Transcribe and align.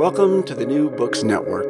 Welcome 0.00 0.44
to 0.44 0.54
the 0.54 0.64
New 0.64 0.88
Books 0.88 1.22
Network. 1.22 1.66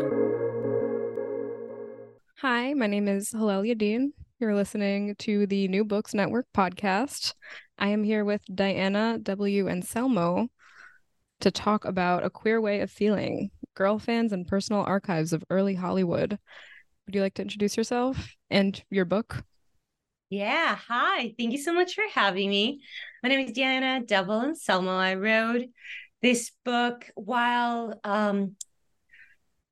Hi, 2.37 2.75
my 2.75 2.87
name 2.87 3.09
is 3.09 3.33
Hallel 3.33 3.69
Yadin. 3.69 4.13
You're 4.39 4.55
listening 4.55 5.17
to 5.17 5.49
the 5.49 5.67
New 5.67 5.85
Books 5.85 6.15
Network 6.15 6.47
podcast. 6.57 7.35
I 7.77 7.89
am 7.89 8.05
here 8.05 8.25
with 8.25 8.43
Diana 8.55 9.19
W. 9.21 9.69
Anselmo 9.69 10.47
to 11.41 11.51
talk 11.51 11.85
about 11.85 12.25
A 12.25 12.31
Queer 12.31 12.61
Way 12.61 12.83
of 12.83 12.91
Feeling, 12.93 13.51
girl 13.75 13.99
fans 13.99 14.33
and 14.33 14.47
personal 14.47 14.83
archives 14.83 15.33
of 15.33 15.43
early 15.51 15.75
Hollywood. 15.75 16.39
Would 17.07 17.17
you 17.17 17.23
like 17.23 17.35
to 17.35 17.43
introduce 17.43 17.77
yourself 17.77 18.37
and 18.49 18.81
your 18.91 19.07
book? 19.07 19.43
Yeah, 20.29 20.77
hi. 20.77 21.35
Thank 21.37 21.51
you 21.51 21.59
so 21.59 21.73
much 21.73 21.97
for 21.97 22.05
having 22.15 22.49
me. 22.49 22.81
My 23.25 23.29
name 23.29 23.49
is 23.49 23.51
Diana 23.51 24.07
W. 24.07 24.51
Anselmo. 24.51 24.97
I 24.97 25.17
wrote 25.17 25.63
this 26.23 26.53
book 26.65 27.11
while 27.15 27.99
um, 28.05 28.57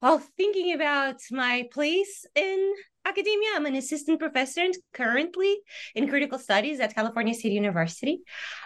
while 0.01 0.19
thinking 0.37 0.73
about 0.75 1.17
my 1.31 1.69
place 1.73 2.25
in 2.35 2.75
academia. 3.05 3.49
I'm 3.55 3.67
an 3.67 3.75
assistant 3.75 4.21
professor 4.21 4.61
and 4.61 4.75
currently 4.93 5.57
in 5.95 6.09
critical 6.09 6.39
studies 6.39 6.81
at 6.81 6.95
California 6.95 7.35
State 7.35 7.53
University. 7.53 8.21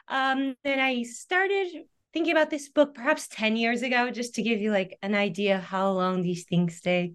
Um, 0.08 0.54
and 0.64 0.80
I 0.80 1.02
started 1.04 1.68
thinking 2.12 2.32
about 2.32 2.50
this 2.50 2.68
book 2.68 2.94
perhaps 2.94 3.28
10 3.28 3.56
years 3.56 3.82
ago, 3.82 4.10
just 4.10 4.34
to 4.34 4.42
give 4.42 4.60
you 4.60 4.70
like 4.70 4.98
an 5.02 5.14
idea 5.14 5.58
how 5.58 5.92
long 5.92 6.22
these 6.22 6.44
things 6.44 6.80
take. 6.80 7.14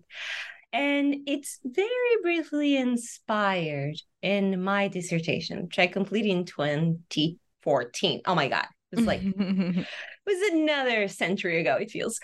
And 0.73 1.15
it's 1.27 1.59
very 1.63 2.21
briefly 2.21 2.77
inspired 2.77 3.95
in 4.21 4.63
my 4.63 4.87
dissertation, 4.87 5.63
which 5.63 5.79
I 5.79 5.87
completed 5.87 6.31
in 6.31 6.45
2014. 6.45 8.21
Oh 8.25 8.35
my 8.35 8.47
God. 8.47 8.65
It 8.91 8.97
was 8.97 9.05
like 9.05 9.21
it 9.23 9.87
was 10.25 10.51
another 10.51 11.07
century 11.07 11.59
ago, 11.59 11.75
it 11.75 11.91
feels. 11.91 12.19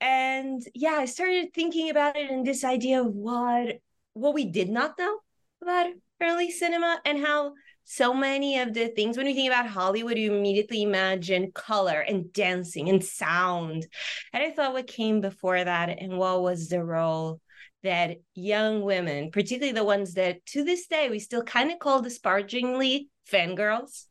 And 0.00 0.62
yeah, 0.74 0.92
I 0.92 1.06
started 1.06 1.52
thinking 1.54 1.90
about 1.90 2.16
it 2.16 2.30
and 2.30 2.46
this 2.46 2.64
idea 2.64 3.00
of 3.00 3.06
what 3.08 3.76
what 4.14 4.34
we 4.34 4.44
did 4.46 4.68
not 4.68 4.98
know 4.98 5.18
about 5.62 5.90
early 6.20 6.50
cinema 6.50 7.00
and 7.04 7.24
how 7.24 7.52
so 7.84 8.12
many 8.12 8.58
of 8.58 8.74
the 8.74 8.88
things 8.88 9.16
when 9.16 9.26
you 9.26 9.34
think 9.34 9.50
about 9.50 9.66
Hollywood, 9.66 10.18
you 10.18 10.34
immediately 10.34 10.82
imagine 10.82 11.52
color 11.52 12.00
and 12.00 12.30
dancing 12.34 12.90
and 12.90 13.02
sound. 13.02 13.86
And 14.32 14.42
I 14.42 14.50
thought 14.50 14.74
what 14.74 14.86
came 14.86 15.22
before 15.22 15.64
that 15.64 15.98
and 15.98 16.18
what 16.18 16.42
was 16.42 16.68
the 16.68 16.84
role 16.84 17.40
that 17.82 18.18
young 18.34 18.82
women, 18.82 19.30
particularly 19.30 19.72
the 19.72 19.84
ones 19.84 20.14
that 20.14 20.44
to 20.46 20.64
this 20.64 20.86
day 20.86 21.08
we 21.08 21.18
still 21.18 21.42
kind 21.42 21.70
of 21.70 21.78
call 21.78 22.02
disparagingly 22.02 23.08
fangirls. 23.32 24.07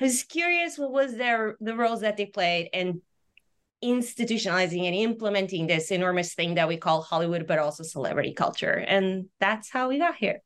I 0.00 0.04
was 0.04 0.22
curious 0.24 0.78
what 0.78 0.92
was 0.92 1.16
their 1.16 1.56
the 1.60 1.76
roles 1.76 2.00
that 2.00 2.16
they 2.16 2.26
played 2.26 2.68
and 2.72 3.00
institutionalizing 3.84 4.84
and 4.84 4.94
implementing 4.94 5.66
this 5.66 5.90
enormous 5.90 6.34
thing 6.34 6.54
that 6.54 6.68
we 6.68 6.76
call 6.76 7.02
Hollywood, 7.02 7.46
but 7.46 7.58
also 7.58 7.82
celebrity 7.82 8.32
culture. 8.32 8.72
And 8.72 9.26
that's 9.38 9.70
how 9.70 9.88
we 9.88 9.98
got 9.98 10.16
here. 10.16 10.40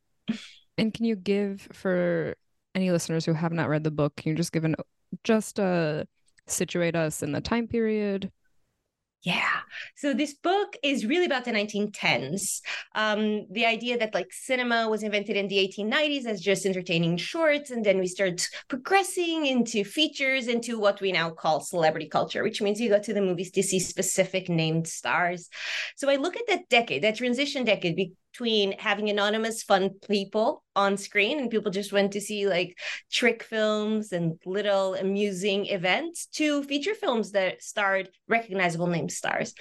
And 0.76 0.93
can 0.93 1.04
you 1.04 1.16
give 1.16 1.69
for 1.72 2.34
any 2.75 2.91
listeners 2.91 3.25
who 3.25 3.32
have 3.32 3.53
not 3.53 3.69
read 3.69 3.84
the 3.84 3.91
book, 3.91 4.16
can 4.16 4.31
you 4.31 4.37
just 4.37 4.53
give 4.53 4.65
an 4.65 4.76
just 5.25 5.59
uh 5.59 6.04
situate 6.47 6.97
us 6.97 7.22
in 7.22 7.32
the 7.32 7.41
time 7.41 7.69
period? 7.69 8.31
Yeah. 9.22 9.60
So 9.97 10.14
this 10.14 10.32
book 10.32 10.76
is 10.82 11.04
really 11.04 11.26
about 11.26 11.44
the 11.44 11.50
1910s. 11.50 12.62
Um, 12.94 13.47
the 13.50 13.66
idea 13.66 13.98
that 13.98 14.14
like 14.14 14.32
cinema 14.32 14.88
was 14.88 15.03
invented 15.03 15.36
in 15.36 15.47
the 15.47 15.58
1890s 15.58 16.25
as 16.25 16.41
just 16.41 16.64
entertaining 16.64 17.19
shorts, 17.19 17.70
and 17.70 17.84
then 17.84 17.98
we 17.98 18.06
start 18.06 18.48
progressing 18.69 19.44
into 19.44 19.84
features, 19.84 20.48
into 20.48 20.78
what 20.78 21.03
we 21.03 21.12
now 21.12 21.28
call 21.28 21.60
celebrity 21.60 22.08
culture, 22.08 22.42
which 22.42 22.62
means 22.62 22.81
you 22.81 22.88
go 22.88 22.98
to 22.98 23.12
the 23.12 23.20
movies 23.20 23.50
to 23.50 23.62
see 23.62 23.78
specific 23.78 24.48
named 24.48 24.88
stars. 24.88 25.50
So 25.97 26.08
I 26.08 26.16
look 26.16 26.37
at 26.37 26.47
that 26.48 26.70
decade, 26.70 27.02
that 27.02 27.16
transition 27.16 27.64
decade 27.64 27.97
between 28.32 28.78
having 28.78 29.10
anonymous 29.10 29.62
fun 29.62 29.91
people 30.08 30.62
on 30.76 30.96
screen 30.96 31.38
and 31.38 31.50
people 31.50 31.70
just 31.70 31.92
went 31.92 32.12
to 32.12 32.20
see 32.20 32.46
like 32.46 32.78
trick 33.10 33.42
films 33.42 34.12
and 34.12 34.38
little 34.46 34.94
amusing 34.94 35.66
events 35.66 36.26
to 36.26 36.62
feature 36.64 36.94
films 36.94 37.32
that 37.32 37.62
starred 37.62 38.08
recognizable 38.28 38.86
name 38.86 39.08
stars. 39.08 39.54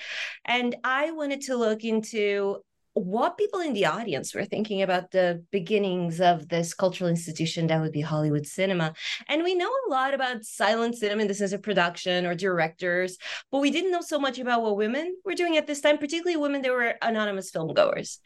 And 0.46 0.76
i 0.84 1.12
wanted 1.12 1.42
to 1.42 1.56
look 1.56 1.84
into 1.84 2.58
what 2.94 3.38
people 3.38 3.60
in 3.60 3.74
the 3.74 3.86
audience 3.86 4.34
were 4.34 4.46
thinking 4.46 4.82
about 4.82 5.12
the 5.12 5.44
beginnings 5.52 6.20
of 6.20 6.50
this 6.50 6.74
cultural 6.74 7.10
institution 7.10 7.68
that 7.68 7.80
would 7.82 7.92
be 7.92 8.02
Hollywood 8.02 8.46
cinema. 8.46 8.94
And 9.28 9.44
we 9.44 9.56
know 9.56 9.70
a 9.70 9.90
lot 9.90 10.14
about 10.14 10.44
silent 10.44 10.96
cinema 10.96 11.22
in 11.22 11.28
the 11.28 11.34
sense 11.34 11.52
of 11.52 11.62
production 11.62 12.26
or 12.26 12.36
directors, 12.36 13.18
but 13.52 13.60
we 13.60 13.72
didn't 13.72 13.92
know 13.92 14.02
so 14.02 14.20
much 14.20 14.40
about 14.40 14.62
what 14.62 14.78
women 14.78 15.16
were 15.24 15.36
doing 15.36 15.58
at 15.58 15.68
this 15.68 15.82
time, 15.82 15.98
particularly 15.98 16.38
women 16.38 16.62
that 16.62 16.72
were 16.72 16.96
anonymous 17.02 17.52
film 17.52 17.74
goers. 17.74 18.20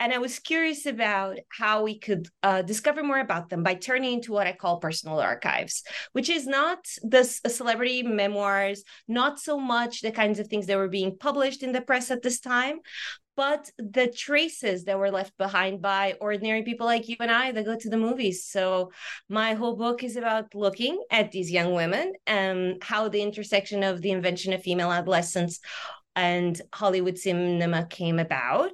And 0.00 0.12
I 0.12 0.18
was 0.18 0.38
curious 0.38 0.86
about 0.86 1.38
how 1.50 1.82
we 1.82 1.98
could 1.98 2.28
uh, 2.42 2.62
discover 2.62 3.02
more 3.02 3.20
about 3.20 3.48
them 3.48 3.62
by 3.62 3.74
turning 3.74 4.14
into 4.14 4.32
what 4.32 4.46
I 4.46 4.52
call 4.52 4.78
personal 4.78 5.20
archives, 5.20 5.82
which 6.12 6.30
is 6.30 6.46
not 6.46 6.78
the 7.02 7.24
celebrity 7.24 8.02
memoirs, 8.02 8.82
not 9.08 9.38
so 9.38 9.58
much 9.58 10.00
the 10.00 10.10
kinds 10.10 10.38
of 10.38 10.48
things 10.48 10.66
that 10.66 10.76
were 10.76 10.88
being 10.88 11.16
published 11.18 11.62
in 11.62 11.72
the 11.72 11.80
press 11.80 12.10
at 12.10 12.22
this 12.22 12.40
time, 12.40 12.78
but 13.36 13.70
the 13.78 14.08
traces 14.08 14.84
that 14.84 14.98
were 14.98 15.10
left 15.10 15.36
behind 15.36 15.82
by 15.82 16.14
ordinary 16.20 16.62
people 16.62 16.86
like 16.86 17.08
you 17.08 17.16
and 17.20 17.30
I 17.30 17.52
that 17.52 17.64
go 17.64 17.76
to 17.76 17.90
the 17.90 17.96
movies. 17.96 18.44
So 18.44 18.92
my 19.28 19.54
whole 19.54 19.76
book 19.76 20.02
is 20.02 20.16
about 20.16 20.54
looking 20.54 21.02
at 21.10 21.30
these 21.30 21.50
young 21.50 21.74
women 21.74 22.14
and 22.26 22.82
how 22.82 23.08
the 23.08 23.22
intersection 23.22 23.82
of 23.82 24.02
the 24.02 24.10
invention 24.10 24.52
of 24.52 24.62
female 24.62 24.90
adolescence 24.90 25.60
and 26.16 26.60
Hollywood 26.74 27.18
cinema 27.18 27.86
came 27.86 28.18
about, 28.18 28.70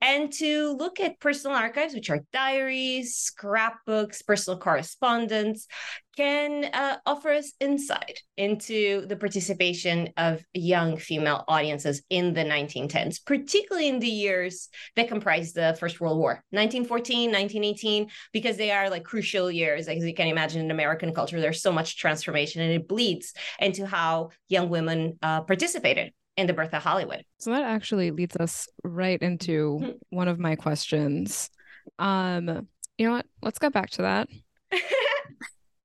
and 0.00 0.32
to 0.32 0.72
look 0.72 0.98
at 0.98 1.20
personal 1.20 1.56
archives, 1.56 1.94
which 1.94 2.10
are 2.10 2.24
diaries, 2.32 3.16
scrapbooks, 3.16 4.22
personal 4.22 4.58
correspondence, 4.58 5.66
can 6.16 6.64
uh, 6.72 6.96
offer 7.04 7.30
us 7.30 7.52
insight 7.60 8.22
into 8.38 9.06
the 9.06 9.16
participation 9.16 10.08
of 10.16 10.42
young 10.54 10.96
female 10.96 11.44
audiences 11.46 12.02
in 12.08 12.32
the 12.32 12.42
1910s, 12.42 13.22
particularly 13.24 13.88
in 13.88 13.98
the 13.98 14.08
years 14.08 14.70
that 14.96 15.08
comprise 15.08 15.52
the 15.52 15.76
First 15.78 16.00
World 16.00 16.18
War, 16.18 16.42
1914, 16.50 17.30
1918, 17.30 18.08
because 18.32 18.56
they 18.56 18.70
are 18.70 18.88
like 18.88 19.04
crucial 19.04 19.50
years. 19.50 19.88
As 19.88 20.02
you 20.02 20.14
can 20.14 20.28
imagine, 20.28 20.62
in 20.62 20.70
American 20.70 21.12
culture, 21.12 21.40
there's 21.40 21.60
so 21.60 21.72
much 21.72 21.98
transformation 21.98 22.62
and 22.62 22.72
it 22.72 22.88
bleeds 22.88 23.34
into 23.58 23.86
how 23.86 24.30
young 24.48 24.70
women 24.70 25.18
uh, 25.22 25.42
participated 25.42 26.12
in 26.36 26.46
the 26.46 26.52
birth 26.52 26.74
of 26.74 26.82
Hollywood. 26.82 27.24
So 27.38 27.50
that 27.50 27.62
actually 27.62 28.10
leads 28.10 28.36
us 28.36 28.68
right 28.84 29.20
into 29.20 29.78
mm-hmm. 29.80 29.90
one 30.10 30.28
of 30.28 30.38
my 30.38 30.56
questions. 30.56 31.50
Um, 31.98 32.68
you 32.98 33.06
know 33.06 33.12
what? 33.12 33.26
Let's 33.42 33.58
go 33.58 33.70
back 33.70 33.90
to 33.90 34.02
that. 34.02 34.28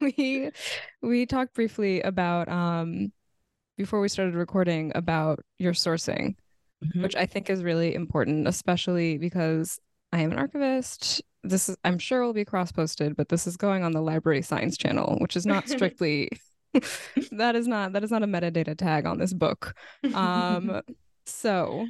we 0.02 0.52
we 1.02 1.26
talked 1.26 1.54
briefly 1.54 2.02
about 2.02 2.50
um 2.50 3.12
before 3.78 4.00
we 4.00 4.10
started 4.10 4.36
recording 4.36 4.92
about 4.96 5.40
your 5.58 5.74
sourcing, 5.74 6.36
mm-hmm. 6.84 7.02
which 7.02 7.16
I 7.16 7.26
think 7.26 7.50
is 7.50 7.64
really 7.64 7.96
important, 7.96 8.48
especially 8.48 9.18
because 9.18 9.80
I 10.12 10.22
am 10.22 10.32
an 10.32 10.40
archivist. 10.40 11.22
This 11.44 11.70
is 11.70 11.78
I'm 11.84 11.98
sure 11.98 12.24
will 12.24 12.34
be 12.34 12.46
cross-posted, 12.46 13.16
but 13.16 13.30
this 13.30 13.48
is 13.48 13.58
going 13.58 13.84
on 13.84 13.92
the 13.92 14.02
library 14.02 14.42
science 14.42 14.78
channel, 14.78 15.18
which 15.20 15.36
is 15.36 15.46
not 15.46 15.70
strictly 15.70 16.30
that 17.32 17.56
is 17.56 17.68
not 17.68 17.94
that 17.94 18.04
is 18.04 18.12
not 18.12 18.24
a 18.24 18.28
metadata 18.28 18.78
tag 18.78 19.06
on 19.06 19.18
this 19.18 19.34
book. 19.34 19.76
Um 20.14 20.82
so 21.26 21.88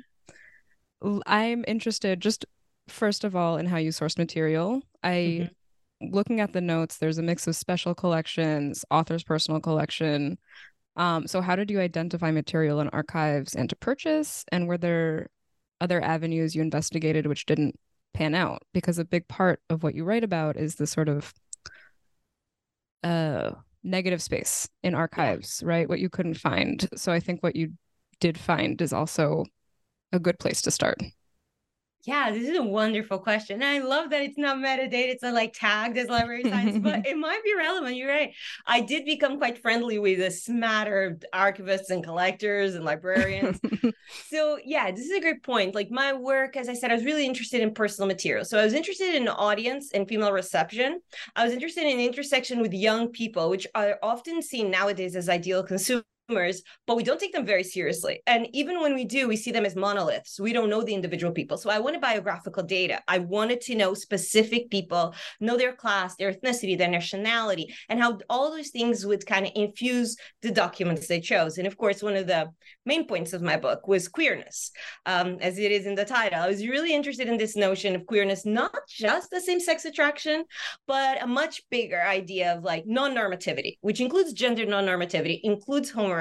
I'm 1.25 1.63
interested 1.67 2.19
just 2.19 2.45
first 2.87 3.23
of 3.23 3.35
all 3.35 3.57
in 3.57 3.65
how 3.65 3.77
you 3.77 3.91
source 3.91 4.17
material. 4.17 4.81
I 5.03 5.09
mm-hmm 5.09 5.53
looking 6.01 6.39
at 6.39 6.53
the 6.53 6.61
notes, 6.61 6.97
there's 6.97 7.17
a 7.17 7.23
mix 7.23 7.47
of 7.47 7.55
special 7.55 7.93
collections, 7.93 8.83
author's 8.89 9.23
personal 9.23 9.59
collection. 9.59 10.37
Um, 10.95 11.27
so, 11.27 11.41
how 11.41 11.55
did 11.55 11.71
you 11.71 11.79
identify 11.79 12.31
material 12.31 12.79
in 12.79 12.89
archives 12.89 13.55
and 13.55 13.69
to 13.69 13.75
purchase? 13.75 14.43
And 14.51 14.67
were 14.67 14.77
there 14.77 15.27
other 15.79 16.01
avenues 16.01 16.55
you 16.55 16.61
investigated 16.61 17.27
which 17.27 17.45
didn't 17.45 17.79
pan 18.13 18.35
out? 18.35 18.63
Because 18.73 18.97
a 18.97 19.05
big 19.05 19.27
part 19.27 19.61
of 19.69 19.83
what 19.83 19.95
you 19.95 20.03
write 20.03 20.23
about 20.23 20.57
is 20.57 20.75
the 20.75 20.87
sort 20.87 21.07
of 21.07 21.33
uh, 23.03 23.51
negative 23.83 24.21
space 24.21 24.69
in 24.83 24.95
archives, 24.95 25.61
right? 25.65 25.87
What 25.87 25.99
you 25.99 26.09
couldn't 26.09 26.35
find. 26.35 26.87
So, 26.95 27.11
I 27.11 27.19
think 27.19 27.41
what 27.41 27.55
you 27.55 27.73
did 28.19 28.37
find 28.37 28.81
is 28.81 28.93
also 28.93 29.45
a 30.11 30.19
good 30.19 30.39
place 30.39 30.61
to 30.63 30.71
start. 30.71 31.01
Yeah, 32.03 32.31
this 32.31 32.49
is 32.49 32.57
a 32.57 32.63
wonderful 32.63 33.19
question. 33.19 33.61
And 33.61 33.63
I 33.63 33.85
love 33.85 34.09
that 34.09 34.23
it's 34.23 34.37
not 34.37 34.57
metadata, 34.57 35.09
it's 35.09 35.21
not 35.21 35.35
like 35.35 35.53
tagged 35.53 35.99
as 35.99 36.07
library 36.07 36.43
science, 36.43 36.79
but 36.79 37.05
it 37.05 37.15
might 37.15 37.43
be 37.43 37.53
relevant. 37.55 37.95
You're 37.95 38.09
right. 38.09 38.33
I 38.65 38.81
did 38.81 39.05
become 39.05 39.37
quite 39.37 39.61
friendly 39.61 39.99
with 39.99 40.19
a 40.19 40.31
smatter 40.31 41.03
of 41.03 41.23
archivists 41.33 41.91
and 41.91 42.03
collectors 42.03 42.73
and 42.73 42.83
librarians. 42.83 43.59
so, 44.29 44.57
yeah, 44.65 44.89
this 44.89 45.05
is 45.05 45.11
a 45.11 45.21
great 45.21 45.43
point. 45.43 45.75
Like 45.75 45.91
my 45.91 46.13
work, 46.13 46.57
as 46.57 46.69
I 46.69 46.73
said, 46.73 46.91
I 46.91 46.95
was 46.95 47.05
really 47.05 47.25
interested 47.25 47.61
in 47.61 47.71
personal 47.71 48.07
material. 48.07 48.45
So, 48.45 48.57
I 48.57 48.63
was 48.63 48.73
interested 48.73 49.13
in 49.13 49.27
audience 49.27 49.91
and 49.93 50.07
female 50.07 50.31
reception. 50.31 51.01
I 51.35 51.43
was 51.43 51.53
interested 51.53 51.83
in 51.83 51.99
intersection 51.99 52.61
with 52.61 52.73
young 52.73 53.09
people, 53.09 53.51
which 53.51 53.67
are 53.75 53.99
often 54.01 54.41
seen 54.41 54.71
nowadays 54.71 55.15
as 55.15 55.29
ideal 55.29 55.63
consumers 55.63 56.03
but 56.87 56.95
we 56.95 57.03
don't 57.03 57.19
take 57.19 57.33
them 57.33 57.45
very 57.45 57.63
seriously. 57.63 58.21
And 58.27 58.47
even 58.53 58.81
when 58.81 58.95
we 58.95 59.05
do, 59.05 59.27
we 59.27 59.35
see 59.37 59.51
them 59.51 59.65
as 59.65 59.75
monoliths. 59.75 60.39
We 60.39 60.53
don't 60.53 60.69
know 60.69 60.83
the 60.83 60.93
individual 60.93 61.33
people. 61.33 61.57
So 61.57 61.69
I 61.69 61.79
wanted 61.79 62.01
biographical 62.01 62.63
data. 62.63 63.01
I 63.07 63.19
wanted 63.19 63.61
to 63.61 63.75
know 63.75 63.93
specific 63.93 64.69
people, 64.69 65.13
know 65.39 65.57
their 65.57 65.75
class, 65.75 66.15
their 66.15 66.33
ethnicity, 66.33 66.77
their 66.77 66.87
nationality, 66.87 67.73
and 67.89 67.99
how 67.99 68.19
all 68.29 68.51
those 68.51 68.69
things 68.69 69.05
would 69.05 69.25
kind 69.25 69.45
of 69.45 69.51
infuse 69.55 70.15
the 70.41 70.51
documents 70.51 71.07
they 71.07 71.19
chose. 71.19 71.57
And 71.57 71.67
of 71.67 71.77
course, 71.77 72.01
one 72.01 72.15
of 72.15 72.27
the 72.27 72.49
main 72.85 73.07
points 73.07 73.33
of 73.33 73.41
my 73.41 73.57
book 73.57 73.87
was 73.87 74.07
queerness, 74.07 74.71
um, 75.05 75.37
as 75.41 75.57
it 75.57 75.71
is 75.71 75.85
in 75.85 75.95
the 75.95 76.05
title. 76.05 76.39
I 76.39 76.47
was 76.47 76.67
really 76.67 76.93
interested 76.93 77.27
in 77.27 77.37
this 77.37 77.55
notion 77.55 77.95
of 77.95 78.05
queerness, 78.05 78.45
not 78.45 78.75
just 78.87 79.29
the 79.29 79.41
same 79.41 79.59
sex 79.59 79.85
attraction, 79.85 80.45
but 80.87 81.21
a 81.21 81.27
much 81.27 81.61
bigger 81.69 82.01
idea 82.01 82.55
of 82.55 82.63
like 82.63 82.85
non 82.85 83.13
normativity, 83.13 83.77
which 83.81 84.01
includes 84.01 84.33
gender 84.33 84.65
non 84.65 84.85
normativity, 84.85 85.39
includes 85.43 85.91
homoeroticism 85.91 86.20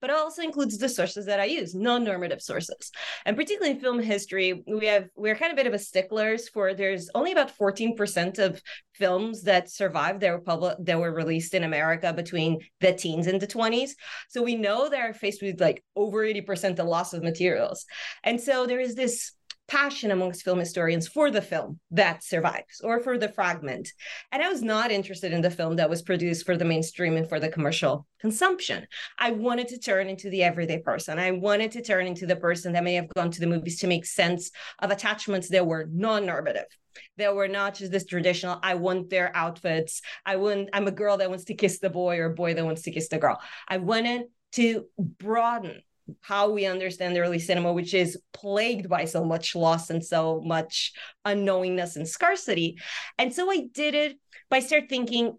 but 0.00 0.10
it 0.10 0.16
also 0.16 0.42
includes 0.42 0.78
the 0.78 0.88
sources 0.88 1.26
that 1.26 1.40
I 1.40 1.44
use, 1.44 1.74
non-normative 1.74 2.42
sources. 2.42 2.90
And 3.24 3.36
particularly 3.36 3.74
in 3.74 3.80
film 3.80 4.00
history, 4.00 4.62
we 4.66 4.86
have 4.86 5.08
we're 5.16 5.34
kind 5.34 5.52
of 5.52 5.56
a 5.56 5.62
bit 5.62 5.66
of 5.66 5.74
a 5.74 5.78
sticklers 5.78 6.48
for 6.48 6.74
there's 6.74 7.08
only 7.14 7.32
about 7.32 7.56
14% 7.56 8.38
of 8.38 8.60
films 8.94 9.42
that 9.42 9.70
survived 9.70 10.22
were 10.22 10.38
public 10.38 10.76
that 10.80 10.98
were 10.98 11.12
released 11.12 11.54
in 11.54 11.64
America 11.64 12.12
between 12.12 12.60
the 12.80 12.92
teens 12.92 13.26
and 13.26 13.40
the 13.40 13.46
20s. 13.46 13.90
So 14.28 14.42
we 14.42 14.54
know 14.54 14.88
they're 14.88 15.14
faced 15.14 15.42
with 15.42 15.60
like 15.60 15.82
over 15.96 16.18
80% 16.18 16.76
the 16.76 16.84
loss 16.84 17.12
of 17.12 17.22
materials. 17.22 17.86
And 18.22 18.40
so 18.40 18.66
there 18.66 18.80
is 18.80 18.94
this 18.94 19.32
passion 19.72 20.10
amongst 20.10 20.42
film 20.42 20.58
historians 20.58 21.08
for 21.08 21.30
the 21.30 21.40
film 21.40 21.80
that 21.90 22.22
survives 22.22 22.82
or 22.84 23.00
for 23.00 23.16
the 23.16 23.30
fragment. 23.30 23.88
And 24.30 24.42
I 24.42 24.50
was 24.50 24.62
not 24.62 24.92
interested 24.92 25.32
in 25.32 25.40
the 25.40 25.50
film 25.50 25.76
that 25.76 25.88
was 25.88 26.02
produced 26.02 26.44
for 26.44 26.58
the 26.58 26.66
mainstream 26.66 27.16
and 27.16 27.26
for 27.26 27.40
the 27.40 27.48
commercial 27.48 28.06
consumption. 28.20 28.86
I 29.18 29.30
wanted 29.30 29.68
to 29.68 29.78
turn 29.78 30.10
into 30.10 30.28
the 30.28 30.42
everyday 30.42 30.80
person. 30.80 31.18
I 31.18 31.30
wanted 31.30 31.72
to 31.72 31.82
turn 31.82 32.06
into 32.06 32.26
the 32.26 32.36
person 32.36 32.74
that 32.74 32.84
may 32.84 32.92
have 32.96 33.08
gone 33.16 33.30
to 33.30 33.40
the 33.40 33.46
movies 33.46 33.80
to 33.80 33.86
make 33.86 34.04
sense 34.04 34.50
of 34.80 34.90
attachments 34.90 35.48
that 35.48 35.66
were 35.66 35.88
non 35.90 36.26
normative. 36.26 36.66
That 37.16 37.34
were 37.34 37.48
not 37.48 37.74
just 37.74 37.92
this 37.92 38.04
traditional, 38.04 38.58
I 38.62 38.74
want 38.74 39.08
their 39.08 39.34
outfits. 39.34 40.02
I 40.26 40.36
want, 40.36 40.68
I'm 40.74 40.86
a 40.86 40.90
girl 40.90 41.16
that 41.16 41.30
wants 41.30 41.44
to 41.44 41.54
kiss 41.54 41.78
the 41.78 41.88
boy 41.88 42.18
or 42.18 42.28
boy 42.28 42.52
that 42.52 42.64
wants 42.66 42.82
to 42.82 42.90
kiss 42.90 43.08
the 43.08 43.16
girl. 43.16 43.40
I 43.66 43.78
wanted 43.78 44.24
to 44.52 44.84
broaden 44.98 45.80
how 46.20 46.50
we 46.50 46.66
understand 46.66 47.16
early 47.16 47.38
cinema, 47.38 47.72
which 47.72 47.94
is 47.94 48.18
plagued 48.32 48.88
by 48.88 49.04
so 49.04 49.24
much 49.24 49.54
loss 49.54 49.90
and 49.90 50.04
so 50.04 50.40
much 50.44 50.92
unknowingness 51.24 51.96
and 51.96 52.08
scarcity. 52.08 52.78
And 53.18 53.32
so 53.32 53.50
I 53.50 53.66
did 53.72 53.94
it 53.94 54.18
by 54.50 54.60
start 54.60 54.84
thinking, 54.88 55.38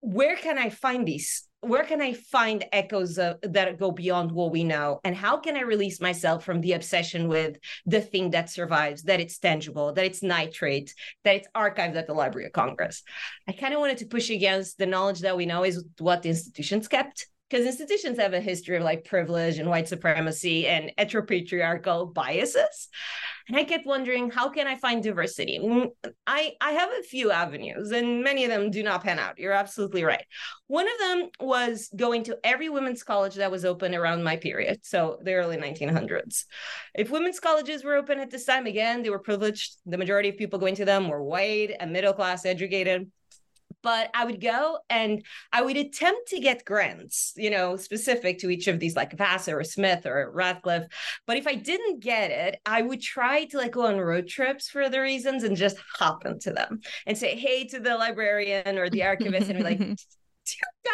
where 0.00 0.36
can 0.36 0.58
I 0.58 0.70
find 0.70 1.06
these? 1.06 1.48
Where 1.60 1.84
can 1.84 2.02
I 2.02 2.14
find 2.14 2.64
echoes 2.72 3.18
of, 3.18 3.36
that 3.42 3.78
go 3.78 3.92
beyond 3.92 4.32
what 4.32 4.50
we 4.50 4.64
know? 4.64 4.98
And 5.04 5.14
how 5.14 5.36
can 5.36 5.56
I 5.56 5.60
release 5.60 6.00
myself 6.00 6.44
from 6.44 6.60
the 6.60 6.72
obsession 6.72 7.28
with 7.28 7.56
the 7.86 8.00
thing 8.00 8.30
that 8.30 8.50
survives, 8.50 9.04
that 9.04 9.20
it's 9.20 9.38
tangible, 9.38 9.92
that 9.92 10.04
it's 10.04 10.24
nitrate, 10.24 10.92
that 11.22 11.36
it's 11.36 11.48
archived 11.54 11.94
at 11.94 12.08
the 12.08 12.14
Library 12.14 12.46
of 12.46 12.52
Congress? 12.52 13.04
I 13.48 13.52
kind 13.52 13.74
of 13.74 13.78
wanted 13.78 13.98
to 13.98 14.06
push 14.06 14.28
against 14.28 14.76
the 14.76 14.86
knowledge 14.86 15.20
that 15.20 15.36
we 15.36 15.46
know 15.46 15.64
is 15.64 15.84
what 15.98 16.22
the 16.22 16.30
institutions 16.30 16.88
kept 16.88 17.28
because 17.52 17.66
institutions 17.66 18.18
have 18.18 18.32
a 18.32 18.40
history 18.40 18.78
of 18.78 18.82
like 18.82 19.04
privilege 19.04 19.58
and 19.58 19.68
white 19.68 19.86
supremacy 19.86 20.66
and 20.66 20.90
heteropatriarchal 20.98 22.14
biases. 22.14 22.88
And 23.46 23.58
i 23.58 23.64
kept 23.64 23.84
wondering 23.84 24.30
how 24.30 24.48
can 24.48 24.66
i 24.66 24.76
find 24.76 25.02
diversity? 25.02 25.58
Mm, 25.62 25.88
i 26.26 26.52
i 26.62 26.72
have 26.72 26.90
a 26.98 27.02
few 27.02 27.30
avenues 27.30 27.90
and 27.90 28.24
many 28.24 28.44
of 28.44 28.50
them 28.50 28.70
do 28.70 28.82
not 28.82 29.02
pan 29.02 29.18
out. 29.18 29.38
You're 29.38 29.52
absolutely 29.52 30.02
right. 30.02 30.24
One 30.68 30.86
of 30.86 30.98
them 30.98 31.28
was 31.40 31.90
going 31.94 32.24
to 32.24 32.38
every 32.42 32.70
women's 32.70 33.02
college 33.02 33.34
that 33.34 33.50
was 33.50 33.66
open 33.66 33.94
around 33.94 34.24
my 34.24 34.36
period 34.36 34.80
so 34.82 35.18
the 35.22 35.34
early 35.34 35.58
1900s 35.58 36.44
if 36.94 37.10
women's 37.10 37.40
colleges 37.40 37.84
were 37.84 37.96
open 37.96 38.18
at 38.18 38.30
this 38.30 38.46
time 38.46 38.64
again 38.66 39.02
they 39.02 39.10
were 39.10 39.18
privileged. 39.18 39.76
The 39.84 39.98
majority 39.98 40.30
of 40.30 40.38
people 40.38 40.58
going 40.58 40.76
to 40.76 40.86
them 40.86 41.08
were 41.08 41.22
white 41.22 41.76
and 41.78 41.92
middle 41.92 42.14
class 42.14 42.46
educated 42.46 43.10
but 43.82 44.10
I 44.14 44.24
would 44.24 44.40
go 44.40 44.78
and 44.88 45.24
I 45.52 45.62
would 45.62 45.76
attempt 45.76 46.28
to 46.28 46.40
get 46.40 46.64
grants, 46.64 47.32
you 47.36 47.50
know, 47.50 47.76
specific 47.76 48.38
to 48.38 48.50
each 48.50 48.68
of 48.68 48.80
these, 48.80 48.96
like 48.96 49.16
Vassar 49.16 49.58
or 49.58 49.64
Smith 49.64 50.06
or 50.06 50.30
Radcliffe. 50.32 50.86
But 51.26 51.36
if 51.36 51.46
I 51.46 51.54
didn't 51.54 52.00
get 52.00 52.30
it, 52.30 52.60
I 52.64 52.82
would 52.82 53.00
try 53.00 53.44
to 53.46 53.58
like 53.58 53.72
go 53.72 53.86
on 53.86 53.98
road 53.98 54.28
trips 54.28 54.68
for 54.68 54.88
the 54.88 55.00
reasons 55.00 55.42
and 55.42 55.56
just 55.56 55.76
hop 55.94 56.26
into 56.26 56.52
them 56.52 56.80
and 57.06 57.16
say 57.16 57.36
hey 57.36 57.66
to 57.68 57.80
the 57.80 57.96
librarian 57.96 58.78
or 58.78 58.88
the 58.88 59.02
archivist 59.02 59.48
and 59.48 59.58
be 59.58 59.64
like, 59.64 59.78
do 60.46 60.54
you 60.54 60.90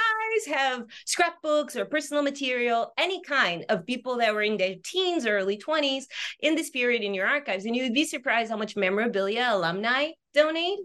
guys 0.47 0.55
have 0.55 0.85
scrapbooks 1.07 1.77
or 1.77 1.85
personal 1.85 2.23
material, 2.23 2.93
any 2.99 3.23
kind 3.23 3.65
of 3.69 3.87
people 3.87 4.19
that 4.19 4.35
were 4.35 4.43
in 4.43 4.57
their 4.57 4.75
teens 4.83 5.27
or 5.27 5.39
early 5.39 5.59
20s 5.59 6.05
in 6.41 6.55
this 6.55 6.71
period 6.71 7.03
in 7.03 7.15
your 7.15 7.27
archives? 7.27 7.65
And 7.65 7.75
you 7.75 7.85
would 7.85 7.95
be 7.95 8.05
surprised 8.05 8.51
how 8.51 8.57
much 8.57 8.77
memorabilia 8.77 9.49
alumni 9.51 10.11
donate 10.35 10.79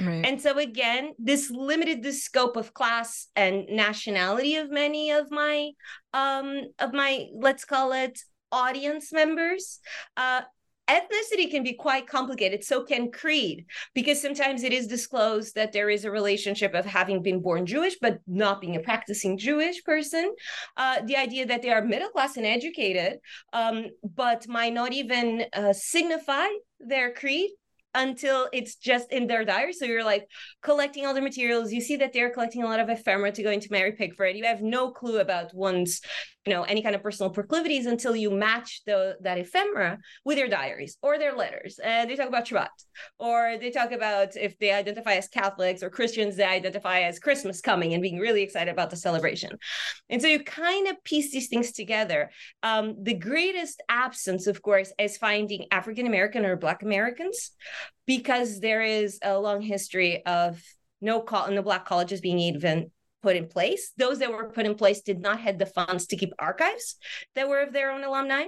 Right. 0.00 0.24
And 0.26 0.40
so 0.40 0.58
again, 0.58 1.12
this 1.18 1.50
limited 1.50 2.02
the 2.02 2.12
scope 2.12 2.56
of 2.56 2.74
class 2.74 3.28
and 3.36 3.66
nationality 3.68 4.56
of 4.56 4.70
many 4.70 5.10
of 5.10 5.30
my 5.30 5.70
um 6.12 6.62
of 6.78 6.92
my 6.92 7.26
let's 7.34 7.64
call 7.64 7.92
it 7.92 8.18
audience 8.52 9.12
members. 9.12 9.80
Uh 10.16 10.42
ethnicity 10.88 11.50
can 11.50 11.62
be 11.62 11.72
quite 11.72 12.06
complicated 12.06 12.62
so 12.62 12.82
can 12.82 13.10
creed 13.10 13.64
because 13.94 14.20
sometimes 14.20 14.62
it 14.62 14.72
is 14.72 14.86
disclosed 14.86 15.54
that 15.54 15.72
there 15.72 15.88
is 15.88 16.04
a 16.04 16.10
relationship 16.10 16.74
of 16.74 16.84
having 16.84 17.22
been 17.22 17.40
born 17.40 17.64
jewish 17.64 17.96
but 18.00 18.18
not 18.26 18.60
being 18.60 18.76
a 18.76 18.80
practicing 18.80 19.38
jewish 19.38 19.82
person 19.84 20.34
uh, 20.76 21.00
the 21.06 21.16
idea 21.16 21.46
that 21.46 21.62
they 21.62 21.70
are 21.70 21.82
middle 21.82 22.10
class 22.10 22.36
and 22.36 22.46
educated 22.46 23.18
um, 23.52 23.86
but 24.14 24.46
might 24.46 24.74
not 24.74 24.92
even 24.92 25.44
uh, 25.54 25.72
signify 25.72 26.46
their 26.80 27.12
creed 27.14 27.50
until 27.94 28.48
it's 28.52 28.74
just 28.74 29.12
in 29.12 29.26
their 29.26 29.44
diary. 29.44 29.72
So 29.72 29.84
you're 29.84 30.04
like 30.04 30.26
collecting 30.62 31.06
all 31.06 31.14
the 31.14 31.20
materials. 31.20 31.72
You 31.72 31.80
see 31.80 31.96
that 31.96 32.12
they're 32.12 32.30
collecting 32.30 32.62
a 32.62 32.66
lot 32.66 32.80
of 32.80 32.88
ephemera 32.88 33.32
to 33.32 33.42
go 33.42 33.50
into 33.50 33.68
Mary 33.70 33.92
Pickford. 33.92 34.36
You 34.36 34.44
have 34.44 34.62
no 34.62 34.90
clue 34.90 35.20
about 35.20 35.54
one's 35.54 36.00
you 36.46 36.52
know 36.52 36.62
any 36.64 36.82
kind 36.82 36.94
of 36.94 37.02
personal 37.02 37.30
proclivities 37.30 37.86
until 37.86 38.14
you 38.14 38.30
match 38.30 38.82
the 38.86 39.16
that 39.22 39.38
ephemera 39.38 39.98
with 40.24 40.36
their 40.36 40.48
diaries 40.48 40.98
or 41.02 41.18
their 41.18 41.34
letters. 41.34 41.78
And 41.82 42.08
they 42.08 42.16
talk 42.16 42.28
about 42.28 42.46
Shabbat 42.46 42.68
or 43.18 43.56
they 43.58 43.70
talk 43.70 43.92
about 43.92 44.36
if 44.36 44.58
they 44.58 44.72
identify 44.72 45.14
as 45.14 45.28
Catholics 45.28 45.82
or 45.82 45.90
Christians 45.90 46.36
they 46.36 46.44
identify 46.44 47.00
as 47.00 47.18
Christmas 47.18 47.60
coming 47.60 47.94
and 47.94 48.02
being 48.02 48.18
really 48.18 48.42
excited 48.42 48.70
about 48.70 48.90
the 48.90 48.96
celebration. 48.96 49.50
And 50.10 50.20
so 50.20 50.28
you 50.28 50.42
kind 50.44 50.88
of 50.88 51.02
piece 51.04 51.32
these 51.32 51.48
things 51.48 51.72
together. 51.72 52.30
Um, 52.62 52.96
the 53.02 53.14
greatest 53.14 53.82
absence 53.88 54.46
of 54.46 54.60
course 54.60 54.92
is 54.98 55.16
finding 55.16 55.66
African 55.70 56.06
American 56.06 56.44
or 56.44 56.56
Black 56.56 56.82
Americans 56.82 57.52
because 58.06 58.60
there 58.60 58.82
is 58.82 59.18
a 59.22 59.38
long 59.38 59.62
history 59.62 60.24
of 60.26 60.62
no 61.00 61.20
call 61.20 61.46
in 61.46 61.54
the 61.54 61.62
black 61.62 61.84
colleges 61.84 62.20
being 62.20 62.38
even 62.38 62.90
put 63.24 63.36
in 63.36 63.48
place. 63.48 63.92
Those 63.96 64.18
that 64.18 64.30
were 64.30 64.50
put 64.50 64.66
in 64.66 64.74
place 64.74 65.00
did 65.00 65.18
not 65.18 65.40
have 65.40 65.58
the 65.58 65.64
funds 65.64 66.06
to 66.08 66.16
keep 66.16 66.34
archives 66.38 66.96
that 67.34 67.48
were 67.48 67.62
of 67.62 67.72
their 67.72 67.90
own 67.90 68.04
alumni. 68.04 68.44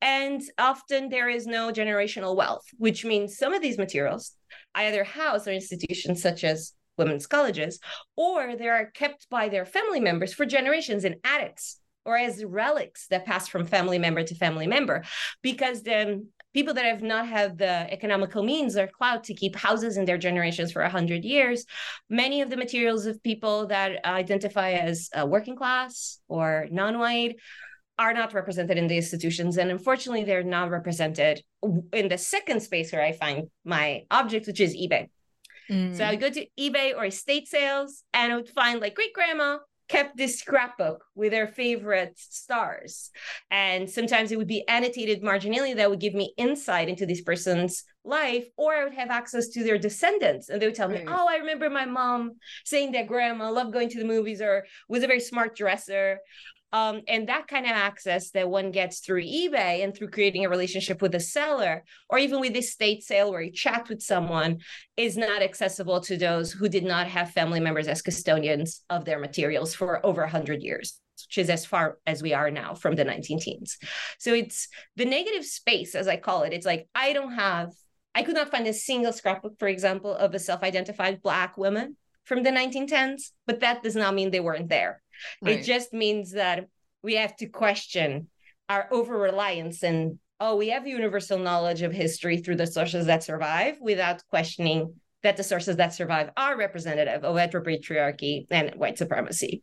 And 0.00 0.40
often 0.56 1.08
there 1.08 1.28
is 1.28 1.48
no 1.48 1.72
generational 1.72 2.36
wealth, 2.36 2.64
which 2.78 3.04
means 3.04 3.36
some 3.36 3.52
of 3.52 3.60
these 3.60 3.76
materials 3.76 4.32
either 4.76 5.02
house 5.02 5.48
or 5.48 5.52
institutions 5.52 6.22
such 6.22 6.44
as 6.44 6.74
women's 6.96 7.26
colleges, 7.26 7.80
or 8.16 8.54
they 8.56 8.68
are 8.68 8.92
kept 8.92 9.28
by 9.30 9.48
their 9.48 9.66
family 9.66 10.00
members 10.00 10.32
for 10.32 10.46
generations 10.46 11.04
in 11.04 11.16
attics 11.24 11.80
or 12.04 12.16
as 12.16 12.44
relics 12.44 13.08
that 13.08 13.26
pass 13.26 13.48
from 13.48 13.66
family 13.66 13.98
member 13.98 14.22
to 14.22 14.34
family 14.36 14.68
member 14.68 15.02
because 15.42 15.82
then 15.82 16.28
people 16.54 16.72
that 16.74 16.84
have 16.84 17.02
not 17.02 17.26
had 17.26 17.58
the 17.58 17.92
economical 17.92 18.42
means 18.42 18.76
or 18.76 18.86
clout 18.86 19.24
to 19.24 19.34
keep 19.34 19.56
houses 19.56 19.96
in 19.96 20.04
their 20.04 20.16
generations 20.16 20.72
for 20.72 20.82
100 20.82 21.24
years 21.24 21.66
many 22.08 22.40
of 22.40 22.48
the 22.48 22.56
materials 22.56 23.04
of 23.06 23.22
people 23.22 23.66
that 23.66 24.04
identify 24.04 24.70
as 24.72 25.10
uh, 25.18 25.26
working 25.26 25.56
class 25.56 26.20
or 26.28 26.66
non-white 26.70 27.36
are 27.98 28.12
not 28.12 28.34
represented 28.34 28.76
in 28.78 28.86
the 28.86 28.96
institutions 28.96 29.56
and 29.56 29.70
unfortunately 29.70 30.24
they're 30.24 30.42
not 30.42 30.70
represented 30.70 31.42
in 31.92 32.08
the 32.08 32.18
second 32.18 32.60
space 32.60 32.92
where 32.92 33.02
i 33.02 33.12
find 33.12 33.48
my 33.64 34.04
object 34.10 34.46
which 34.46 34.60
is 34.60 34.74
ebay 34.74 35.08
mm. 35.70 35.96
so 35.96 36.04
i 36.04 36.10
would 36.10 36.20
go 36.20 36.30
to 36.30 36.46
ebay 36.58 36.96
or 36.96 37.04
estate 37.04 37.46
sales 37.48 38.02
and 38.12 38.32
i 38.32 38.36
would 38.36 38.48
find 38.48 38.80
like 38.80 38.94
great 38.94 39.12
grandma 39.12 39.58
kept 39.94 40.16
this 40.16 40.40
scrapbook 40.40 41.04
with 41.14 41.30
their 41.30 41.46
favorite 41.46 42.18
stars. 42.18 43.10
And 43.50 43.88
sometimes 43.88 44.32
it 44.32 44.38
would 44.38 44.48
be 44.48 44.66
annotated 44.66 45.22
marginally 45.22 45.76
that 45.76 45.88
would 45.88 46.00
give 46.00 46.14
me 46.14 46.34
insight 46.36 46.88
into 46.88 47.06
this 47.06 47.20
person's 47.20 47.84
life, 48.04 48.46
or 48.56 48.74
I 48.74 48.84
would 48.84 48.94
have 48.94 49.10
access 49.10 49.48
to 49.50 49.62
their 49.62 49.78
descendants. 49.78 50.48
And 50.48 50.60
they 50.60 50.66
would 50.66 50.74
tell 50.74 50.88
me, 50.88 51.04
Oh, 51.06 51.26
I 51.28 51.36
remember 51.36 51.70
my 51.70 51.84
mom 51.86 52.32
saying 52.64 52.92
that 52.92 53.06
grandma 53.06 53.50
loved 53.50 53.72
going 53.72 53.88
to 53.90 53.98
the 53.98 54.04
movies 54.04 54.42
or 54.42 54.66
was 54.88 55.04
a 55.04 55.06
very 55.06 55.20
smart 55.20 55.56
dresser. 55.56 56.18
Um, 56.74 57.02
and 57.06 57.28
that 57.28 57.46
kind 57.46 57.66
of 57.66 57.70
access 57.70 58.30
that 58.32 58.50
one 58.50 58.72
gets 58.72 58.98
through 58.98 59.22
eBay 59.22 59.84
and 59.84 59.94
through 59.94 60.10
creating 60.10 60.44
a 60.44 60.48
relationship 60.48 61.00
with 61.00 61.14
a 61.14 61.20
seller, 61.20 61.84
or 62.10 62.18
even 62.18 62.40
with 62.40 62.52
this 62.52 62.72
state 62.72 63.04
sale 63.04 63.30
where 63.30 63.42
you 63.42 63.52
chat 63.52 63.88
with 63.88 64.02
someone, 64.02 64.58
is 64.96 65.16
not 65.16 65.40
accessible 65.40 66.00
to 66.00 66.16
those 66.16 66.50
who 66.50 66.68
did 66.68 66.82
not 66.84 67.06
have 67.06 67.30
family 67.30 67.60
members 67.60 67.86
as 67.86 68.02
custodians 68.02 68.82
of 68.90 69.04
their 69.04 69.20
materials 69.20 69.72
for 69.72 70.04
over 70.04 70.22
100 70.22 70.62
years 70.62 71.00
which 71.28 71.38
is 71.38 71.48
as 71.48 71.64
far 71.64 71.98
as 72.06 72.22
we 72.22 72.34
are 72.34 72.50
now 72.50 72.74
from 72.74 72.96
the 72.96 73.04
19 73.04 73.38
teens. 73.38 73.78
So 74.18 74.34
it's 74.34 74.68
the 74.96 75.04
negative 75.04 75.44
space, 75.44 75.94
as 75.94 76.08
I 76.08 76.16
call 76.16 76.42
it. 76.42 76.52
It's 76.52 76.66
like 76.66 76.88
I 76.92 77.12
don't 77.12 77.34
have, 77.34 77.70
I 78.16 78.24
could 78.24 78.34
not 78.34 78.50
find 78.50 78.66
a 78.66 78.74
single 78.74 79.12
scrapbook, 79.12 79.58
for 79.60 79.68
example, 79.68 80.12
of 80.12 80.34
a 80.34 80.40
self 80.40 80.64
identified 80.64 81.22
Black 81.22 81.56
woman 81.56 81.96
from 82.24 82.42
the 82.42 82.50
1910s, 82.50 83.30
but 83.46 83.60
that 83.60 83.84
does 83.84 83.94
not 83.94 84.14
mean 84.14 84.32
they 84.32 84.40
weren't 84.40 84.68
there. 84.68 85.03
Right. 85.42 85.60
It 85.60 85.64
just 85.64 85.92
means 85.92 86.32
that 86.32 86.68
we 87.02 87.14
have 87.14 87.36
to 87.36 87.46
question 87.46 88.28
our 88.68 88.88
over 88.90 89.16
reliance 89.16 89.82
and 89.82 90.18
oh, 90.40 90.56
we 90.56 90.68
have 90.68 90.86
universal 90.86 91.38
knowledge 91.38 91.82
of 91.82 91.92
history 91.92 92.38
through 92.38 92.56
the 92.56 92.66
sources 92.66 93.06
that 93.06 93.22
survive 93.22 93.76
without 93.80 94.22
questioning 94.28 94.94
that 95.22 95.36
the 95.36 95.42
sources 95.42 95.76
that 95.76 95.94
survive 95.94 96.30
are 96.36 96.56
representative 96.56 97.24
of 97.24 97.36
heteropatriarchy 97.36 98.46
and 98.50 98.74
white 98.74 98.98
supremacy. 98.98 99.62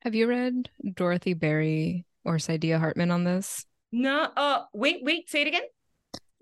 Have 0.00 0.14
you 0.14 0.26
read 0.26 0.70
Dorothy 0.94 1.34
Berry 1.34 2.06
or 2.24 2.36
Saidiya 2.36 2.78
Hartman 2.78 3.10
on 3.10 3.24
this? 3.24 3.66
No. 3.92 4.28
Uh, 4.36 4.64
wait, 4.72 5.00
wait, 5.02 5.28
say 5.28 5.42
it 5.42 5.48
again. 5.48 5.62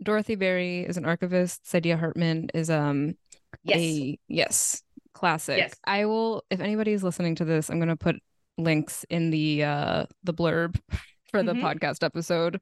Dorothy 0.03 0.35
Berry 0.35 0.81
is 0.81 0.97
an 0.97 1.05
archivist. 1.05 1.65
Saidiya 1.65 1.99
Hartman 1.99 2.51
is 2.55 2.71
um 2.71 3.15
yes. 3.63 3.79
a 3.79 4.19
yes 4.29 4.83
classic. 5.13 5.59
Yes. 5.59 5.75
I 5.85 6.07
will 6.07 6.45
if 6.51 6.61
anybody's 6.61 7.03
listening 7.03 7.37
to 7.37 7.45
this, 7.45 7.69
I'm 7.69 7.79
gonna 7.79 7.97
put 7.97 8.17
links 8.59 9.05
in 9.09 9.31
the 9.31 9.65
uh 9.65 10.07
the 10.25 10.35
blurb 10.35 10.79
for 11.31 11.43
the 11.43 11.53
mm-hmm. 11.53 11.65
podcast 11.65 12.03
episode. 12.03 12.61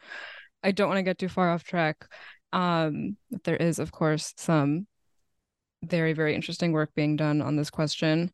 I 0.62 0.72
don't 0.72 0.88
want 0.88 0.98
to 0.98 1.02
get 1.02 1.18
too 1.18 1.28
far 1.28 1.50
off 1.50 1.64
track. 1.64 2.06
Um 2.52 3.16
there 3.44 3.56
is 3.56 3.78
of 3.78 3.92
course 3.92 4.34
some 4.36 4.86
very 5.82 6.12
very 6.12 6.34
interesting 6.34 6.72
work 6.72 6.90
being 6.94 7.16
done 7.16 7.40
on 7.42 7.56
this 7.56 7.70
question. 7.70 8.32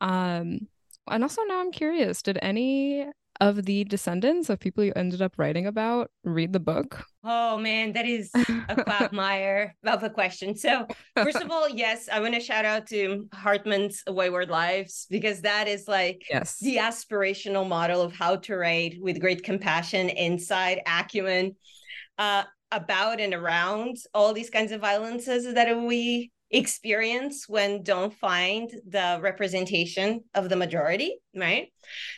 Um 0.00 0.68
and 1.08 1.22
also 1.22 1.42
now 1.42 1.60
I'm 1.60 1.72
curious, 1.72 2.22
did 2.22 2.38
any 2.42 3.06
of 3.40 3.64
the 3.64 3.84
descendants 3.84 4.50
of 4.50 4.60
people 4.60 4.84
you 4.84 4.92
ended 4.96 5.22
up 5.22 5.34
writing 5.36 5.66
about 5.66 6.10
read 6.24 6.52
the 6.52 6.60
book? 6.60 7.04
Oh 7.24 7.58
man, 7.58 7.92
that 7.92 8.06
is 8.06 8.30
a 8.34 8.84
quagmire 8.84 9.74
of 9.84 10.02
a 10.02 10.10
question. 10.10 10.56
So, 10.56 10.86
first 11.16 11.40
of 11.40 11.50
all, 11.50 11.68
yes, 11.68 12.08
I 12.10 12.20
want 12.20 12.34
to 12.34 12.40
shout 12.40 12.64
out 12.64 12.86
to 12.88 13.28
Hartman's 13.32 14.02
Wayward 14.08 14.48
Lives 14.48 15.06
because 15.10 15.40
that 15.42 15.68
is 15.68 15.88
like 15.88 16.26
yes. 16.30 16.58
the 16.60 16.76
aspirational 16.76 17.66
model 17.68 18.02
of 18.02 18.12
how 18.12 18.36
to 18.36 18.56
write 18.56 18.96
with 19.00 19.20
great 19.20 19.42
compassion, 19.42 20.08
insight, 20.08 20.80
acumen, 20.86 21.56
uh, 22.18 22.44
about 22.72 23.20
and 23.20 23.34
around 23.34 23.96
all 24.12 24.32
these 24.32 24.50
kinds 24.50 24.72
of 24.72 24.80
violences 24.80 25.52
that 25.54 25.76
we 25.78 26.30
experience 26.50 27.48
when 27.48 27.82
don't 27.82 28.14
find 28.14 28.70
the 28.86 29.18
representation 29.20 30.24
of 30.34 30.48
the 30.48 30.56
majority, 30.56 31.18
right? 31.34 31.72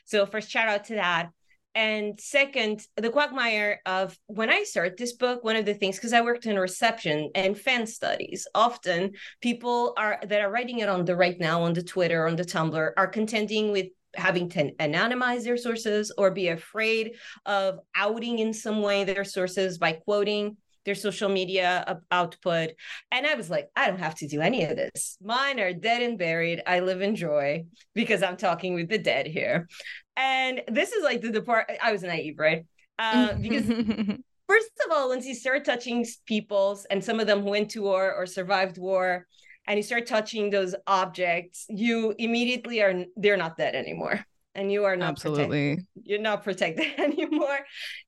So 0.05 0.27
first 0.27 0.51
shout 0.51 0.69
out 0.69 0.85
to 0.87 0.95
that. 0.97 1.31
And 1.75 2.19
second, 2.19 2.85
the 2.97 3.11
quagmire 3.11 3.81
of 3.87 4.19
when 4.27 4.51
I 4.51 4.65
start 4.65 4.97
this 4.97 5.13
book, 5.13 5.45
one 5.45 5.55
of 5.55 5.65
the 5.65 5.75
things, 5.75 5.97
because 5.97 6.13
I 6.13 6.23
worked 6.23 6.47
in 6.47 6.59
reception 6.59 7.31
and 7.35 7.57
fan 7.57 7.87
studies, 7.87 8.49
often 8.55 9.13
people 9.41 9.95
are 9.97 10.19
that 10.27 10.41
are 10.41 10.51
writing 10.51 10.81
it 10.81 10.89
on 10.89 11.05
the 11.05 11.15
right 11.15 11.39
now 11.39 11.63
on 11.63 11.75
the 11.75 11.83
Twitter, 11.83 12.27
on 12.27 12.37
the 12.37 12.45
Tumblr, 12.45 12.93
are 12.97 13.07
contending 13.07 13.71
with 13.71 13.87
having 14.15 14.49
to 14.49 14.73
anonymize 14.77 15.45
their 15.45 15.57
sources 15.57 16.13
or 16.19 16.31
be 16.31 16.49
afraid 16.49 17.15
of 17.47 17.79
outing 17.95 18.41
in 18.41 18.53
some 18.53 18.83
way 18.83 19.05
their 19.05 19.25
sources 19.25 19.79
by 19.79 19.93
quoting 19.93 20.57
their 20.89 20.95
social 20.95 21.29
media 21.29 22.01
output. 22.11 22.71
And 23.13 23.27
I 23.27 23.35
was 23.35 23.51
like, 23.51 23.69
I 23.77 23.89
don't 23.89 23.99
have 23.99 24.15
to 24.17 24.27
do 24.27 24.41
any 24.41 24.65
of 24.65 24.75
this. 24.75 25.19
Mine 25.23 25.61
are 25.61 25.75
dead 25.75 26.01
and 26.01 26.19
buried. 26.19 26.63
I 26.67 26.81
live 26.81 27.03
in 27.03 27.15
joy 27.15 27.67
because 27.95 28.23
I'm 28.23 28.39
talking 28.39 28.73
with 28.73 28.89
the 28.89 28.97
dead 28.97 29.27
here. 29.27 29.69
And 30.17 30.63
this 30.67 30.93
is 30.93 31.05
like 31.05 31.21
the, 31.21 31.31
the 31.31 31.43
part 31.43 31.71
I 31.83 31.93
was 31.93 32.03
naive, 32.03 32.39
right? 32.39 32.65
Uh, 32.99 33.35
because 33.35 33.67
first 34.49 34.71
of 34.87 34.93
all, 34.93 35.11
once 35.11 35.27
you 35.27 35.35
start 35.35 35.67
touching 35.67 36.07
people's 36.25 36.87
and 36.87 37.05
some 37.05 37.21
of 37.21 37.27
them 37.27 37.45
went 37.45 37.71
to 37.73 37.83
war 37.83 38.15
or 38.15 38.25
survived 38.25 38.79
war, 38.79 39.27
and 39.67 39.77
you 39.77 39.83
start 39.83 40.07
touching 40.07 40.49
those 40.49 40.75
objects, 40.87 41.67
you 41.69 42.15
immediately 42.19 42.81
are 42.81 43.05
they're 43.17 43.37
not 43.37 43.59
dead 43.59 43.75
anymore 43.75 44.25
and 44.55 44.73
you 44.73 44.85
are 44.87 44.97
not 44.97 45.11
absolutely 45.11 45.77
protect- 45.77 45.89
you're 46.05 46.19
not 46.19 46.43
protected 46.43 46.87
anymore 46.99 47.59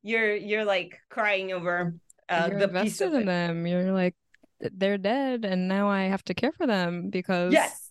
you're 0.02 0.34
you're 0.34 0.64
like 0.64 0.98
crying 1.10 1.52
over 1.52 1.94
uh, 2.30 2.48
you're 2.50 2.58
the 2.58 2.68
invested 2.68 3.12
in 3.12 3.26
them. 3.26 3.66
You're 3.66 3.92
like, 3.92 4.14
they're 4.60 4.98
dead, 4.98 5.44
and 5.44 5.68
now 5.68 5.88
I 5.88 6.04
have 6.04 6.24
to 6.24 6.34
care 6.34 6.52
for 6.52 6.66
them 6.66 7.10
because 7.10 7.52
yes, 7.52 7.90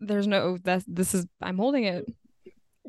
there's 0.00 0.26
no 0.26 0.58
that 0.64 0.84
this 0.86 1.14
is 1.14 1.26
I'm 1.42 1.58
holding 1.58 1.84
it. 1.84 2.06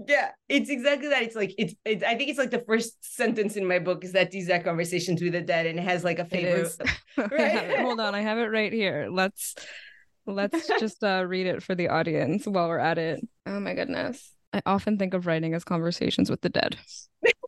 Yeah, 0.08 0.32
it's 0.50 0.70
exactly 0.70 1.08
that. 1.10 1.24
It's 1.24 1.36
like 1.36 1.56
it's, 1.58 1.74
it's. 1.86 2.04
I 2.04 2.15
think 2.15 2.30
it's 2.30 2.39
like 2.39 2.51
the 2.51 2.63
first 2.68 2.98
sentence 3.15 3.56
in 3.56 3.65
my 3.65 3.80
book 3.80 4.04
is 4.04 4.12
that 4.12 4.32
these 4.32 4.50
are 4.50 4.60
conversations 4.60 5.22
with 5.22 5.34
the 5.34 5.42
dead, 5.42 5.65
and 5.65 5.80
it 5.80 5.84
has 5.84 6.04
like 6.04 6.20
a 6.20 6.25
favorite. 6.25 6.75
right? 7.18 7.80
Hold 7.80 8.01
on, 8.01 8.13
I 8.13 8.22
have 8.22 8.38
it 8.38 8.51
right 8.51 8.74
here. 8.74 9.08
Let's 9.10 9.56
let's 10.27 10.68
just 10.80 11.04
uh, 11.04 11.24
read 11.25 11.48
it 11.48 11.63
for 11.63 11.75
the 11.75 11.89
audience 11.89 12.46
while 12.46 12.68
we're 12.68 12.80
at 12.80 12.98
it. 12.98 13.25
Oh 13.46 13.60
my 13.60 13.74
goodness, 13.74 14.34
I 14.51 14.62
often 14.65 14.98
think 14.98 15.13
of 15.13 15.25
writing 15.25 15.54
as 15.54 15.63
conversations 15.63 16.30
with 16.30 16.42
the 16.42 16.50
dead 16.50 16.77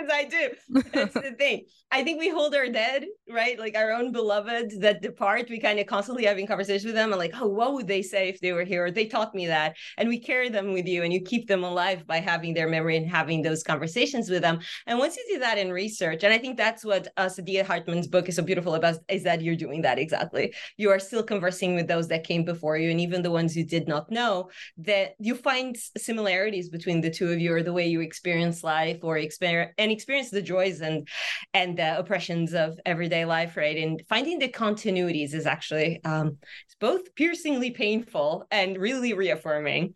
because 0.00 0.14
I 0.14 0.24
do. 0.24 0.82
That's 0.92 1.14
the 1.14 1.32
thing. 1.38 1.66
I 1.92 2.04
think 2.04 2.20
we 2.20 2.28
hold 2.28 2.54
our 2.54 2.68
dead, 2.68 3.06
right? 3.28 3.58
Like 3.58 3.76
our 3.76 3.90
own 3.90 4.12
beloved 4.12 4.80
that 4.80 5.02
depart. 5.02 5.50
We 5.50 5.58
kind 5.58 5.80
of 5.80 5.86
constantly 5.86 6.24
having 6.24 6.46
conversations 6.46 6.84
with 6.84 6.94
them 6.94 7.12
and 7.12 7.18
like, 7.18 7.32
oh, 7.34 7.48
what 7.48 7.74
would 7.74 7.88
they 7.88 8.02
say 8.02 8.28
if 8.28 8.40
they 8.40 8.52
were 8.52 8.64
here? 8.64 8.86
Or 8.86 8.90
they 8.90 9.06
taught 9.06 9.34
me 9.34 9.46
that. 9.48 9.76
And 9.98 10.08
we 10.08 10.20
carry 10.20 10.48
them 10.48 10.72
with 10.72 10.86
you 10.86 11.02
and 11.02 11.12
you 11.12 11.20
keep 11.20 11.48
them 11.48 11.64
alive 11.64 12.06
by 12.06 12.18
having 12.18 12.54
their 12.54 12.68
memory 12.68 12.96
and 12.96 13.10
having 13.10 13.42
those 13.42 13.62
conversations 13.62 14.30
with 14.30 14.42
them. 14.42 14.60
And 14.86 14.98
once 14.98 15.16
you 15.16 15.24
do 15.34 15.40
that 15.40 15.58
in 15.58 15.72
research, 15.72 16.22
and 16.22 16.32
I 16.32 16.38
think 16.38 16.56
that's 16.56 16.84
what 16.84 17.08
uh, 17.16 17.26
Saidiya 17.26 17.66
Hartman's 17.66 18.06
book 18.06 18.28
is 18.28 18.36
so 18.36 18.42
beautiful 18.42 18.74
about, 18.76 18.98
is 19.08 19.24
that 19.24 19.42
you're 19.42 19.56
doing 19.56 19.82
that 19.82 19.98
exactly. 19.98 20.54
You 20.76 20.90
are 20.90 21.00
still 21.00 21.24
conversing 21.24 21.74
with 21.74 21.88
those 21.88 22.08
that 22.08 22.24
came 22.24 22.44
before 22.44 22.76
you 22.76 22.90
and 22.90 23.00
even 23.00 23.22
the 23.22 23.30
ones 23.30 23.56
you 23.56 23.66
did 23.66 23.88
not 23.88 24.10
know, 24.10 24.50
that 24.78 25.14
you 25.18 25.34
find 25.34 25.76
similarities 25.96 26.68
between 26.68 27.00
the 27.00 27.10
two 27.10 27.30
of 27.30 27.40
you 27.40 27.52
or 27.52 27.62
the 27.62 27.72
way 27.72 27.88
you 27.88 28.00
experience 28.00 28.62
life 28.62 28.98
or 29.02 29.18
experience 29.18 29.72
and 29.78 29.89
experience 29.90 30.30
the 30.30 30.42
joys 30.42 30.80
and 30.80 31.08
and 31.54 31.76
the 31.76 31.98
oppressions 31.98 32.54
of 32.54 32.78
everyday 32.86 33.24
life, 33.24 33.56
right? 33.56 33.76
And 33.76 34.02
finding 34.08 34.38
the 34.38 34.48
continuities 34.48 35.34
is 35.34 35.46
actually 35.46 36.02
um, 36.04 36.38
both 36.80 37.14
piercingly 37.14 37.70
painful 37.70 38.46
and 38.50 38.78
really 38.78 39.12
reaffirming. 39.12 39.94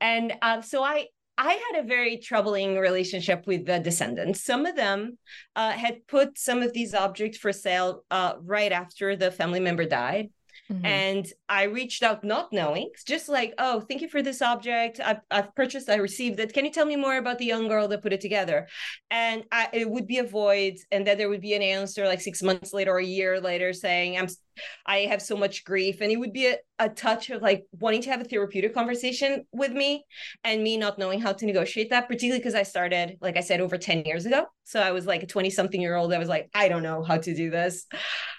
And 0.00 0.34
um, 0.42 0.62
so 0.62 0.82
I 0.82 1.06
I 1.36 1.52
had 1.52 1.84
a 1.84 1.88
very 1.88 2.18
troubling 2.18 2.78
relationship 2.78 3.46
with 3.46 3.66
the 3.66 3.80
descendants. 3.80 4.44
Some 4.44 4.66
of 4.66 4.76
them 4.76 5.18
uh, 5.56 5.72
had 5.72 6.06
put 6.06 6.38
some 6.38 6.62
of 6.62 6.72
these 6.72 6.94
objects 6.94 7.38
for 7.38 7.52
sale 7.52 8.04
uh, 8.10 8.34
right 8.40 8.70
after 8.70 9.16
the 9.16 9.30
family 9.32 9.60
member 9.60 9.84
died. 9.84 10.30
Mm-hmm. 10.72 10.86
And 10.86 11.26
I 11.48 11.64
reached 11.64 12.02
out 12.02 12.24
not 12.24 12.52
knowing, 12.52 12.90
just 13.06 13.28
like, 13.28 13.52
oh, 13.58 13.80
thank 13.80 14.00
you 14.00 14.08
for 14.08 14.22
this 14.22 14.40
object. 14.40 14.98
I've, 15.04 15.20
I've 15.30 15.54
purchased, 15.54 15.90
I 15.90 15.96
received 15.96 16.40
it. 16.40 16.54
Can 16.54 16.64
you 16.64 16.70
tell 16.70 16.86
me 16.86 16.96
more 16.96 17.16
about 17.18 17.38
the 17.38 17.44
young 17.44 17.68
girl 17.68 17.86
that 17.88 18.02
put 18.02 18.14
it 18.14 18.22
together? 18.22 18.66
And 19.10 19.44
I, 19.52 19.68
it 19.72 19.90
would 19.90 20.06
be 20.06 20.18
a 20.18 20.24
void. 20.24 20.76
And 20.90 21.06
then 21.06 21.18
there 21.18 21.28
would 21.28 21.42
be 21.42 21.54
an 21.54 21.62
answer 21.62 22.06
like 22.06 22.22
six 22.22 22.42
months 22.42 22.72
later 22.72 22.92
or 22.92 22.98
a 22.98 23.04
year 23.04 23.40
later 23.40 23.72
saying, 23.72 24.18
I'm 24.18 24.28
I 24.86 24.98
have 25.00 25.20
so 25.20 25.36
much 25.36 25.64
grief. 25.64 26.00
And 26.00 26.12
it 26.12 26.16
would 26.16 26.32
be 26.32 26.46
a, 26.46 26.56
a 26.78 26.88
touch 26.88 27.30
of 27.30 27.40
like 27.40 27.64
wanting 27.78 28.02
to 28.02 28.10
have 28.10 28.20
a 28.20 28.24
therapeutic 28.24 28.74
conversation 28.74 29.44
with 29.52 29.72
me 29.72 30.04
and 30.42 30.62
me 30.62 30.76
not 30.76 30.98
knowing 30.98 31.20
how 31.20 31.32
to 31.32 31.46
negotiate 31.46 31.90
that, 31.90 32.08
particularly 32.08 32.40
because 32.40 32.54
I 32.54 32.64
started, 32.64 33.16
like 33.20 33.36
I 33.36 33.40
said, 33.40 33.60
over 33.60 33.78
10 33.78 34.04
years 34.04 34.26
ago. 34.26 34.46
So 34.64 34.80
I 34.80 34.92
was 34.92 35.06
like 35.06 35.22
a 35.22 35.26
20 35.26 35.50
something 35.50 35.80
year 35.80 35.94
old. 35.94 36.12
I 36.12 36.18
was 36.18 36.28
like, 36.28 36.50
I 36.54 36.68
don't 36.68 36.82
know 36.82 37.02
how 37.02 37.18
to 37.18 37.34
do 37.34 37.50
this. 37.50 37.86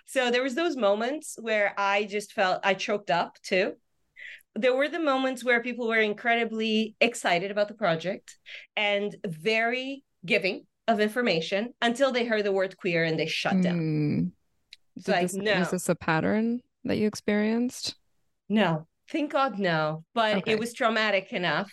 So 0.06 0.32
there 0.32 0.44
was 0.44 0.56
those 0.56 0.76
moments 0.76 1.38
where 1.40 1.74
I 1.78 2.06
just 2.06 2.34
felt 2.34 2.60
I 2.64 2.74
choked 2.74 3.10
up 3.10 3.38
too. 3.42 3.74
There 4.56 4.76
were 4.76 4.88
the 4.88 5.00
moments 5.00 5.44
where 5.44 5.62
people 5.62 5.88
were 5.88 6.00
incredibly 6.00 6.96
excited 7.02 7.52
about 7.52 7.68
the 7.68 7.74
project 7.74 8.38
and 8.76 9.16
very 9.26 10.04
giving 10.26 10.66
of 10.88 11.00
information 11.00 11.74
until 11.82 12.12
they 12.12 12.26
heard 12.26 12.46
the 12.46 12.52
word 12.52 12.78
queer 12.78 13.04
and 13.04 13.20
they 13.20 13.28
shut 13.28 13.62
down. 13.62 13.80
Mm 13.80 14.32
did 15.04 15.12
like, 15.12 15.22
this, 15.24 15.36
no. 15.36 15.60
Was 15.60 15.72
this 15.72 15.90
a 15.90 15.96
pattern 15.96 16.62
that 16.84 16.98
you 16.98 17.08
experienced? 17.08 17.96
No, 18.50 18.88
thank 19.10 19.32
God, 19.32 19.60
no. 19.60 20.04
But 20.14 20.38
okay. 20.38 20.52
it 20.54 20.60
was 20.60 20.74
traumatic 20.74 21.34
enough 21.34 21.72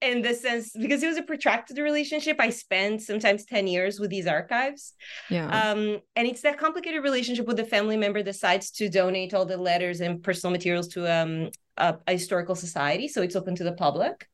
in 0.00 0.22
the 0.22 0.32
sense 0.34 0.72
because 0.72 1.02
it 1.02 1.08
was 1.08 1.18
a 1.18 1.22
protracted 1.22 1.78
relationship. 1.78 2.36
I 2.40 2.50
spent 2.50 3.02
sometimes 3.02 3.44
10 3.44 3.66
years 3.66 4.00
with 4.00 4.10
these 4.10 4.26
archives. 4.26 4.94
Yeah. 5.28 5.46
Um, 5.46 5.98
and 6.16 6.26
it's 6.26 6.40
that 6.42 6.58
complicated 6.58 7.02
relationship 7.02 7.46
with 7.46 7.56
the 7.56 7.64
family 7.64 7.96
member 7.96 8.22
decides 8.22 8.70
to 8.72 8.88
donate 8.88 9.34
all 9.34 9.44
the 9.44 9.56
letters 9.56 10.00
and 10.00 10.22
personal 10.22 10.52
materials 10.52 10.88
to 10.88 11.06
um, 11.06 11.50
a, 11.76 11.96
a 12.06 12.12
historical 12.12 12.54
society. 12.54 13.08
So 13.08 13.22
it's 13.22 13.36
open 13.36 13.54
to 13.56 13.64
the 13.64 13.72
public 13.72 14.26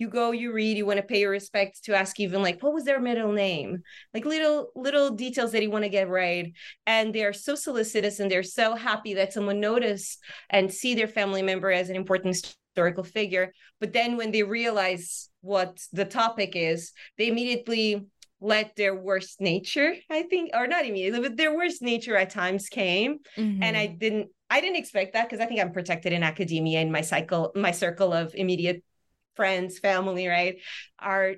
you 0.00 0.08
go 0.08 0.32
you 0.32 0.52
read 0.52 0.76
you 0.76 0.86
want 0.86 0.96
to 0.96 1.02
pay 1.04 1.20
your 1.20 1.30
respects 1.30 1.80
to 1.82 1.94
ask 1.94 2.18
even 2.18 2.42
like 2.42 2.62
what 2.62 2.72
was 2.72 2.84
their 2.84 3.00
middle 3.00 3.32
name? 3.32 3.82
Like 4.14 4.24
little 4.24 4.70
little 4.74 5.10
details 5.10 5.52
that 5.52 5.62
you 5.62 5.70
want 5.70 5.84
to 5.84 5.90
get 5.90 6.08
right 6.08 6.52
and 6.86 7.14
they're 7.14 7.34
so 7.34 7.54
solicitous 7.54 8.18
and 8.18 8.30
they're 8.30 8.42
so 8.42 8.74
happy 8.74 9.14
that 9.14 9.32
someone 9.32 9.60
notice 9.60 10.18
and 10.48 10.72
see 10.72 10.94
their 10.94 11.06
family 11.06 11.42
member 11.42 11.70
as 11.70 11.90
an 11.90 11.96
important 11.96 12.34
historical 12.34 13.04
figure. 13.04 13.52
But 13.78 13.92
then 13.92 14.16
when 14.16 14.30
they 14.30 14.42
realize 14.42 15.28
what 15.42 15.78
the 15.92 16.04
topic 16.04 16.52
is 16.54 16.92
they 17.18 17.28
immediately 17.28 18.06
let 18.42 18.74
their 18.76 18.94
worst 18.94 19.40
nature 19.40 19.94
i 20.10 20.22
think 20.22 20.50
or 20.54 20.66
not 20.66 20.86
immediately 20.86 21.20
but 21.20 21.36
their 21.36 21.54
worst 21.54 21.82
nature 21.82 22.16
at 22.16 22.30
times 22.30 22.68
came. 22.68 23.18
Mm-hmm. 23.36 23.62
and 23.62 23.76
i 23.76 23.86
didn't 23.86 24.28
i 24.48 24.60
didn't 24.60 24.76
expect 24.76 25.12
that 25.12 25.28
because 25.28 25.44
i 25.44 25.46
think 25.46 25.60
i'm 25.60 25.72
protected 25.72 26.12
in 26.12 26.22
academia 26.22 26.80
in 26.80 26.90
my 26.90 27.00
cycle 27.02 27.52
my 27.54 27.70
circle 27.70 28.12
of 28.12 28.34
immediate 28.34 28.82
friends, 29.36 29.78
family, 29.78 30.26
right, 30.26 30.56
are 30.98 31.34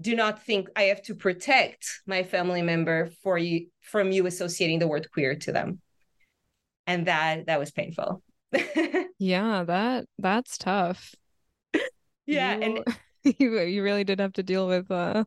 do 0.00 0.14
not 0.14 0.44
think 0.44 0.68
I 0.76 0.84
have 0.84 1.02
to 1.02 1.14
protect 1.14 2.02
my 2.06 2.22
family 2.22 2.62
member 2.62 3.10
for 3.22 3.38
you 3.38 3.68
from 3.80 4.12
you 4.12 4.26
associating 4.26 4.78
the 4.78 4.88
word 4.88 5.10
queer 5.10 5.36
to 5.36 5.52
them. 5.52 5.80
And 6.86 7.06
that 7.06 7.46
that 7.46 7.58
was 7.58 7.70
painful. 7.70 8.22
yeah, 9.18 9.64
that 9.64 10.06
that's 10.18 10.58
tough. 10.58 11.14
Yeah, 12.28 12.56
you, 12.56 12.62
and 12.62 12.96
you 13.38 13.60
you 13.60 13.84
really 13.84 14.02
did 14.02 14.18
have 14.18 14.32
to 14.32 14.42
deal 14.42 14.66
with 14.66 14.90
uh 14.90 15.22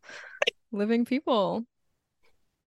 living 0.73 1.05
people. 1.05 1.63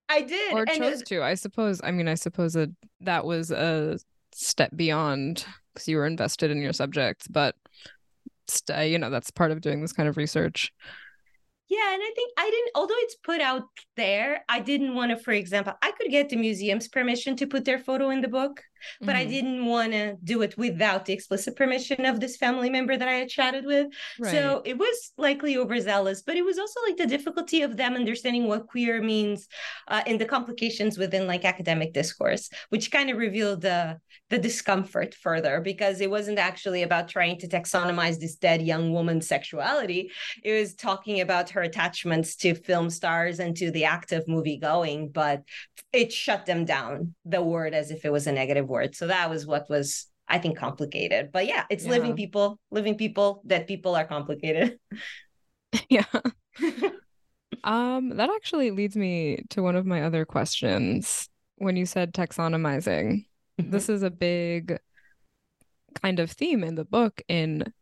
I 0.09 0.23
did. 0.23 0.55
Or 0.55 0.65
chose 0.65 1.03
to, 1.05 1.23
I 1.23 1.35
suppose. 1.35 1.83
I 1.85 1.91
mean, 1.91 2.09
I 2.09 2.15
suppose 2.15 2.55
that 2.55 2.71
that 3.01 3.27
was 3.27 3.51
a 3.51 3.99
step 4.33 4.71
beyond 4.75 5.45
because 5.73 5.89
you 5.89 5.97
were 5.97 6.07
invested 6.07 6.51
in 6.51 6.63
your 6.63 6.73
subjects, 6.73 7.27
but 7.29 7.57
stay 8.49 8.91
you 8.91 8.99
know 8.99 9.11
that's 9.11 9.31
part 9.31 9.51
of 9.51 9.61
doing 9.61 9.81
this 9.81 9.93
kind 9.93 10.09
of 10.09 10.17
research. 10.17 10.73
Yeah 11.69 11.95
and 11.95 12.03
i 12.03 12.13
think 12.15 12.33
i 12.39 12.51
didn't 12.51 12.71
although 12.75 12.99
it's 12.99 13.17
put 13.17 13.41
out 13.41 13.63
there 13.97 14.45
i 14.49 14.61
didn't 14.61 14.95
want 14.95 15.11
to 15.11 15.17
for 15.17 15.33
example 15.33 15.73
i 15.81 15.91
could 15.93 16.11
get 16.11 16.29
the 16.29 16.37
museum's 16.37 16.87
permission 16.89 17.35
to 17.37 17.47
put 17.47 17.65
their 17.65 17.79
photo 17.79 18.11
in 18.11 18.21
the 18.21 18.29
book 18.29 18.63
but 19.01 19.09
mm-hmm. 19.09 19.17
I 19.17 19.25
didn't 19.25 19.67
want 19.67 19.93
to 19.93 20.17
do 20.23 20.43
it 20.43 20.57
without 20.57 21.05
the 21.05 21.13
explicit 21.13 21.57
permission 21.57 22.05
of 22.05 22.21
this 22.21 22.37
family 22.37 22.71
member 22.71 22.97
that 22.97 23.09
I 23.09 23.15
had 23.15 23.29
chatted 23.29 23.65
with. 23.65 23.89
Right. 24.19 24.33
So 24.33 24.63
it 24.65 24.79
was 24.79 25.13
likely 25.17 25.57
overzealous, 25.57 26.23
but 26.23 26.37
it 26.37 26.45
was 26.45 26.59
also 26.59 26.81
like 26.87 26.97
the 26.97 27.07
difficulty 27.07 27.63
of 27.63 27.77
them 27.77 27.95
understanding 27.95 28.47
what 28.49 28.67
queer 28.67 29.03
means 29.03 29.49
uh, 29.89 30.03
and 30.07 30.21
the 30.21 30.25
complications 30.25 30.99
within 30.99 31.27
like 31.27 31.45
academic 31.45 31.93
discourse, 31.93 32.49
which 32.71 32.91
kind 32.91 33.11
of 33.11 33.17
revealed 33.17 33.61
the 33.63 33.99
the 34.31 34.39
discomfort 34.39 35.15
further 35.15 35.61
because 35.61 36.01
it 36.01 36.11
wasn't 36.11 36.39
actually 36.39 36.83
about 36.83 37.07
trying 37.07 37.39
to 37.39 37.47
taxonomize 37.47 38.19
this 38.19 38.37
dead 38.37 38.63
young 38.63 38.91
woman's 38.91 39.27
sexuality. 39.27 40.11
It 40.43 40.59
was 40.59 40.75
talking 40.75 41.21
about 41.21 41.51
her 41.51 41.61
attachments 41.61 42.35
to 42.37 42.55
film 42.55 42.89
stars 42.89 43.41
and 43.41 43.55
to 43.59 43.71
the 43.71 43.85
act 43.85 44.11
of 44.13 44.27
movie 44.27 44.57
going, 44.57 45.11
but 45.11 45.43
it 45.93 46.13
shut 46.13 46.47
them 46.47 46.65
down, 46.65 47.15
the 47.27 47.43
word 47.43 47.75
as 47.75 47.91
if 47.91 48.07
it 48.07 48.13
was 48.13 48.27
a 48.27 48.33
negative 48.33 48.69
word. 48.73 48.97
So 48.97 49.07
that 49.07 49.31
was 49.31 49.47
what 49.47 49.69
was 49.69 50.07
I 50.29 50.39
think 50.39 50.57
complicated. 50.57 51.31
But 51.33 51.47
yeah, 51.47 51.65
it's 51.71 51.85
yeah. 51.85 51.91
living 51.91 52.17
people, 52.17 52.59
living 52.71 52.97
people 52.97 53.43
that 53.47 53.69
people 53.69 53.95
are 53.95 54.05
complicated. 54.05 54.79
yeah. 55.89 56.05
um 57.65 58.11
that 58.17 58.29
actually 58.29 58.71
leads 58.71 58.97
me 58.97 59.43
to 59.51 59.63
one 59.63 59.77
of 59.77 59.87
my 59.87 60.03
other 60.03 60.27
questions 60.27 61.29
when 61.57 61.77
you 61.77 61.87
said 61.87 62.13
taxonomizing. 62.13 63.27
Mm-hmm. 63.61 63.71
This 63.71 63.89
is 63.89 64.03
a 64.03 64.11
big 64.11 64.79
kind 66.03 66.19
of 66.19 66.31
theme 66.31 66.65
in 66.65 66.75
the 66.75 66.85
book 66.85 67.23
in 67.29 67.73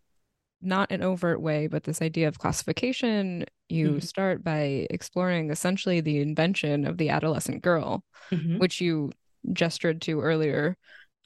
not 0.63 0.93
an 0.93 1.03
overt 1.03 1.41
way, 1.41 1.67
but 1.67 1.85
this 1.85 2.03
idea 2.03 2.29
of 2.29 2.39
classification. 2.39 3.45
You 3.69 3.91
mm-hmm. 3.91 3.99
start 4.01 4.45
by 4.45 4.87
exploring 4.91 5.51
essentially 5.51 6.01
the 6.01 6.19
invention 6.21 6.87
of 6.87 6.99
the 6.99 7.09
adolescent 7.09 7.63
girl, 7.63 8.05
mm-hmm. 8.31 8.59
which 8.59 8.81
you 8.81 9.13
gestured 9.53 10.01
to 10.03 10.21
earlier 10.21 10.77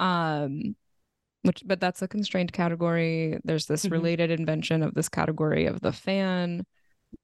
um 0.01 0.75
which 1.43 1.63
but 1.67 1.81
that's 1.81 2.03
a 2.03 2.09
constrained 2.09 2.53
category 2.53 3.39
there's 3.45 3.67
this 3.67 3.85
mm-hmm. 3.85 3.95
related 3.95 4.31
invention 4.31 4.83
of 4.83 4.95
this 4.95 5.09
category 5.09 5.67
of 5.67 5.81
the 5.81 5.93
fan 5.93 6.65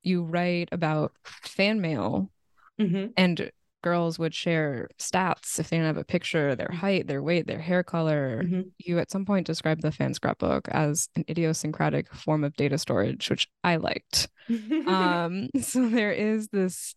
you 0.02 0.22
write 0.22 0.68
about 0.72 1.12
fan 1.24 1.80
mail 1.80 2.30
mm-hmm. 2.78 3.06
and 3.16 3.50
girls 3.82 4.18
would 4.18 4.34
share 4.34 4.88
stats 4.98 5.58
if 5.58 5.70
they 5.70 5.76
didn't 5.76 5.86
have 5.86 5.96
a 5.96 6.04
picture 6.04 6.54
their 6.54 6.70
height 6.70 7.06
their 7.06 7.22
weight 7.22 7.46
their 7.46 7.60
hair 7.60 7.82
color 7.82 8.42
mm-hmm. 8.44 8.60
you 8.78 8.98
at 8.98 9.10
some 9.10 9.24
point 9.24 9.46
described 9.46 9.82
the 9.82 9.90
fan 9.90 10.12
scrapbook 10.12 10.68
as 10.68 11.08
an 11.16 11.24
idiosyncratic 11.28 12.12
form 12.14 12.44
of 12.44 12.54
data 12.56 12.76
storage 12.76 13.30
which 13.30 13.48
i 13.64 13.76
liked 13.76 14.28
um 14.86 15.48
so 15.60 15.88
there 15.88 16.12
is 16.12 16.48
this 16.48 16.94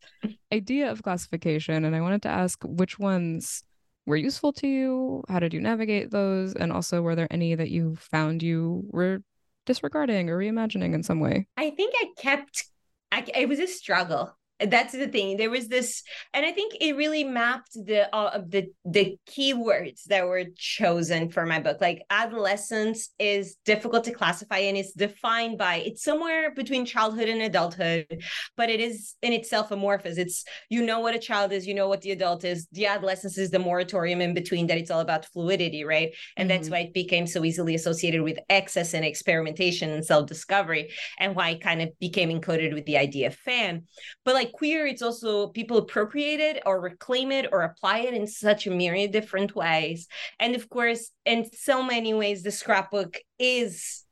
idea 0.53 0.91
of 0.91 1.03
classification 1.03 1.85
and 1.85 1.95
i 1.95 2.01
wanted 2.01 2.21
to 2.21 2.29
ask 2.29 2.61
which 2.65 2.99
ones 2.99 3.63
were 4.05 4.15
useful 4.15 4.53
to 4.53 4.67
you? 4.67 5.23
How 5.27 5.39
did 5.39 5.53
you 5.53 5.61
navigate 5.61 6.11
those? 6.11 6.53
And 6.53 6.71
also, 6.71 7.01
were 7.01 7.15
there 7.15 7.31
any 7.31 7.55
that 7.55 7.69
you 7.69 7.95
found 7.95 8.43
you 8.43 8.83
were 8.87 9.23
disregarding 9.65 10.29
or 10.29 10.37
reimagining 10.37 10.93
in 10.93 11.03
some 11.03 11.19
way? 11.19 11.47
I 11.57 11.69
think 11.71 11.93
I 11.97 12.07
kept, 12.17 12.65
I, 13.11 13.25
it 13.35 13.47
was 13.47 13.59
a 13.59 13.67
struggle 13.67 14.35
that's 14.67 14.93
the 14.93 15.07
thing. 15.07 15.37
There 15.37 15.49
was 15.49 15.67
this 15.67 16.03
and 16.33 16.45
i 16.45 16.51
think 16.51 16.75
it 16.79 16.95
really 16.95 17.23
mapped 17.23 17.73
the 17.73 18.13
uh, 18.15 18.41
the 18.47 18.67
the 18.85 19.17
keywords 19.27 20.03
that 20.05 20.25
were 20.25 20.45
chosen 20.57 21.29
for 21.29 21.45
my 21.45 21.59
book. 21.59 21.77
Like 21.81 22.03
adolescence 22.09 23.09
is 23.19 23.55
difficult 23.65 24.03
to 24.05 24.11
classify 24.11 24.59
and 24.59 24.77
it's 24.77 24.93
defined 24.93 25.57
by 25.57 25.75
it's 25.77 26.03
somewhere 26.03 26.51
between 26.53 26.85
childhood 26.85 27.29
and 27.29 27.41
adulthood 27.41 28.21
but 28.57 28.69
it 28.69 28.79
is 28.79 29.15
in 29.21 29.33
itself 29.33 29.71
amorphous. 29.71 30.17
It's 30.17 30.45
you 30.69 30.85
know 30.85 30.99
what 30.99 31.15
a 31.15 31.19
child 31.19 31.51
is 31.51 31.67
you 31.67 31.73
know 31.73 31.87
what 31.87 32.01
the 32.01 32.11
adult 32.11 32.43
is. 32.43 32.67
The 32.71 32.87
adolescence 32.87 33.37
is 33.37 33.51
the 33.51 33.59
moratorium 33.59 34.21
in 34.21 34.33
between 34.33 34.67
that 34.67 34.77
it's 34.77 34.91
all 34.91 35.01
about 35.01 35.25
fluidity 35.25 35.83
right? 35.83 36.13
And 36.37 36.49
mm-hmm. 36.49 36.57
that's 36.57 36.69
why 36.69 36.79
it 36.79 36.93
became 36.93 37.27
so 37.27 37.43
easily 37.43 37.75
associated 37.75 38.21
with 38.21 38.39
excess 38.49 38.93
and 38.93 39.05
experimentation 39.05 39.89
and 39.89 40.05
self-discovery 40.05 40.91
and 41.19 41.35
why 41.35 41.49
it 41.51 41.61
kind 41.61 41.81
of 41.81 41.89
became 41.99 42.29
encoded 42.29 42.73
with 42.73 42.85
the 42.85 42.97
idea 42.97 43.27
of 43.27 43.35
fan. 43.35 43.83
But 44.25 44.35
like 44.35 44.52
queer 44.53 44.85
it's 44.87 45.01
also 45.01 45.47
people 45.47 45.77
appropriate 45.77 46.39
it 46.39 46.61
or 46.65 46.79
reclaim 46.79 47.31
it 47.31 47.47
or 47.51 47.63
apply 47.63 47.99
it 47.99 48.13
in 48.13 48.27
such 48.27 48.67
a 48.67 48.71
myriad 48.71 49.11
different 49.11 49.55
ways 49.55 50.07
and 50.39 50.55
of 50.55 50.69
course 50.69 51.11
in 51.25 51.49
so 51.53 51.83
many 51.83 52.13
ways 52.13 52.43
the 52.43 52.51
scrapbook 52.51 53.17
is 53.39 54.03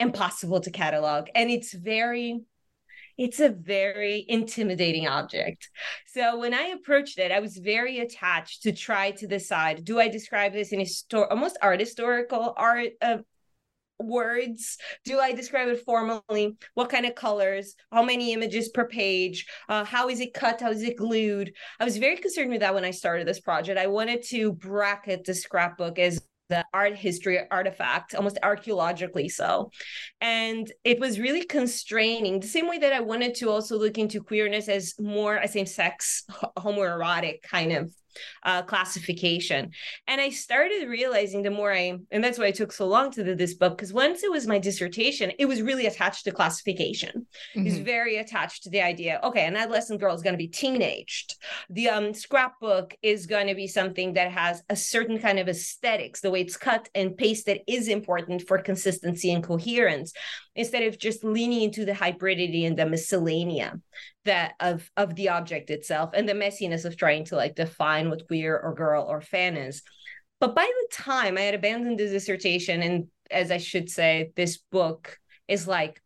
impossible 0.00 0.60
to 0.60 0.70
catalog 0.70 1.28
and 1.34 1.50
it's 1.50 1.72
very 1.72 2.40
it's 3.18 3.40
a 3.40 3.50
very 3.50 4.24
intimidating 4.28 5.06
object. 5.06 5.70
So 6.06 6.38
when 6.38 6.54
I 6.54 6.68
approached 6.68 7.18
it, 7.18 7.30
I 7.30 7.40
was 7.40 7.56
very 7.56 8.00
attached 8.00 8.62
to 8.62 8.72
try 8.72 9.10
to 9.12 9.26
decide: 9.26 9.84
do 9.84 10.00
I 10.00 10.08
describe 10.08 10.52
this 10.52 10.72
in 10.72 10.80
a 10.80 10.84
histor- 10.84 11.30
almost 11.30 11.58
art 11.60 11.80
historical 11.80 12.54
art 12.56 12.92
uh, 13.00 13.18
words 14.04 14.78
do 15.04 15.18
i 15.18 15.32
describe 15.32 15.68
it 15.68 15.84
formally? 15.84 16.56
What 16.74 16.90
kind 16.90 17.06
of 17.06 17.14
colors? 17.14 17.74
How 17.90 18.02
many 18.02 18.32
images 18.32 18.68
per 18.68 18.86
page? 18.86 19.46
Uh, 19.68 19.84
how 19.84 20.08
is 20.08 20.20
it 20.20 20.34
cut? 20.34 20.60
How 20.60 20.70
is 20.70 20.82
it 20.82 20.96
glued? 20.96 21.52
I 21.80 21.84
was 21.84 21.98
very 21.98 22.16
concerned 22.16 22.50
with 22.50 22.60
that 22.60 22.74
when 22.74 22.84
i 22.84 22.90
started 22.90 23.26
this 23.26 23.40
project. 23.40 23.78
I 23.78 23.86
wanted 23.86 24.22
to 24.28 24.52
bracket 24.52 25.24
the 25.24 25.34
scrapbook 25.34 25.98
as 25.98 26.20
the 26.48 26.64
art 26.74 26.96
history 26.96 27.38
artifact, 27.50 28.14
almost 28.14 28.38
archaeologically 28.42 29.28
so. 29.28 29.70
And 30.20 30.70
it 30.84 31.00
was 31.00 31.18
really 31.18 31.44
constraining, 31.44 32.40
the 32.40 32.46
same 32.46 32.68
way 32.68 32.78
that 32.78 32.92
I 32.92 33.00
wanted 33.00 33.34
to 33.36 33.48
also 33.48 33.78
look 33.78 33.96
into 33.96 34.22
queerness 34.22 34.68
as 34.68 34.94
more 35.00 35.36
a 35.36 35.48
same 35.48 35.64
sex, 35.64 36.24
homoerotic 36.58 37.40
kind 37.42 37.72
of 37.72 37.90
uh, 38.42 38.62
classification. 38.62 39.70
And 40.06 40.20
I 40.20 40.30
started 40.30 40.88
realizing 40.88 41.42
the 41.42 41.50
more 41.50 41.72
I, 41.72 41.98
and 42.10 42.22
that's 42.22 42.38
why 42.38 42.46
it 42.46 42.54
took 42.54 42.72
so 42.72 42.86
long 42.86 43.10
to 43.12 43.24
do 43.24 43.34
this 43.34 43.54
book, 43.54 43.76
because 43.76 43.92
once 43.92 44.22
it 44.22 44.30
was 44.30 44.46
my 44.46 44.58
dissertation, 44.58 45.32
it 45.38 45.46
was 45.46 45.62
really 45.62 45.86
attached 45.86 46.24
to 46.24 46.32
classification. 46.32 47.26
Mm-hmm. 47.50 47.60
It 47.60 47.64
was 47.64 47.74
mm-hmm. 47.74 47.84
very 47.84 48.16
attached 48.16 48.64
to 48.64 48.70
the 48.70 48.82
idea, 48.82 49.20
okay, 49.24 49.46
an 49.46 49.56
adolescent 49.56 50.00
girl 50.00 50.14
is 50.14 50.22
going 50.22 50.34
to 50.34 50.38
be 50.38 50.48
teenaged. 50.48 51.36
The 51.70 51.88
um, 51.88 52.14
scrapbook 52.14 52.94
is 53.02 53.26
going 53.26 53.46
to 53.46 53.54
be 53.54 53.66
something 53.66 54.14
that 54.14 54.30
has 54.30 54.62
a 54.68 54.76
certain 54.76 55.18
kind 55.18 55.38
of 55.38 55.48
aesthetics. 55.48 56.20
The 56.20 56.30
way 56.30 56.42
it's 56.42 56.56
cut 56.56 56.88
and 56.94 57.16
pasted 57.16 57.60
is 57.66 57.88
important 57.88 58.42
for 58.46 58.58
consistency 58.58 59.32
and 59.32 59.42
coherence 59.42 60.12
instead 60.54 60.82
of 60.82 60.98
just 60.98 61.24
leaning 61.24 61.62
into 61.62 61.84
the 61.84 61.92
hybridity 61.92 62.66
and 62.66 62.76
the 62.76 62.84
miscellanea 62.84 63.80
that 64.24 64.54
of 64.60 64.90
of 64.96 65.14
the 65.16 65.28
object 65.28 65.70
itself 65.70 66.10
and 66.14 66.28
the 66.28 66.32
messiness 66.34 66.84
of 66.84 66.96
trying 66.96 67.24
to 67.24 67.36
like 67.36 67.54
define 67.54 68.08
what 68.08 68.26
queer 68.26 68.58
or 68.58 68.74
girl 68.74 69.04
or 69.04 69.20
fan 69.20 69.56
is 69.56 69.82
but 70.40 70.54
by 70.54 70.64
the 70.64 70.88
time 70.94 71.36
i 71.36 71.42
had 71.42 71.54
abandoned 71.54 71.98
the 71.98 72.06
dissertation 72.06 72.82
and 72.82 73.06
as 73.30 73.50
i 73.50 73.58
should 73.58 73.90
say 73.90 74.30
this 74.36 74.58
book 74.70 75.18
is 75.48 75.66
like 75.66 76.00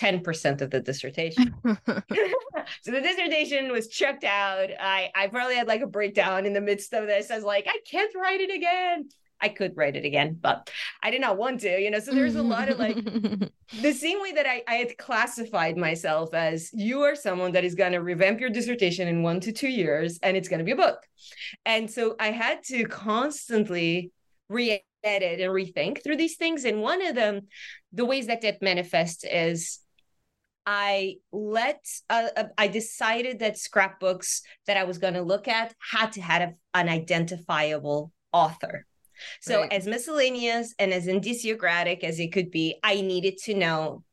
10% 0.00 0.62
of 0.62 0.70
the 0.70 0.80
dissertation. 0.80 1.54
so 1.64 2.90
the 2.90 3.00
dissertation 3.02 3.70
was 3.70 3.88
checked 3.88 4.24
out. 4.24 4.70
I 4.80 5.10
I 5.14 5.26
probably 5.26 5.56
had 5.56 5.68
like 5.68 5.82
a 5.82 5.86
breakdown 5.86 6.46
in 6.46 6.54
the 6.54 6.60
midst 6.60 6.94
of 6.94 7.06
this. 7.06 7.30
I 7.30 7.36
was 7.36 7.44
like, 7.44 7.66
I 7.68 7.78
can't 7.90 8.14
write 8.14 8.40
it 8.40 8.54
again. 8.54 9.08
I 9.40 9.48
could 9.48 9.76
write 9.76 9.96
it 9.96 10.04
again, 10.04 10.38
but 10.40 10.70
I 11.02 11.10
did 11.10 11.20
not 11.20 11.38
want 11.38 11.60
to, 11.60 11.80
you 11.80 11.90
know. 11.90 11.98
So 11.98 12.12
there's 12.12 12.36
a 12.36 12.42
lot 12.42 12.68
of 12.68 12.78
like 12.78 12.96
the 13.80 13.92
same 13.92 14.20
way 14.20 14.32
that 14.32 14.46
I, 14.46 14.62
I 14.68 14.74
had 14.74 14.98
classified 14.98 15.76
myself 15.76 16.34
as 16.34 16.70
you 16.72 17.02
are 17.02 17.14
someone 17.14 17.52
that 17.52 17.64
is 17.64 17.74
going 17.74 17.92
to 17.92 18.02
revamp 18.02 18.40
your 18.40 18.50
dissertation 18.50 19.08
in 19.08 19.22
one 19.22 19.40
to 19.40 19.52
two 19.52 19.68
years 19.68 20.18
and 20.22 20.36
it's 20.36 20.48
going 20.48 20.58
to 20.58 20.64
be 20.64 20.72
a 20.72 20.76
book. 20.76 21.06
And 21.64 21.90
so 21.90 22.16
I 22.18 22.30
had 22.30 22.62
to 22.64 22.84
constantly 22.84 24.12
re 24.48 24.82
edit 25.02 25.40
and 25.40 25.50
rethink 25.50 26.02
through 26.02 26.16
these 26.16 26.36
things. 26.36 26.64
And 26.64 26.82
one 26.82 27.04
of 27.04 27.14
them, 27.14 27.48
the 27.92 28.04
ways 28.04 28.26
that 28.26 28.42
that 28.42 28.62
manifests 28.62 29.24
is 29.24 29.80
I 30.66 31.16
let 31.32 31.84
uh, 32.08 32.28
uh 32.36 32.44
I 32.58 32.68
decided 32.68 33.38
that 33.38 33.58
scrapbooks 33.58 34.42
that 34.66 34.76
I 34.76 34.84
was 34.84 34.98
going 34.98 35.14
to 35.14 35.22
look 35.22 35.48
at 35.48 35.74
had 35.90 36.12
to 36.12 36.20
have 36.20 36.52
an 36.74 36.88
identifiable 36.88 38.12
author. 38.32 38.86
So, 39.40 39.62
right. 39.62 39.72
as 39.72 39.86
miscellaneous 39.86 40.74
and 40.78 40.92
as 40.92 41.06
indiciographic 41.06 42.04
as 42.04 42.18
it 42.20 42.32
could 42.32 42.50
be, 42.50 42.76
I 42.82 43.00
needed 43.00 43.38
to 43.44 43.54
know 43.54 44.04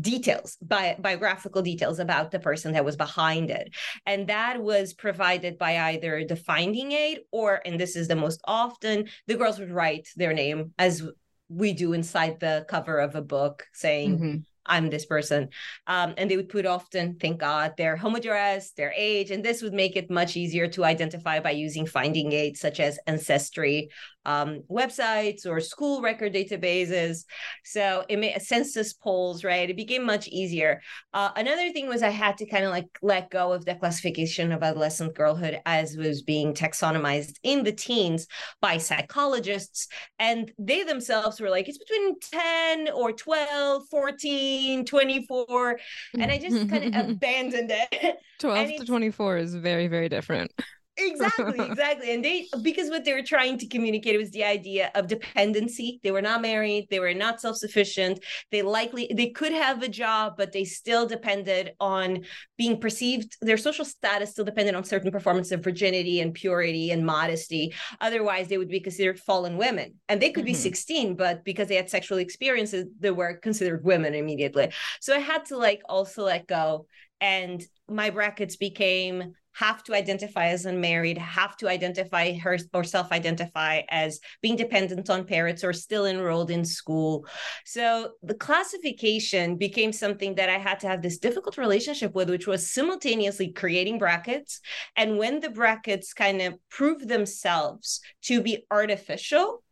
details 0.00 0.56
bi- 0.62 0.96
biographical 0.98 1.60
details 1.60 1.98
about 1.98 2.30
the 2.30 2.38
person 2.38 2.72
that 2.72 2.84
was 2.84 2.96
behind 2.96 3.50
it 3.50 3.74
and 4.06 4.26
that 4.28 4.62
was 4.62 4.94
provided 4.94 5.58
by 5.58 5.78
either 5.78 6.24
the 6.26 6.36
finding 6.36 6.92
aid 6.92 7.20
or 7.30 7.60
and 7.66 7.78
this 7.78 7.94
is 7.94 8.08
the 8.08 8.16
most 8.16 8.40
often 8.44 9.06
the 9.26 9.36
girls 9.36 9.58
would 9.58 9.70
write 9.70 10.08
their 10.16 10.32
name 10.32 10.72
as 10.78 11.02
we 11.50 11.74
do 11.74 11.92
inside 11.92 12.40
the 12.40 12.64
cover 12.68 12.98
of 12.98 13.14
a 13.14 13.20
book 13.20 13.66
saying 13.74 14.18
mm-hmm. 14.18 14.36
I'm 14.64 14.90
this 14.90 15.06
person. 15.06 15.48
Um, 15.86 16.14
and 16.16 16.30
they 16.30 16.36
would 16.36 16.48
put 16.48 16.66
often, 16.66 17.16
thank 17.20 17.40
God, 17.40 17.74
their 17.76 17.96
home 17.96 18.14
address, 18.14 18.70
their 18.72 18.92
age, 18.96 19.30
and 19.30 19.44
this 19.44 19.62
would 19.62 19.72
make 19.72 19.96
it 19.96 20.10
much 20.10 20.36
easier 20.36 20.68
to 20.68 20.84
identify 20.84 21.40
by 21.40 21.50
using 21.50 21.86
finding 21.86 22.32
aids 22.32 22.60
such 22.60 22.78
as 22.78 22.98
Ancestry 23.06 23.90
um, 24.24 24.62
websites 24.70 25.46
or 25.46 25.60
school 25.60 26.00
record 26.00 26.32
databases. 26.34 27.24
So 27.64 28.04
it 28.08 28.18
made 28.18 28.40
census 28.40 28.92
polls, 28.92 29.44
right? 29.44 29.68
It 29.68 29.76
became 29.76 30.04
much 30.04 30.28
easier. 30.28 30.80
Uh, 31.12 31.30
another 31.36 31.70
thing 31.70 31.88
was 31.88 32.02
I 32.02 32.10
had 32.10 32.36
to 32.38 32.46
kind 32.46 32.64
of 32.64 32.70
like 32.70 32.86
let 33.02 33.30
go 33.30 33.52
of 33.52 33.64
the 33.64 33.74
classification 33.74 34.52
of 34.52 34.62
adolescent 34.62 35.14
girlhood 35.14 35.60
as 35.66 35.96
was 35.96 36.22
being 36.22 36.54
taxonomized 36.54 37.36
in 37.42 37.64
the 37.64 37.72
teens 37.72 38.26
by 38.60 38.78
psychologists. 38.78 39.88
And 40.18 40.52
they 40.58 40.82
themselves 40.82 41.40
were 41.40 41.50
like, 41.50 41.68
it's 41.68 41.78
between 41.78 42.18
10 42.20 42.90
or 42.94 43.12
12, 43.12 43.82
14, 43.90 44.84
24. 44.84 45.78
And 46.14 46.30
I 46.30 46.38
just 46.38 46.68
kind 46.68 46.94
of 46.94 47.08
abandoned 47.10 47.72
it. 47.72 48.16
12 48.38 48.70
to 48.78 48.84
24 48.86 49.36
is 49.38 49.54
very, 49.54 49.86
very 49.86 50.08
different 50.08 50.50
exactly 50.96 51.58
exactly 51.66 52.12
and 52.12 52.24
they 52.24 52.46
because 52.62 52.90
what 52.90 53.04
they 53.04 53.12
were 53.12 53.22
trying 53.22 53.56
to 53.56 53.66
communicate 53.66 54.18
was 54.18 54.30
the 54.30 54.44
idea 54.44 54.90
of 54.94 55.06
dependency. 55.06 56.00
They 56.02 56.10
were 56.10 56.22
not 56.22 56.42
married 56.42 56.88
they 56.90 57.00
were 57.00 57.14
not 57.14 57.40
self-sufficient 57.40 58.22
they 58.50 58.62
likely 58.62 59.10
they 59.14 59.30
could 59.30 59.52
have 59.52 59.82
a 59.82 59.88
job 59.88 60.34
but 60.36 60.52
they 60.52 60.64
still 60.64 61.06
depended 61.06 61.72
on 61.80 62.24
being 62.58 62.78
perceived 62.78 63.36
their 63.40 63.56
social 63.56 63.84
status 63.84 64.32
still 64.32 64.44
depended 64.44 64.74
on 64.74 64.84
certain 64.84 65.10
performance 65.10 65.50
of 65.50 65.64
virginity 65.64 66.20
and 66.20 66.34
purity 66.34 66.90
and 66.90 67.06
modesty. 67.06 67.72
Otherwise 68.00 68.48
they 68.48 68.58
would 68.58 68.68
be 68.68 68.80
considered 68.80 69.18
fallen 69.18 69.56
women 69.56 69.94
and 70.08 70.20
they 70.20 70.30
could 70.30 70.44
mm-hmm. 70.44 70.52
be 70.52 70.54
16 70.54 71.16
but 71.16 71.44
because 71.44 71.68
they 71.68 71.76
had 71.76 71.88
sexual 71.88 72.18
experiences 72.18 72.86
they 73.00 73.10
were 73.10 73.34
considered 73.34 73.84
women 73.84 74.14
immediately. 74.14 74.70
So 75.00 75.14
i 75.14 75.18
had 75.18 75.46
to 75.46 75.56
like 75.56 75.82
also 75.88 76.24
let 76.24 76.46
go 76.46 76.86
and 77.20 77.62
my 77.88 78.10
brackets 78.10 78.56
became 78.56 79.34
have 79.54 79.82
to 79.84 79.94
identify 79.94 80.46
as 80.46 80.64
unmarried, 80.64 81.18
have 81.18 81.56
to 81.58 81.68
identify 81.68 82.32
her 82.38 82.58
or 82.72 82.84
self 82.84 83.12
identify 83.12 83.82
as 83.88 84.20
being 84.40 84.56
dependent 84.56 85.10
on 85.10 85.24
parents 85.24 85.62
or 85.64 85.72
still 85.72 86.06
enrolled 86.06 86.50
in 86.50 86.64
school. 86.64 87.26
So 87.64 88.12
the 88.22 88.34
classification 88.34 89.56
became 89.56 89.92
something 89.92 90.34
that 90.36 90.48
I 90.48 90.58
had 90.58 90.80
to 90.80 90.88
have 90.88 91.02
this 91.02 91.18
difficult 91.18 91.58
relationship 91.58 92.14
with, 92.14 92.30
which 92.30 92.46
was 92.46 92.70
simultaneously 92.70 93.52
creating 93.52 93.98
brackets. 93.98 94.60
And 94.96 95.18
when 95.18 95.40
the 95.40 95.50
brackets 95.50 96.14
kind 96.14 96.40
of 96.40 96.54
prove 96.70 97.06
themselves 97.06 98.00
to 98.22 98.40
be 98.42 98.64
artificial, 98.70 99.62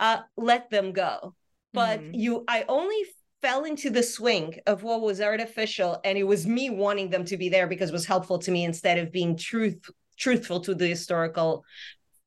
uh, 0.00 0.18
let 0.36 0.70
them 0.70 0.92
go. 0.92 1.34
But 1.72 2.00
mm-hmm. 2.00 2.14
you, 2.14 2.44
I 2.48 2.64
only 2.68 3.04
fell 3.40 3.64
into 3.64 3.90
the 3.90 4.02
swing 4.02 4.58
of 4.66 4.82
what 4.82 5.00
was 5.00 5.20
artificial 5.20 6.00
and 6.04 6.18
it 6.18 6.24
was 6.24 6.46
me 6.46 6.70
wanting 6.70 7.10
them 7.10 7.24
to 7.24 7.36
be 7.36 7.48
there 7.48 7.66
because 7.66 7.90
it 7.90 7.92
was 7.92 8.06
helpful 8.06 8.38
to 8.38 8.50
me 8.50 8.64
instead 8.64 8.98
of 8.98 9.12
being 9.12 9.36
truth 9.36 9.78
truthful 10.18 10.60
to 10.60 10.74
the 10.74 10.88
historical 10.88 11.64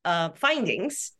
uh, 0.04 0.30
findings. 0.30 1.12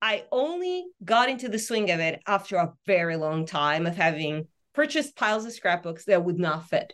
I 0.00 0.24
only 0.30 0.84
got 1.04 1.28
into 1.28 1.48
the 1.48 1.58
swing 1.58 1.90
of 1.90 2.00
it 2.00 2.20
after 2.26 2.56
a 2.56 2.72
very 2.86 3.16
long 3.16 3.44
time 3.46 3.86
of 3.86 3.96
having 3.96 4.46
purchased 4.74 5.16
piles 5.16 5.44
of 5.44 5.52
scrapbooks 5.52 6.04
that 6.04 6.24
would 6.24 6.38
not 6.38 6.68
fit. 6.68 6.92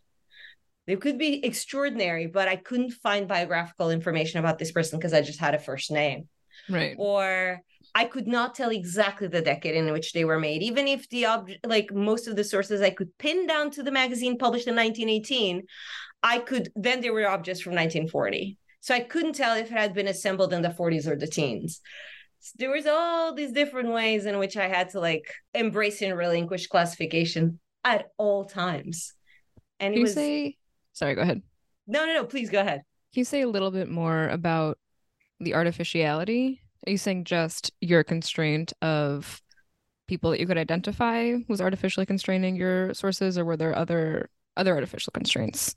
They 0.86 0.96
could 0.96 1.18
be 1.18 1.44
extraordinary 1.44 2.26
but 2.26 2.48
i 2.48 2.56
couldn't 2.56 2.92
find 2.92 3.28
biographical 3.28 3.90
information 3.90 4.40
about 4.40 4.58
this 4.58 4.72
person 4.72 4.98
because 4.98 5.12
i 5.12 5.20
just 5.20 5.38
had 5.38 5.54
a 5.54 5.58
first 5.58 5.90
name. 5.90 6.28
Right. 6.68 6.96
Or 6.98 7.62
I 7.94 8.04
could 8.04 8.26
not 8.26 8.54
tell 8.54 8.70
exactly 8.70 9.28
the 9.28 9.42
decade 9.42 9.74
in 9.74 9.92
which 9.92 10.12
they 10.12 10.24
were 10.24 10.38
made, 10.38 10.62
even 10.62 10.86
if 10.86 11.08
the 11.08 11.26
object, 11.26 11.66
like 11.66 11.92
most 11.92 12.28
of 12.28 12.36
the 12.36 12.44
sources 12.44 12.80
I 12.80 12.90
could 12.90 13.16
pin 13.18 13.46
down 13.46 13.70
to 13.72 13.82
the 13.82 13.90
magazine 13.90 14.38
published 14.38 14.68
in 14.68 14.76
1918. 14.76 15.62
I 16.22 16.38
could 16.38 16.70
then 16.74 17.00
there 17.00 17.12
were 17.12 17.28
objects 17.28 17.60
from 17.60 17.74
1940. 17.74 18.56
So 18.80 18.94
I 18.94 19.00
couldn't 19.00 19.34
tell 19.34 19.56
if 19.56 19.66
it 19.66 19.72
had 19.72 19.94
been 19.94 20.08
assembled 20.08 20.52
in 20.52 20.62
the 20.62 20.68
40s 20.68 21.06
or 21.06 21.16
the 21.16 21.26
teens. 21.26 21.80
So 22.40 22.52
there 22.58 22.70
was 22.70 22.86
all 22.86 23.34
these 23.34 23.52
different 23.52 23.90
ways 23.90 24.24
in 24.26 24.38
which 24.38 24.56
I 24.56 24.68
had 24.68 24.90
to 24.90 25.00
like 25.00 25.32
embrace 25.54 26.02
and 26.02 26.16
relinquish 26.16 26.66
classification 26.68 27.58
at 27.84 28.06
all 28.16 28.44
times. 28.44 29.12
And 29.80 29.92
Can 29.92 29.94
it 29.94 29.96
you 29.98 30.02
was 30.04 30.14
say 30.14 30.56
sorry, 30.92 31.14
go 31.14 31.22
ahead. 31.22 31.42
no, 31.86 32.06
no, 32.06 32.14
no. 32.14 32.24
Please 32.24 32.50
go 32.50 32.60
ahead. 32.60 32.82
Can 33.12 33.20
you 33.20 33.24
say 33.24 33.42
a 33.42 33.48
little 33.48 33.70
bit 33.70 33.88
more 33.88 34.28
about 34.28 34.78
the 35.40 35.54
artificiality? 35.54 36.62
Are 36.86 36.90
you 36.90 36.98
saying 36.98 37.24
just 37.24 37.72
your 37.80 38.04
constraint 38.04 38.72
of 38.82 39.42
people 40.06 40.30
that 40.30 40.40
you 40.40 40.46
could 40.46 40.58
identify 40.58 41.34
was 41.48 41.60
artificially 41.60 42.06
constraining 42.06 42.56
your 42.56 42.94
sources, 42.94 43.36
or 43.36 43.44
were 43.44 43.56
there 43.56 43.76
other 43.76 44.30
other 44.56 44.74
artificial 44.74 45.10
constraints? 45.12 45.76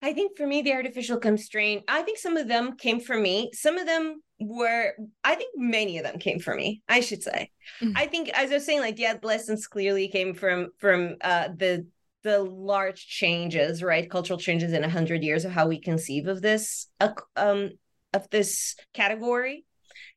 I 0.00 0.12
think 0.12 0.36
for 0.36 0.46
me, 0.46 0.62
the 0.62 0.74
artificial 0.74 1.18
constraint, 1.18 1.82
I 1.88 2.02
think 2.02 2.18
some 2.18 2.36
of 2.36 2.46
them 2.46 2.76
came 2.76 3.00
from 3.00 3.20
me. 3.20 3.50
Some 3.52 3.76
of 3.76 3.86
them 3.86 4.22
were, 4.38 4.94
I 5.24 5.34
think 5.34 5.50
many 5.56 5.98
of 5.98 6.04
them 6.04 6.20
came 6.20 6.38
from 6.38 6.58
me, 6.58 6.82
I 6.88 7.00
should 7.00 7.22
say. 7.24 7.50
Mhm. 7.82 7.94
I 7.96 8.06
think, 8.06 8.28
as 8.28 8.52
I 8.52 8.54
was 8.54 8.64
saying, 8.64 8.80
like 8.80 8.98
yeah, 8.98 9.14
the 9.14 9.18
adolescence 9.18 9.66
clearly 9.66 10.08
came 10.08 10.34
from 10.34 10.68
from 10.78 11.16
uh, 11.20 11.48
the 11.54 11.86
the 12.22 12.42
large 12.42 13.06
changes, 13.06 13.82
right? 13.82 14.10
Cultural 14.10 14.38
changes 14.38 14.72
in 14.72 14.84
a 14.84 14.88
hundred 14.88 15.22
years 15.22 15.44
of 15.44 15.52
how 15.52 15.66
we 15.66 15.80
conceive 15.80 16.26
of 16.26 16.42
this, 16.42 16.88
uh, 17.00 17.12
um, 17.36 17.70
of 18.12 18.28
this 18.30 18.76
category 18.92 19.64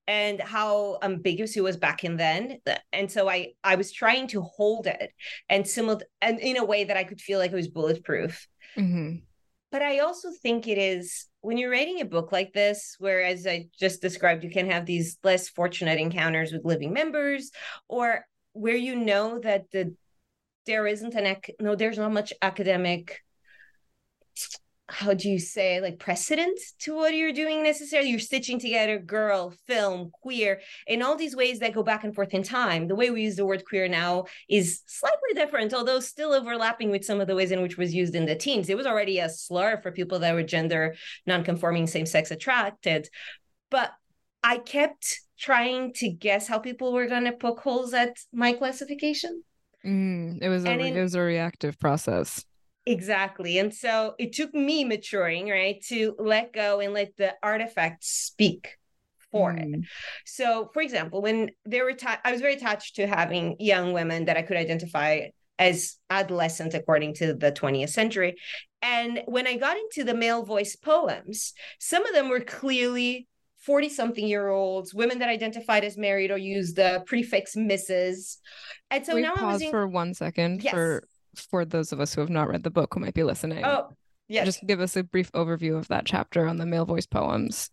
and 0.07 0.41
how 0.41 0.97
ambiguous 1.01 1.55
it 1.55 1.63
was 1.63 1.77
back 1.77 2.03
in 2.03 2.17
then 2.17 2.57
and 2.91 3.11
so 3.11 3.29
i 3.29 3.49
i 3.63 3.75
was 3.75 3.91
trying 3.91 4.27
to 4.27 4.41
hold 4.41 4.87
it 4.87 5.11
and 5.49 5.67
simul- 5.67 6.01
and 6.21 6.39
in 6.39 6.57
a 6.57 6.65
way 6.65 6.83
that 6.83 6.97
i 6.97 7.03
could 7.03 7.21
feel 7.21 7.39
like 7.39 7.51
it 7.51 7.55
was 7.55 7.67
bulletproof 7.67 8.47
hmm 8.75 9.15
but 9.71 9.81
I 9.81 9.99
also 9.99 10.31
think 10.31 10.67
it 10.67 10.77
is 10.77 11.27
when 11.39 11.57
you're 11.57 11.71
writing 11.71 12.01
a 12.01 12.05
book 12.05 12.31
like 12.31 12.51
this, 12.51 12.97
where, 12.99 13.23
as 13.23 13.47
I 13.47 13.67
just 13.79 14.01
described, 14.01 14.43
you 14.43 14.51
can 14.51 14.69
have 14.69 14.85
these 14.85 15.17
less 15.23 15.47
fortunate 15.47 15.97
encounters 15.97 16.51
with 16.51 16.65
living 16.65 16.91
members, 16.91 17.51
or 17.87 18.25
where 18.51 18.75
you 18.75 18.95
know 18.95 19.39
that 19.39 19.71
the 19.71 19.95
there 20.65 20.85
isn't 20.85 21.15
an 21.15 21.25
ac- 21.25 21.55
no, 21.59 21.75
there's 21.75 21.97
not 21.97 22.11
much 22.11 22.33
academic. 22.41 23.21
How 24.91 25.13
do 25.13 25.29
you 25.29 25.39
say 25.39 25.79
like 25.79 25.99
precedent 25.99 26.59
to 26.79 26.95
what 26.95 27.15
you're 27.15 27.31
doing 27.31 27.63
necessarily? 27.63 28.09
You're 28.09 28.19
stitching 28.19 28.59
together 28.59 28.99
girl, 28.99 29.53
film, 29.65 30.11
queer, 30.21 30.61
in 30.85 31.01
all 31.01 31.15
these 31.15 31.35
ways 31.35 31.59
that 31.59 31.73
go 31.73 31.81
back 31.81 32.03
and 32.03 32.13
forth 32.13 32.33
in 32.33 32.43
time. 32.43 32.87
The 32.87 32.95
way 32.95 33.09
we 33.09 33.23
use 33.23 33.37
the 33.37 33.45
word 33.45 33.63
queer 33.65 33.87
now 33.87 34.25
is 34.49 34.81
slightly 34.87 35.33
different, 35.33 35.73
although 35.73 36.01
still 36.01 36.33
overlapping 36.33 36.91
with 36.91 37.05
some 37.05 37.21
of 37.21 37.27
the 37.27 37.35
ways 37.35 37.51
in 37.51 37.61
which 37.61 37.73
it 37.73 37.77
was 37.77 37.93
used 37.93 38.15
in 38.15 38.25
the 38.25 38.35
teens. 38.35 38.69
It 38.69 38.77
was 38.77 38.85
already 38.85 39.19
a 39.19 39.29
slur 39.29 39.81
for 39.81 39.91
people 39.91 40.19
that 40.19 40.33
were 40.33 40.43
gender 40.43 40.95
nonconforming, 41.25 41.87
same 41.87 42.05
sex 42.05 42.29
attracted. 42.29 43.07
But 43.69 43.93
I 44.43 44.57
kept 44.57 45.21
trying 45.39 45.93
to 45.93 46.09
guess 46.09 46.47
how 46.47 46.59
people 46.59 46.93
were 46.93 47.07
going 47.07 47.23
to 47.25 47.31
poke 47.31 47.61
holes 47.61 47.93
at 47.93 48.17
my 48.33 48.53
classification. 48.53 49.43
Mm, 49.85 50.39
it 50.41 50.49
was 50.49 50.65
a 50.65 50.71
in- 50.71 50.97
it 50.97 51.01
was 51.01 51.15
a 51.15 51.21
reactive 51.21 51.79
process. 51.79 52.45
Exactly. 52.85 53.59
And 53.59 53.73
so 53.73 54.15
it 54.17 54.33
took 54.33 54.53
me 54.53 54.83
maturing, 54.83 55.49
right, 55.49 55.81
to 55.87 56.15
let 56.17 56.53
go 56.53 56.79
and 56.79 56.93
let 56.93 57.15
the 57.17 57.35
artifacts 57.43 58.09
speak 58.09 58.77
for 59.31 59.51
it. 59.51 59.67
Mm. 59.67 59.83
So, 60.25 60.69
for 60.73 60.81
example, 60.81 61.21
when 61.21 61.51
there 61.65 61.85
were, 61.85 61.93
ti- 61.93 62.07
I 62.23 62.31
was 62.31 62.41
very 62.41 62.55
attached 62.55 62.95
to 62.95 63.07
having 63.07 63.55
young 63.59 63.93
women 63.93 64.25
that 64.25 64.37
I 64.37 64.41
could 64.41 64.57
identify 64.57 65.27
as 65.59 65.97
adolescent 66.09 66.73
according 66.73 67.13
to 67.15 67.33
the 67.33 67.51
20th 67.51 67.89
century. 67.89 68.35
And 68.81 69.21
when 69.25 69.45
I 69.45 69.57
got 69.57 69.77
into 69.77 70.03
the 70.03 70.15
male 70.15 70.43
voice 70.43 70.75
poems, 70.75 71.53
some 71.79 72.05
of 72.05 72.13
them 72.13 72.29
were 72.29 72.39
clearly 72.39 73.27
40 73.59 73.89
something 73.89 74.27
year 74.27 74.49
olds, 74.49 74.93
women 74.93 75.19
that 75.19 75.29
identified 75.29 75.83
as 75.83 75.97
married 75.97 76.31
or 76.31 76.37
used 76.37 76.75
the 76.75 77.03
prefix 77.05 77.55
Mrs. 77.55 78.37
And 78.89 79.05
so 79.05 79.13
we 79.13 79.21
now 79.21 79.29
I 79.29 79.31
was 79.33 79.39
pause 79.39 79.61
in, 79.61 79.69
for 79.69 79.87
one 79.87 80.15
second 80.15 80.63
Yes. 80.63 80.73
for 80.73 81.03
for 81.35 81.65
those 81.65 81.91
of 81.91 81.99
us 81.99 82.13
who 82.13 82.21
have 82.21 82.29
not 82.29 82.49
read 82.49 82.63
the 82.63 82.69
book 82.69 82.93
who 82.93 82.99
might 82.99 83.13
be 83.13 83.23
listening. 83.23 83.63
oh, 83.65 83.89
yes. 84.27 84.45
Just 84.45 84.65
give 84.65 84.81
us 84.81 84.95
a 84.95 85.03
brief 85.03 85.31
overview 85.33 85.77
of 85.77 85.87
that 85.89 86.05
chapter 86.05 86.47
on 86.47 86.57
the 86.57 86.65
male 86.65 86.85
voice 86.85 87.05
poems. 87.05 87.69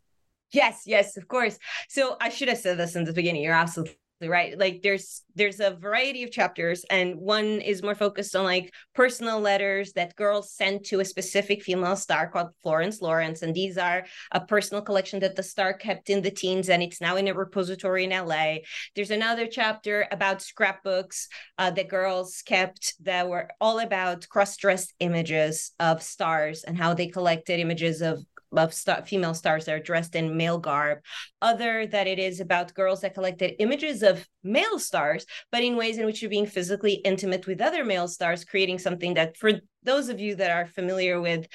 Yes, 0.51 0.83
yes, 0.87 1.17
of 1.17 1.29
course. 1.29 1.59
So 1.89 2.17
I 2.21 2.31
should 2.31 2.49
have 2.49 2.59
said 2.59 2.79
this 2.79 2.97
in 2.97 3.05
the 3.05 3.13
beginning. 3.13 3.43
You're 3.43 3.55
absolutely 3.55 3.99
right. 4.27 4.59
Like 4.59 4.81
there's 4.83 5.23
there's 5.37 5.61
a 5.61 5.71
variety 5.71 6.25
of 6.25 6.33
chapters, 6.33 6.85
and 6.91 7.17
one 7.17 7.61
is 7.61 7.83
more 7.83 7.95
focused 7.95 8.35
on 8.35 8.45
like 8.45 8.73
personal 8.95 9.39
letters 9.39 9.93
that 9.93 10.17
girls 10.17 10.53
sent 10.53 10.87
to 10.87 11.01
a 11.01 11.05
specific 11.05 11.63
female 11.63 11.95
star 11.95 12.29
called 12.29 12.49
Florence 12.63 13.01
Lawrence, 13.01 13.43
and 13.43 13.55
these 13.55 13.79
are 13.79 14.05
a 14.33 14.41
personal 14.41 14.83
collection 14.83 15.21
that 15.21 15.37
the 15.37 15.43
star 15.43 15.73
kept 15.73 16.11
in 16.11 16.23
the 16.23 16.31
teens, 16.31 16.69
and 16.69 16.83
it's 16.83 17.01
now 17.01 17.17
in 17.17 17.29
a 17.29 17.35
repository 17.35 18.05
in 18.05 18.11
LA. 18.11 18.57
There's 18.97 19.13
another 19.13 19.47
chapter 19.47 20.09
about 20.11 20.43
scrapbooks 20.43 21.29
uh, 21.59 21.71
that 21.73 21.89
girls 21.89 22.43
kept 22.45 22.95
that 23.05 23.29
were 23.29 23.51
all 23.61 23.79
about 23.79 24.29
cross-dressed 24.29 24.95
images 24.99 25.73
of 25.79 26.03
stars 26.03 26.65
and 26.65 26.77
how 26.77 26.95
they 26.95 27.07
collected 27.07 27.61
images 27.61 28.01
of 28.03 28.25
of 28.57 28.73
star, 28.73 29.03
female 29.05 29.35
stars 29.35 29.65
that 29.65 29.75
are 29.75 29.83
dressed 29.83 30.15
in 30.15 30.37
male 30.37 30.59
garb. 30.59 30.99
Other 31.43 31.87
that 31.87 32.07
it 32.07 32.19
is 32.19 32.41
about 32.41 32.75
girls 32.75 33.01
that 33.03 33.15
collected 33.15 33.55
images 33.59 34.03
of 34.03 34.27
male 34.49 34.79
stars, 34.79 35.27
but 35.53 35.63
in 35.63 35.77
ways 35.77 35.99
in 35.99 36.07
which 36.07 36.23
you're 36.23 36.31
being 36.31 36.47
physically 36.47 36.95
intimate 37.05 37.47
with 37.47 37.61
other 37.61 37.85
male 37.85 38.09
stars, 38.09 38.45
creating 38.45 38.79
something 38.79 39.15
that 39.15 39.37
for 39.37 39.53
those 39.85 40.09
of 40.09 40.21
you 40.21 40.35
that 40.35 40.51
are 40.51 40.67
familiar 40.67 41.21
with 41.21 41.47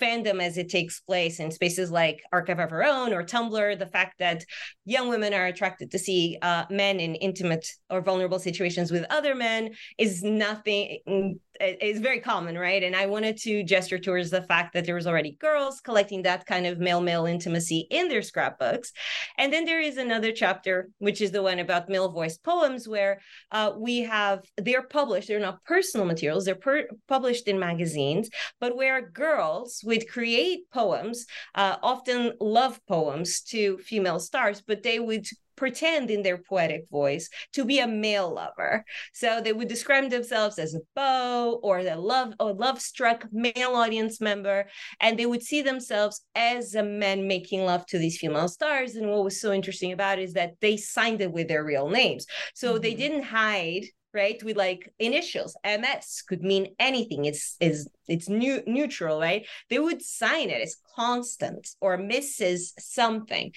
fandom 0.00 0.40
as 0.40 0.56
it 0.56 0.68
takes 0.68 1.00
place 1.00 1.40
in 1.40 1.50
spaces 1.50 1.90
like 1.90 2.22
Archive 2.32 2.58
of 2.58 2.72
Our 2.72 2.84
Own 2.84 3.12
or 3.12 3.24
Tumblr, 3.24 3.78
the 3.78 3.86
fact 3.86 4.18
that 4.18 4.44
young 4.84 5.08
women 5.08 5.34
are 5.34 5.46
attracted 5.46 5.90
to 5.90 5.98
see 5.98 6.38
uh, 6.42 6.64
men 6.70 7.00
in 7.00 7.14
intimate 7.16 7.66
or 7.90 8.00
vulnerable 8.00 8.38
situations 8.38 8.90
with 8.90 9.04
other 9.10 9.34
men 9.34 9.70
is 9.98 10.22
nothing 10.22 11.38
is 11.60 12.00
very 12.00 12.18
common, 12.18 12.56
right? 12.58 12.82
And 12.82 12.96
I 12.96 13.06
wanted 13.06 13.36
to 13.38 13.62
gesture 13.62 13.98
towards 13.98 14.30
the 14.30 14.42
fact 14.42 14.72
that 14.72 14.84
there 14.84 14.94
was 14.94 15.06
already 15.06 15.32
girls 15.32 15.80
collecting 15.80 16.22
that 16.22 16.46
kind 16.46 16.66
of 16.66 16.78
male 16.78 17.00
male 17.00 17.26
intimacy 17.26 17.86
in 17.90 18.08
their 18.08 18.22
scrapbooks. 18.22 18.92
And 19.38 19.52
then 19.52 19.64
there 19.64 19.80
is 19.80 19.96
another 19.96 20.32
chapter, 20.32 20.88
which 20.98 21.20
is 21.20 21.30
the 21.30 21.42
one 21.42 21.58
about 21.58 21.88
male 21.88 22.10
voice 22.10 22.38
poems, 22.44 22.88
where 22.88 23.20
uh, 23.50 23.72
we 23.76 24.00
have 24.00 24.44
they're 24.56 24.82
published, 24.82 25.28
they're 25.28 25.40
not 25.40 25.64
personal 25.64 26.06
materials, 26.06 26.44
they're 26.44 26.54
per- 26.54 26.88
published 27.08 27.48
in 27.48 27.58
magazines, 27.58 28.30
but 28.60 28.76
where 28.76 29.10
girls 29.10 29.80
would 29.84 30.08
create 30.08 30.70
poems, 30.72 31.26
uh, 31.54 31.76
often 31.82 32.32
love 32.40 32.80
poems 32.86 33.40
to 33.42 33.78
female 33.78 34.18
stars, 34.18 34.62
but 34.66 34.82
they 34.82 34.98
would 34.98 35.26
pretend 35.62 36.10
in 36.10 36.22
their 36.24 36.38
poetic 36.38 36.82
voice 36.90 37.28
to 37.52 37.64
be 37.64 37.78
a 37.78 37.86
male 37.86 38.30
lover. 38.34 38.84
So 39.12 39.40
they 39.40 39.52
would 39.52 39.68
describe 39.68 40.10
themselves 40.10 40.58
as 40.58 40.74
a 40.74 40.80
beau 40.96 41.60
or 41.62 41.84
the 41.84 41.94
love 41.94 42.30
or 42.40 42.52
love 42.52 42.80
struck 42.80 43.20
male 43.30 43.74
audience 43.82 44.20
member, 44.20 44.66
and 45.00 45.16
they 45.16 45.26
would 45.26 45.44
see 45.44 45.62
themselves 45.62 46.16
as 46.34 46.74
a 46.74 46.82
man 46.82 47.28
making 47.28 47.64
love 47.64 47.86
to 47.86 47.98
these 47.98 48.18
female 48.18 48.48
stars. 48.48 48.96
And 48.96 49.08
what 49.08 49.22
was 49.22 49.40
so 49.40 49.52
interesting 49.52 49.92
about 49.92 50.18
it 50.18 50.24
is 50.24 50.32
that 50.32 50.54
they 50.60 50.76
signed 50.76 51.20
it 51.20 51.30
with 51.36 51.46
their 51.46 51.64
real 51.64 51.88
names. 51.88 52.26
So 52.54 52.76
they 52.78 52.94
Mhm. 52.94 53.02
didn't 53.02 53.22
hide 53.22 53.84
right 54.14 54.42
with 54.44 54.56
like 54.58 54.92
initials 54.98 55.56
ms 55.64 56.22
could 56.28 56.42
mean 56.42 56.74
anything 56.78 57.24
it's 57.24 57.56
is 57.60 57.88
it's 58.08 58.28
new 58.28 58.62
neutral 58.66 59.18
right 59.18 59.46
they 59.70 59.78
would 59.78 60.02
sign 60.02 60.50
it 60.50 60.60
as 60.66 60.76
constant 60.94 61.64
or 61.80 61.96
mrs 61.96 62.72
something 62.78 63.50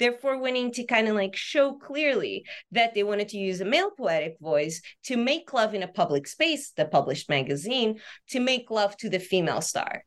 therefore 0.00 0.38
wanting 0.38 0.72
to 0.72 0.84
kind 0.84 1.06
of 1.06 1.14
like 1.14 1.36
show 1.36 1.74
clearly 1.74 2.44
that 2.72 2.94
they 2.94 3.04
wanted 3.04 3.28
to 3.28 3.38
use 3.38 3.60
a 3.60 3.64
male 3.64 3.92
poetic 3.96 4.36
voice 4.40 4.82
to 5.04 5.16
make 5.16 5.52
love 5.52 5.74
in 5.74 5.84
a 5.84 5.88
public 5.88 6.26
space 6.26 6.72
the 6.76 6.84
published 6.84 7.28
magazine 7.28 8.00
to 8.30 8.40
make 8.40 8.70
love 8.70 8.96
to 8.96 9.08
the 9.08 9.20
female 9.20 9.60
star. 9.60 10.04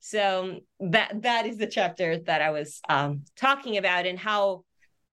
So 0.00 0.60
that 0.80 1.22
that 1.22 1.46
is 1.46 1.58
the 1.58 1.66
chapter 1.66 2.18
that 2.18 2.42
i 2.42 2.50
was 2.50 2.80
um, 2.88 3.22
talking 3.36 3.76
about 3.76 4.06
and 4.06 4.18
how 4.18 4.64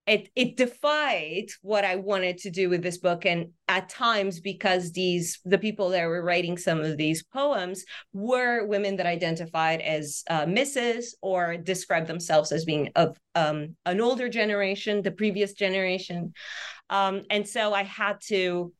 it 0.07 0.29
it 0.35 0.57
defied 0.57 1.45
what 1.61 1.85
I 1.85 1.95
wanted 1.95 2.39
to 2.39 2.49
do 2.49 2.69
with 2.69 2.81
this 2.81 2.97
book, 2.97 3.25
and 3.25 3.51
at 3.67 3.89
times 3.89 4.39
because 4.39 4.91
these 4.91 5.39
the 5.45 5.57
people 5.57 5.89
that 5.89 6.05
were 6.05 6.23
writing 6.23 6.57
some 6.57 6.81
of 6.81 6.97
these 6.97 7.23
poems 7.23 7.85
were 8.13 8.65
women 8.65 8.95
that 8.97 9.05
identified 9.05 9.81
as 9.81 10.23
uh, 10.29 10.45
Mrs. 10.45 11.13
or 11.21 11.57
described 11.57 12.07
themselves 12.07 12.51
as 12.51 12.65
being 12.65 12.89
of 12.95 13.17
um, 13.35 13.75
an 13.85 14.01
older 14.01 14.27
generation, 14.27 15.01
the 15.01 15.11
previous 15.11 15.53
generation, 15.53 16.33
um, 16.89 17.23
and 17.29 17.47
so 17.47 17.73
I 17.73 17.83
had 17.83 18.19
to 18.27 18.73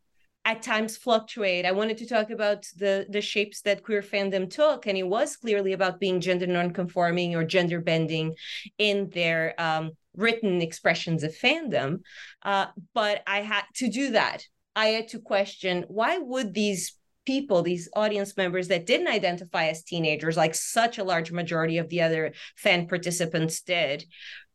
at 0.44 0.64
times 0.64 0.98
fluctuate. 0.98 1.66
I 1.66 1.72
wanted 1.72 1.98
to 2.00 2.08
talk 2.08 2.30
about 2.32 2.66
the 2.76 3.06
the 3.10 3.22
shapes 3.22 3.62
that 3.62 3.84
queer 3.84 4.02
fandom 4.02 4.50
took, 4.50 4.88
and 4.88 4.98
it 4.98 5.08
was 5.08 5.38
clearly 5.38 5.74
about 5.74 6.00
being 6.00 6.20
gender 6.20 6.48
nonconforming 6.48 7.36
or 7.36 7.44
gender 7.44 7.80
bending 7.80 8.36
in 8.78 9.10
their 9.10 9.54
um, 9.60 9.92
written 10.16 10.62
expressions 10.62 11.24
of 11.24 11.36
fandom. 11.36 12.02
Uh, 12.42 12.68
but 12.94 13.22
I 13.28 13.42
had 13.42 13.64
to 13.76 13.88
do 13.88 14.12
that. 14.12 14.44
I 14.76 14.88
had 14.88 15.10
to 15.10 15.20
question 15.20 15.86
why 15.88 16.18
would 16.18 16.54
these 16.54 16.98
people, 17.26 17.62
these 17.62 17.88
audience 17.96 18.36
members 18.36 18.68
that 18.70 18.88
didn't 18.88 19.08
identify 19.08 19.68
as 19.68 19.84
teenagers, 19.84 20.38
like 20.38 20.56
such 20.56 20.98
a 20.98 21.04
large 21.04 21.32
majority 21.32 21.78
of 21.78 21.90
the 21.90 22.02
other 22.02 22.34
fan 22.58 22.88
participants 22.88 23.62
did, 23.62 24.06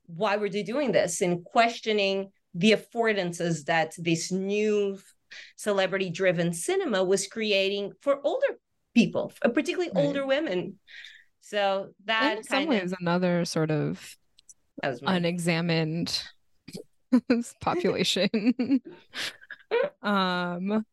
why 0.06 0.36
were 0.36 0.48
they 0.48 0.62
doing 0.62 0.92
this? 0.92 1.20
And 1.20 1.44
questioning 1.44 2.32
the 2.54 2.72
affordances 2.72 3.64
that 3.66 3.94
this 3.98 4.32
new 4.32 4.98
celebrity 5.56 6.10
driven 6.10 6.52
cinema 6.52 7.02
was 7.04 7.26
creating 7.26 7.92
for 8.00 8.20
older 8.24 8.58
people, 8.94 9.32
particularly 9.42 9.90
right. 9.94 10.04
older 10.04 10.26
women. 10.26 10.78
So 11.40 11.90
that 12.06 12.38
in 12.38 12.44
some 12.44 12.66
ways 12.66 12.92
of, 12.92 12.98
another 13.00 13.44
sort 13.44 13.70
of 13.70 14.16
unexamined 14.82 16.22
population. 17.60 18.80
um 20.02 20.84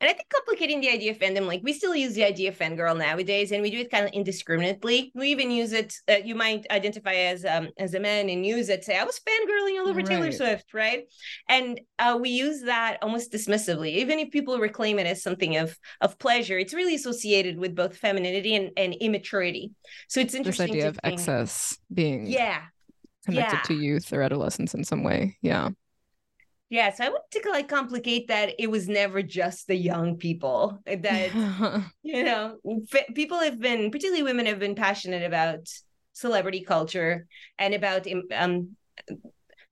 and 0.00 0.08
I 0.08 0.12
think 0.14 0.28
complicating 0.30 0.80
the 0.80 0.90
idea 0.90 1.10
of 1.10 1.18
fandom, 1.18 1.46
like 1.46 1.60
we 1.62 1.72
still 1.72 1.94
use 1.94 2.14
the 2.14 2.24
idea 2.24 2.48
of 2.48 2.58
fangirl 2.58 2.96
nowadays, 2.96 3.52
and 3.52 3.62
we 3.62 3.70
do 3.70 3.78
it 3.78 3.90
kind 3.90 4.06
of 4.06 4.12
indiscriminately. 4.12 5.12
We 5.14 5.28
even 5.28 5.50
use 5.50 5.72
it. 5.72 5.94
Uh, 6.08 6.16
you 6.24 6.34
might 6.34 6.66
identify 6.70 7.14
as 7.14 7.44
um, 7.44 7.68
as 7.78 7.94
a 7.94 8.00
man 8.00 8.28
and 8.28 8.46
use 8.46 8.68
it. 8.68 8.84
Say, 8.84 8.98
I 8.98 9.04
was 9.04 9.20
fangirling 9.20 9.80
all 9.80 9.88
over 9.88 9.98
right. 9.98 10.06
Taylor 10.06 10.32
Swift, 10.32 10.72
right? 10.72 11.04
And 11.48 11.80
uh, 11.98 12.18
we 12.20 12.30
use 12.30 12.62
that 12.62 12.98
almost 13.02 13.32
dismissively, 13.32 13.96
even 13.96 14.18
if 14.18 14.30
people 14.30 14.58
reclaim 14.58 14.98
it 14.98 15.06
as 15.06 15.22
something 15.22 15.56
of 15.56 15.76
of 16.00 16.18
pleasure. 16.18 16.58
It's 16.58 16.74
really 16.74 16.94
associated 16.94 17.58
with 17.58 17.74
both 17.74 17.96
femininity 17.96 18.54
and, 18.54 18.70
and 18.76 18.94
immaturity. 18.94 19.72
So 20.08 20.20
it's 20.20 20.34
interesting. 20.34 20.68
This 20.68 20.76
idea 20.76 20.88
of 20.88 20.98
think, 21.02 21.14
excess 21.14 21.76
being 21.92 22.26
yeah 22.26 22.62
connected 23.24 23.56
yeah. 23.56 23.62
to 23.62 23.74
youth 23.74 24.12
or 24.12 24.22
adolescence 24.22 24.74
in 24.74 24.84
some 24.84 25.02
way. 25.02 25.36
Yeah. 25.42 25.70
Yeah, 26.70 26.92
so 26.92 27.04
I 27.04 27.08
would 27.08 27.20
to 27.32 27.50
like 27.50 27.68
complicate 27.68 28.28
that 28.28 28.54
it 28.58 28.70
was 28.70 28.88
never 28.88 29.22
just 29.22 29.66
the 29.66 29.74
young 29.74 30.16
people 30.16 30.80
that 30.86 31.32
you 32.02 32.22
know 32.22 32.58
f- 32.94 33.14
people 33.14 33.40
have 33.40 33.58
been 33.58 33.90
particularly 33.90 34.22
women 34.22 34.46
have 34.46 34.60
been 34.60 34.76
passionate 34.76 35.24
about 35.24 35.68
celebrity 36.12 36.62
culture 36.62 37.26
and 37.58 37.74
about 37.74 38.06
um 38.34 38.76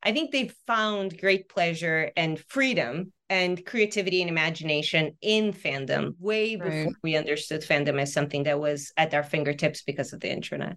I 0.02 0.12
think 0.12 0.30
they've 0.30 0.54
found 0.66 1.18
great 1.18 1.48
pleasure 1.48 2.10
and 2.16 2.38
freedom 2.48 3.12
and 3.28 3.64
creativity 3.64 4.20
and 4.20 4.30
imagination 4.30 5.16
in 5.20 5.52
fandom 5.52 6.14
way 6.18 6.56
before 6.56 6.84
right. 6.84 6.92
we 7.02 7.16
understood 7.16 7.62
fandom 7.62 8.00
as 8.00 8.12
something 8.12 8.44
that 8.44 8.60
was 8.60 8.92
at 8.96 9.12
our 9.12 9.24
fingertips 9.24 9.82
because 9.82 10.12
of 10.12 10.20
the 10.20 10.30
internet. 10.30 10.76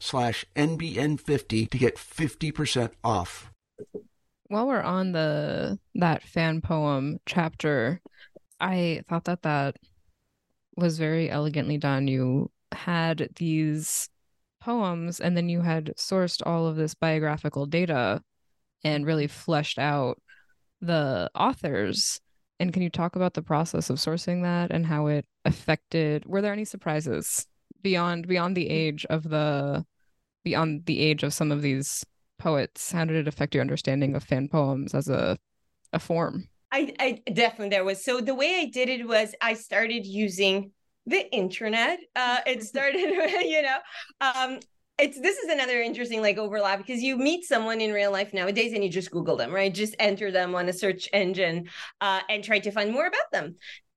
slash 0.00 0.44
NBN50 0.54 1.70
to 1.70 1.78
get 1.78 1.96
50% 1.96 2.90
off. 3.02 3.50
While 4.48 4.68
we're 4.68 4.80
on 4.80 5.12
the 5.12 5.78
that 5.94 6.22
fan 6.22 6.60
poem 6.60 7.18
chapter, 7.26 8.00
I 8.60 9.02
thought 9.08 9.24
that 9.24 9.42
that 9.42 9.76
was 10.76 10.98
very 10.98 11.30
elegantly 11.30 11.78
done. 11.78 12.06
You 12.06 12.50
had 12.72 13.28
these 13.36 14.08
poems 14.60 15.20
and 15.20 15.36
then 15.36 15.48
you 15.48 15.62
had 15.62 15.94
sourced 15.96 16.42
all 16.44 16.66
of 16.66 16.76
this 16.76 16.94
biographical 16.94 17.66
data 17.66 18.22
and 18.84 19.06
really 19.06 19.26
fleshed 19.26 19.78
out 19.78 20.20
the 20.80 21.30
authors. 21.34 22.20
And 22.60 22.72
can 22.72 22.82
you 22.82 22.90
talk 22.90 23.16
about 23.16 23.34
the 23.34 23.42
process 23.42 23.90
of 23.90 23.98
sourcing 23.98 24.42
that 24.42 24.70
and 24.70 24.86
how 24.86 25.08
it 25.08 25.24
affected 25.44 26.24
were 26.26 26.42
there 26.42 26.52
any 26.52 26.64
surprises 26.64 27.46
beyond 27.86 28.26
beyond 28.26 28.56
the 28.56 28.68
age 28.68 29.06
of 29.10 29.22
the 29.34 29.84
beyond 30.42 30.86
the 30.86 30.98
age 30.98 31.22
of 31.22 31.32
some 31.32 31.52
of 31.52 31.62
these 31.62 32.04
poets 32.36 32.90
how 32.90 33.04
did 33.04 33.14
it 33.14 33.28
affect 33.28 33.54
your 33.54 33.62
understanding 33.62 34.16
of 34.16 34.24
fan 34.24 34.48
poems 34.48 34.92
as 34.92 35.08
a 35.08 35.38
a 35.92 36.00
form? 36.00 36.48
I, 36.72 36.92
I 36.98 37.22
definitely 37.32 37.68
there 37.68 37.84
was 37.84 38.04
so 38.04 38.20
the 38.20 38.34
way 38.34 38.56
i 38.62 38.64
did 38.64 38.88
it 38.88 39.06
was 39.06 39.36
i 39.40 39.54
started 39.54 40.04
using 40.04 40.72
the 41.06 41.22
internet 41.32 42.00
uh 42.16 42.40
it 42.44 42.64
started 42.72 43.08
you 43.54 43.62
know 43.62 43.78
um 44.20 44.58
it's 44.98 45.20
this 45.20 45.36
is 45.36 45.48
another 45.50 45.80
interesting 45.80 46.22
like 46.22 46.38
overlap 46.38 46.78
because 46.78 47.02
you 47.02 47.16
meet 47.18 47.44
someone 47.44 47.80
in 47.80 47.92
real 47.92 48.10
life 48.10 48.32
nowadays 48.32 48.72
and 48.72 48.82
you 48.82 48.90
just 48.90 49.10
google 49.10 49.36
them 49.36 49.52
right? 49.52 49.74
Just 49.74 49.94
enter 49.98 50.30
them 50.30 50.54
on 50.54 50.68
a 50.68 50.72
search 50.72 51.08
engine 51.12 51.68
uh, 52.00 52.20
and 52.30 52.42
try 52.42 52.58
to 52.58 52.70
find 52.70 52.90
more 52.92 53.06
about 53.06 53.30
them 53.30 53.56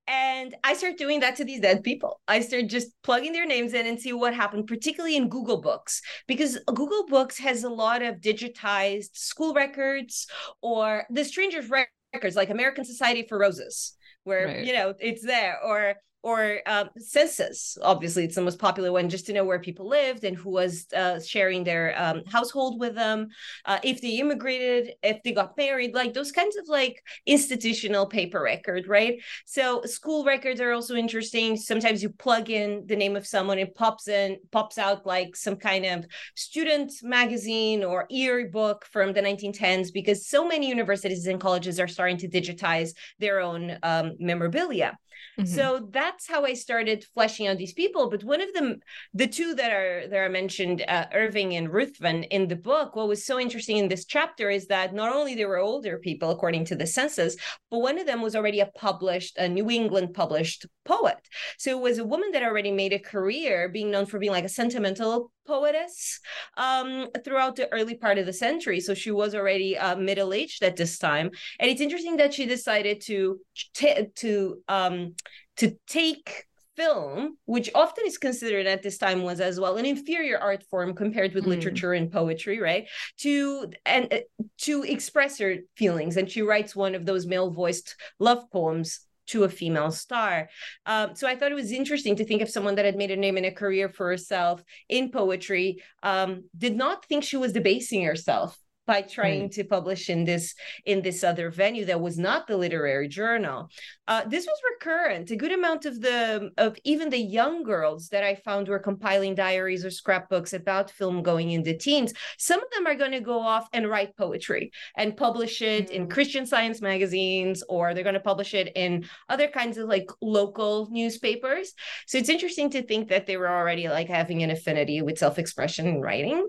and 0.10 0.56
I 0.64 0.74
start 0.74 0.98
doing 0.98 1.20
that 1.20 1.36
to 1.36 1.46
these 1.46 1.62
dead 1.62 1.84
people. 1.84 2.20
I 2.28 2.42
start 2.42 2.68
just 2.68 2.90
plugging 3.04 3.32
their 3.32 3.46
names 3.46 3.74
in 3.74 3.86
and 3.86 4.00
see 4.00 4.12
what 4.12 4.34
happened, 4.34 4.66
particularly 4.66 5.16
in 5.16 5.30
Google 5.30 5.62
Books, 5.62 6.02
because 6.28 6.58
Google 6.66 7.06
Books 7.06 7.38
has 7.38 7.64
a 7.64 7.70
lot 7.70 8.02
of 8.02 8.16
digitized 8.16 9.16
school 9.16 9.54
records 9.54 10.26
or 10.64 11.06
the 11.12 11.24
strangers 11.24 11.70
records, 11.70 12.36
like 12.36 12.50
American 12.50 12.86
Society 12.86 13.28
for 13.30 13.38
Roses, 13.38 13.94
where, 14.24 14.48
right. 14.48 14.66
you 14.66 14.74
know, 14.74 14.96
it's 15.00 15.24
there, 15.24 15.60
or 15.64 15.94
or 16.22 16.60
um, 16.66 16.90
census. 16.98 17.78
Obviously, 17.82 18.26
it's 18.26 18.36
the 18.36 18.42
most 18.42 18.60
popular 18.60 18.92
one, 18.92 19.10
just 19.10 19.26
to 19.28 19.34
know 19.34 19.46
where 19.46 19.60
people 19.60 19.88
lived 19.88 20.24
and 20.24 20.36
who 20.36 20.50
was 20.50 20.86
uh, 20.96 21.20
sharing 21.22 21.64
their 21.64 21.94
um, 21.98 22.24
household 22.26 22.80
with 22.80 22.96
them, 22.96 23.30
uh, 23.66 23.80
if 23.84 24.02
they 24.02 24.20
immigrated, 24.20 24.94
if 25.02 25.24
they 25.24 25.32
got 25.32 25.56
married, 25.58 25.94
like 25.94 26.14
those 26.14 26.32
kinds 26.32 26.58
of 26.58 26.68
like 26.68 27.02
institutional 27.26 28.06
paper 28.06 28.42
record, 28.42 28.88
right? 28.88 29.22
So 29.46 29.82
school 29.84 30.26
records 30.26 30.60
are 30.60 30.74
also 30.74 30.96
interesting. 30.96 31.56
Sometimes 31.56 32.04
you 32.04 32.10
plug 32.10 32.50
in 32.50 32.84
the 32.88 32.96
name 32.96 33.16
of 33.16 33.26
someone, 33.26 33.58
it 33.58 33.76
pops 33.76 34.08
in, 34.08 34.38
pops 34.52 34.78
out 34.78 35.06
like 35.06 35.36
some 35.36 35.56
kind 35.56 35.86
of 35.86 36.06
student 36.36 36.92
magazine 37.02 37.84
or 37.84 38.06
yearbook 38.10 38.86
from 38.86 39.14
the 39.14 39.22
1910s, 39.22 39.94
because 39.94 40.28
so 40.28 40.46
many 40.46 40.68
universities 40.68 41.28
and 41.28 41.40
colleges 41.40 41.80
are 41.80 41.88
starting 41.88 42.18
to 42.18 42.28
digitize 42.28 42.90
their 43.20 43.40
own 43.40 43.78
um, 43.84 44.16
memorabilia. 44.20 44.98
Mm-hmm. 45.40 45.46
So 45.46 45.88
that's 45.92 46.28
how 46.28 46.46
I 46.46 46.54
started 46.54 47.06
fleshing 47.14 47.48
out 47.48 47.58
these 47.58 47.74
people. 47.74 48.10
But 48.10 48.24
one 48.24 48.42
of 48.42 48.54
them, 48.54 48.78
the 49.14 49.28
two 49.28 49.56
that 49.56 49.72
are 49.72 50.08
that 50.08 50.18
are 50.18 50.30
mentioned, 50.30 50.84
uh, 50.88 51.06
Irving 51.14 51.56
and 51.56 51.72
Ruthven 51.72 52.24
in 52.24 52.48
the 52.48 52.56
book, 52.56 52.96
what 52.96 53.08
was 53.08 53.26
so 53.26 53.40
interesting 53.40 53.78
in 53.78 53.88
this 53.88 54.06
chapter 54.06 54.50
is 54.50 54.68
that 54.68 54.94
not 54.94 55.14
only 55.14 55.36
they 55.36 55.46
were 55.46 55.58
older 55.58 55.98
people 55.98 56.32
according 56.32 56.66
to 56.66 56.76
the 56.76 56.88
census, 56.88 57.36
but 57.72 57.80
one 57.80 57.98
of 57.98 58.06
them 58.06 58.22
was 58.22 58.36
already 58.36 58.60
a 58.60 58.66
published, 58.66 59.38
a 59.38 59.48
New 59.48 59.70
England 59.70 60.14
published 60.14 60.66
poet. 60.86 61.18
So 61.58 61.72
it 61.72 61.82
was 61.82 61.98
a 61.98 62.06
woman 62.06 62.32
that 62.32 62.44
already 62.44 62.72
made 62.72 62.94
a 62.94 63.00
career 63.00 63.70
being 63.70 63.92
known 63.92 64.06
for 64.06 64.20
being 64.20 64.32
like 64.32 64.46
a 64.46 64.50
sentimental 64.50 65.32
poetess 65.50 66.20
um, 66.58 67.08
throughout 67.24 67.56
the 67.56 67.72
early 67.74 67.96
part 67.96 68.18
of 68.20 68.26
the 68.26 68.40
century. 68.46 68.80
So 68.80 68.94
she 68.94 69.12
was 69.12 69.34
already 69.34 69.78
uh, 69.78 69.96
middle 69.96 70.32
aged 70.34 70.64
at 70.64 70.76
this 70.78 70.98
time, 71.00 71.32
and 71.60 71.70
it's 71.70 71.82
interesting 71.82 72.18
that 72.18 72.34
she 72.34 72.46
decided 72.46 73.02
to 73.10 73.40
t- 73.74 74.06
to 74.24 74.32
um, 74.68 75.16
to 75.58 75.76
take 75.88 76.46
film, 76.80 77.38
which 77.46 77.70
often 77.76 78.06
is 78.06 78.18
considered 78.18 78.66
at 78.66 78.82
this 78.82 78.98
time 78.98 79.22
was 79.22 79.42
as 79.42 79.60
well 79.60 79.76
an 79.76 79.86
inferior 79.86 80.38
art 80.38 80.64
form 80.72 80.94
compared 80.94 81.34
with 81.34 81.44
mm. 81.44 81.54
literature 81.54 81.94
and 81.94 82.10
poetry, 82.10 82.60
right? 82.60 82.88
To 83.20 83.72
and 83.86 84.14
uh, 84.14 84.44
to 84.60 84.84
express 84.84 85.40
her 85.40 85.58
feelings, 85.76 86.16
and 86.16 86.30
she 86.30 86.42
writes 86.42 86.76
one 86.76 86.96
of 86.96 87.06
those 87.06 87.26
male 87.26 87.52
voiced 87.52 87.96
love 88.20 88.44
poems 88.52 89.02
to 89.30 89.44
a 89.44 89.50
female 89.50 89.92
star. 89.92 90.50
Um, 90.86 91.16
so 91.16 91.28
I 91.28 91.36
thought 91.36 91.52
it 91.52 91.56
was 91.56 91.72
interesting 91.72 92.16
to 92.18 92.26
think 92.26 92.42
of 92.42 92.50
someone 92.50 92.76
that 92.76 92.86
had 92.86 92.96
made 92.96 93.12
a 93.12 93.16
name 93.16 93.38
and 93.38 93.46
a 93.46 93.52
career 93.52 93.90
for 93.90 94.08
herself 94.08 94.64
in 94.88 95.12
poetry, 95.12 95.82
um, 96.04 96.44
did 96.58 96.76
not 96.76 97.06
think 97.06 97.24
she 97.24 97.38
was 97.38 97.54
debasing 97.54 98.04
herself 98.04 98.58
by 98.90 99.04
trying 99.04 99.42
right. 99.42 99.52
to 99.52 99.64
publish 99.64 100.10
in 100.10 100.26
this 100.26 100.56
in 100.84 101.04
this 101.04 101.24
other 101.24 101.52
venue 101.52 101.86
that 101.86 102.02
was 102.02 102.18
not 102.18 102.48
the 102.48 102.58
literary 102.58 103.08
journal. 103.08 103.70
Uh, 104.08 104.24
this 104.26 104.48
was 104.48 104.58
recurrent. 104.72 105.30
A 105.30 105.36
good 105.36 105.52
amount 105.52 105.86
of 105.86 106.02
the 106.02 106.50
of 106.58 106.76
even 106.84 107.12
the 107.12 107.26
young 107.40 107.62
girls 107.62 108.10
that 108.10 108.24
I 108.24 108.34
found 108.34 108.68
were 108.68 108.80
compiling 108.80 109.36
diaries 109.36 109.86
or 109.86 109.92
scrapbooks 109.92 110.54
about 110.54 110.90
film 110.90 111.22
going 111.22 111.52
into 111.52 111.78
teens. 111.78 112.14
Some 112.40 112.64
of 112.64 112.72
them 112.72 112.88
are 112.88 112.96
going 112.96 113.12
to 113.12 113.20
go 113.34 113.40
off 113.40 113.70
and 113.74 113.88
write 113.88 114.18
poetry 114.18 114.72
and 114.98 115.16
publish 115.16 115.62
it 115.62 115.86
mm-hmm. 115.86 115.96
in 115.96 116.08
mm. 116.08 116.12
Christian 116.12 116.48
Science 116.48 116.82
magazines, 116.82 117.62
or 117.70 117.94
they're 117.94 118.10
going 118.10 118.22
to 118.24 118.32
publish 118.32 118.56
it 118.56 118.72
in 118.76 119.06
other 119.34 119.48
kinds 119.48 119.78
of 119.78 119.88
like 119.88 120.10
local 120.20 120.88
newspapers. 120.90 121.76
So 122.08 122.18
it's 122.18 122.34
interesting 122.36 122.72
to 122.72 122.82
think 122.82 123.10
that 123.10 123.28
they 123.28 123.38
were 123.38 123.54
already 123.60 123.88
like 123.88 124.08
having 124.08 124.42
an 124.42 124.50
affinity 124.50 125.04
with 125.04 125.20
self-expression 125.20 125.86
and 125.88 126.02
writing. 126.02 126.48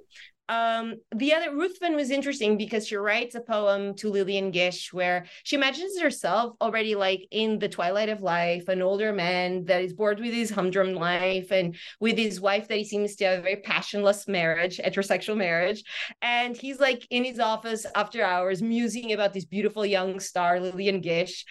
Um, 0.50 0.96
the 1.14 1.32
other 1.32 1.54
Ruthven 1.54 1.94
was 1.94 2.10
interesting 2.10 2.56
because 2.56 2.88
she 2.88 2.96
writes 2.96 3.36
a 3.36 3.40
poem 3.40 3.94
to 3.94 4.10
Lillian 4.10 4.50
Gish 4.50 4.92
where 4.92 5.26
she 5.44 5.54
imagines 5.54 5.96
herself 6.00 6.56
already 6.60 6.96
like 6.96 7.28
in 7.30 7.60
the 7.60 7.68
twilight 7.68 8.08
of 8.08 8.20
life, 8.20 8.66
an 8.66 8.82
older 8.82 9.12
man 9.12 9.64
that 9.66 9.80
is 9.80 9.92
bored 9.92 10.18
with 10.18 10.34
his 10.34 10.50
humdrum 10.50 10.94
life 10.94 11.52
and 11.52 11.76
with 12.00 12.18
his 12.18 12.40
wife 12.40 12.66
that 12.66 12.78
he 12.78 12.84
seems 12.84 13.14
to 13.16 13.26
have 13.26 13.38
a 13.38 13.42
very 13.42 13.60
passionless 13.62 14.26
marriage, 14.26 14.78
heterosexual 14.78 15.36
marriage. 15.36 15.84
And 16.20 16.56
he's 16.56 16.80
like 16.80 17.06
in 17.10 17.22
his 17.22 17.38
office 17.38 17.86
after 17.94 18.24
hours 18.24 18.60
musing 18.60 19.12
about 19.12 19.32
this 19.32 19.44
beautiful 19.44 19.86
young 19.86 20.18
star, 20.18 20.58
Lillian 20.58 21.00
Gish. 21.00 21.44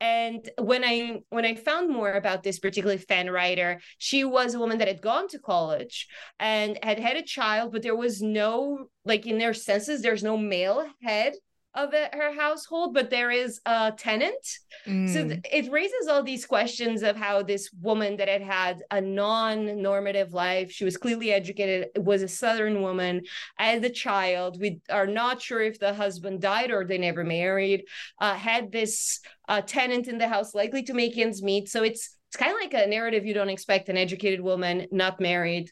And 0.00 0.48
when 0.58 0.82
I 0.82 1.20
when 1.28 1.44
I 1.44 1.56
found 1.56 1.90
more 1.90 2.12
about 2.12 2.42
this 2.42 2.58
particular 2.58 2.96
fan 2.96 3.28
writer, 3.28 3.80
she 3.98 4.24
was 4.24 4.54
a 4.54 4.58
woman 4.58 4.78
that 4.78 4.88
had 4.88 5.02
gone 5.02 5.28
to 5.28 5.38
college 5.38 6.08
and 6.38 6.78
had 6.82 6.98
had 6.98 7.18
a 7.18 7.22
child, 7.22 7.72
but 7.72 7.82
there 7.82 7.96
was 7.96 8.22
no 8.22 8.45
no 8.46 8.88
like 9.04 9.26
in 9.26 9.38
their 9.38 9.54
senses 9.54 10.02
there's 10.02 10.22
no 10.22 10.36
male 10.36 10.86
head 11.02 11.34
of 11.76 11.92
it, 11.92 12.14
her 12.14 12.32
household, 12.32 12.94
but 12.94 13.10
there 13.10 13.30
is 13.30 13.60
a 13.66 13.92
tenant. 13.96 14.44
Mm. 14.86 15.08
So 15.12 15.28
th- 15.28 15.40
it 15.52 15.70
raises 15.70 16.08
all 16.08 16.22
these 16.22 16.46
questions 16.46 17.02
of 17.02 17.16
how 17.16 17.42
this 17.42 17.70
woman 17.80 18.16
that 18.16 18.28
had 18.28 18.42
had 18.42 18.82
a 18.90 19.00
non 19.00 19.82
normative 19.82 20.32
life, 20.32 20.72
she 20.72 20.84
was 20.84 20.96
clearly 20.96 21.32
educated, 21.32 21.88
was 21.96 22.22
a 22.22 22.28
Southern 22.28 22.82
woman, 22.82 23.22
as 23.58 23.82
a 23.82 23.90
child. 23.90 24.58
We 24.58 24.80
are 24.90 25.06
not 25.06 25.42
sure 25.42 25.60
if 25.60 25.78
the 25.78 25.94
husband 25.94 26.40
died 26.40 26.70
or 26.70 26.84
they 26.84 26.98
never 26.98 27.24
married, 27.24 27.84
uh, 28.20 28.34
had 28.34 28.72
this 28.72 29.20
uh, 29.48 29.60
tenant 29.60 30.08
in 30.08 30.18
the 30.18 30.28
house 30.28 30.54
likely 30.54 30.82
to 30.84 30.94
make 30.94 31.18
ends 31.18 31.42
meet. 31.42 31.68
So 31.68 31.82
it's 31.82 32.16
it's 32.28 32.36
kind 32.36 32.50
of 32.50 32.60
like 32.60 32.74
a 32.74 32.88
narrative 32.88 33.24
you 33.24 33.34
don't 33.34 33.48
expect 33.48 33.88
an 33.88 33.96
educated 33.96 34.40
woman 34.40 34.88
not 34.90 35.20
married 35.20 35.70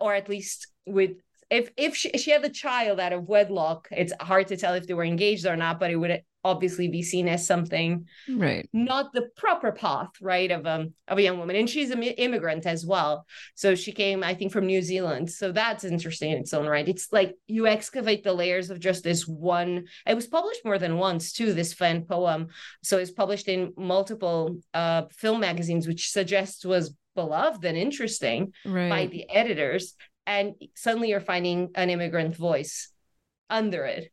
or 0.00 0.14
at 0.14 0.28
least 0.28 0.68
with 0.86 1.16
if 1.50 1.70
if 1.76 1.96
she, 1.96 2.10
she 2.10 2.30
had 2.30 2.44
a 2.44 2.50
child 2.50 3.00
out 3.00 3.12
of 3.12 3.28
wedlock 3.28 3.88
it's 3.90 4.12
hard 4.20 4.46
to 4.48 4.56
tell 4.56 4.74
if 4.74 4.86
they 4.86 4.94
were 4.94 5.04
engaged 5.04 5.46
or 5.46 5.56
not 5.56 5.80
but 5.80 5.90
it 5.90 5.96
would 5.96 6.22
obviously 6.44 6.88
be 6.88 7.02
seen 7.02 7.28
as 7.28 7.46
something 7.46 8.06
right. 8.30 8.68
not 8.72 9.12
the 9.12 9.28
proper 9.36 9.72
path 9.72 10.10
right 10.20 10.50
of 10.50 10.66
um 10.66 10.92
of 11.08 11.18
a 11.18 11.22
young 11.22 11.38
woman. 11.38 11.56
And 11.56 11.68
she's 11.68 11.90
an 11.90 12.02
immigrant 12.02 12.64
as 12.64 12.86
well. 12.86 13.26
So 13.54 13.74
she 13.74 13.92
came 13.92 14.22
i 14.22 14.34
think 14.34 14.52
from 14.52 14.66
new 14.66 14.82
zealand. 14.82 15.30
So 15.30 15.52
that's 15.52 15.84
interesting 15.84 16.32
in 16.32 16.38
its 16.38 16.54
own 16.54 16.66
right. 16.66 16.88
It's 16.88 17.12
like 17.12 17.34
you 17.46 17.66
excavate 17.66 18.24
the 18.24 18.32
layers 18.32 18.70
of 18.70 18.80
just 18.80 19.04
this 19.04 19.26
one 19.26 19.86
it 20.06 20.14
was 20.14 20.26
published 20.26 20.64
more 20.64 20.78
than 20.78 20.96
once 20.96 21.32
too 21.32 21.52
this 21.52 21.74
fan 21.74 22.04
poem. 22.04 22.48
So 22.82 22.98
it's 22.98 23.10
published 23.10 23.48
in 23.48 23.72
multiple 23.76 24.58
uh 24.74 25.02
film 25.10 25.40
magazines 25.40 25.86
which 25.86 26.10
suggests 26.10 26.64
was 26.64 26.94
beloved 27.14 27.64
and 27.64 27.76
interesting 27.76 28.52
right. 28.64 28.90
by 28.90 29.06
the 29.06 29.28
editors 29.28 29.94
and 30.28 30.54
suddenly 30.76 31.08
you're 31.08 31.20
finding 31.20 31.70
an 31.74 31.88
immigrant 31.88 32.36
voice 32.36 32.90
under 33.48 33.84
it. 33.86 34.12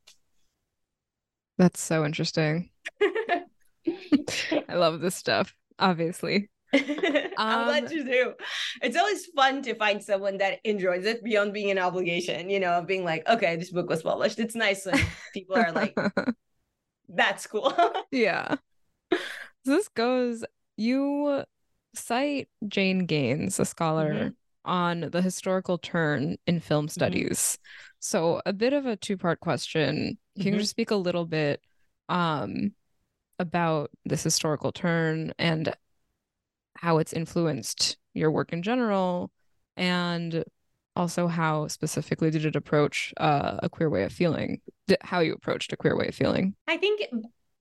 That's 1.57 1.81
so 1.81 2.05
interesting. 2.05 2.69
I 3.01 4.73
love 4.73 5.01
this 5.01 5.15
stuff, 5.15 5.53
obviously. 5.77 6.49
I'm 6.73 7.65
glad 7.65 7.85
um, 7.87 7.91
you 7.91 8.05
do. 8.05 8.33
It's 8.81 8.95
always 8.97 9.25
fun 9.35 9.61
to 9.63 9.75
find 9.75 10.01
someone 10.01 10.37
that 10.37 10.59
enjoys 10.63 11.05
it 11.05 11.21
beyond 11.21 11.53
being 11.53 11.69
an 11.69 11.79
obligation, 11.79 12.49
you 12.49 12.61
know, 12.61 12.71
of 12.71 12.87
being 12.87 13.03
like, 13.03 13.27
okay, 13.27 13.57
this 13.57 13.71
book 13.71 13.89
was 13.89 14.01
published. 14.01 14.39
It's 14.39 14.55
nice 14.55 14.85
when 14.85 14.99
people 15.33 15.57
are 15.57 15.73
like, 15.73 15.97
that's 17.09 17.45
cool. 17.45 17.73
yeah. 18.11 18.55
This 19.65 19.89
goes, 19.89 20.45
you 20.77 21.43
cite 21.93 22.47
Jane 22.67 23.05
Gaines, 23.05 23.59
a 23.59 23.65
scholar 23.65 24.13
mm-hmm 24.13 24.27
on 24.65 25.09
the 25.11 25.21
historical 25.21 25.77
turn 25.77 26.37
in 26.45 26.59
film 26.59 26.85
mm-hmm. 26.85 26.91
studies. 26.91 27.37
Mm-hmm. 27.37 27.61
So, 27.99 28.41
a 28.45 28.53
bit 28.53 28.73
of 28.73 28.85
a 28.85 28.95
two 28.95 29.17
part 29.17 29.39
question. 29.39 30.17
Can 30.35 30.43
mm-hmm. 30.43 30.53
you 30.53 30.59
just 30.59 30.71
speak 30.71 30.91
a 30.91 30.95
little 30.95 31.25
bit 31.25 31.61
um, 32.09 32.73
about 33.39 33.91
this 34.05 34.23
historical 34.23 34.71
turn 34.71 35.33
and 35.39 35.73
how 36.77 36.97
it's 36.97 37.13
influenced 37.13 37.97
your 38.13 38.31
work 38.31 38.53
in 38.53 38.61
general? 38.61 39.31
And 39.77 40.43
also, 40.95 41.27
how 41.27 41.67
specifically 41.67 42.31
did 42.31 42.45
it 42.45 42.55
approach 42.55 43.13
uh, 43.17 43.57
a 43.63 43.69
queer 43.69 43.89
way 43.89 44.03
of 44.03 44.13
feeling? 44.13 44.61
How 45.01 45.19
you 45.19 45.33
approached 45.33 45.73
a 45.73 45.77
queer 45.77 45.97
way 45.97 46.07
of 46.07 46.15
feeling? 46.15 46.55
I 46.67 46.77
think 46.77 47.01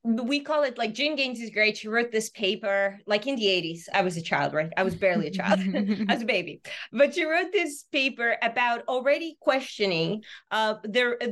we 0.05 0.41
call 0.41 0.63
it 0.65 0.77
like 0.77 0.93
Jane 0.93 1.17
Gaines 1.17 1.41
is 1.41 1.51
great. 1.51 1.79
She 1.79 1.89
wrote 1.89 2.13
this 2.13 2.29
paper 2.31 3.01
like 3.07 3.27
in 3.27 3.37
the 3.37 3.47
80s. 3.47 3.85
I 3.93 4.03
was 4.03 4.17
a 4.17 4.23
child, 4.23 4.53
right? 4.53 4.71
I 4.77 4.83
was 4.83 4.95
barely 4.95 5.29
a 5.29 5.31
child. 5.31 5.61
I 6.09 6.13
was 6.13 6.23
a 6.23 6.27
baby. 6.27 6.61
But 6.93 7.15
she 7.15 7.25
wrote 7.25 7.53
this 7.53 7.85
paper 7.91 8.37
about 8.43 8.83
already 8.87 9.37
questioning 9.41 10.23
uh 10.51 10.75
there 10.85 11.17
uh, 11.23 11.29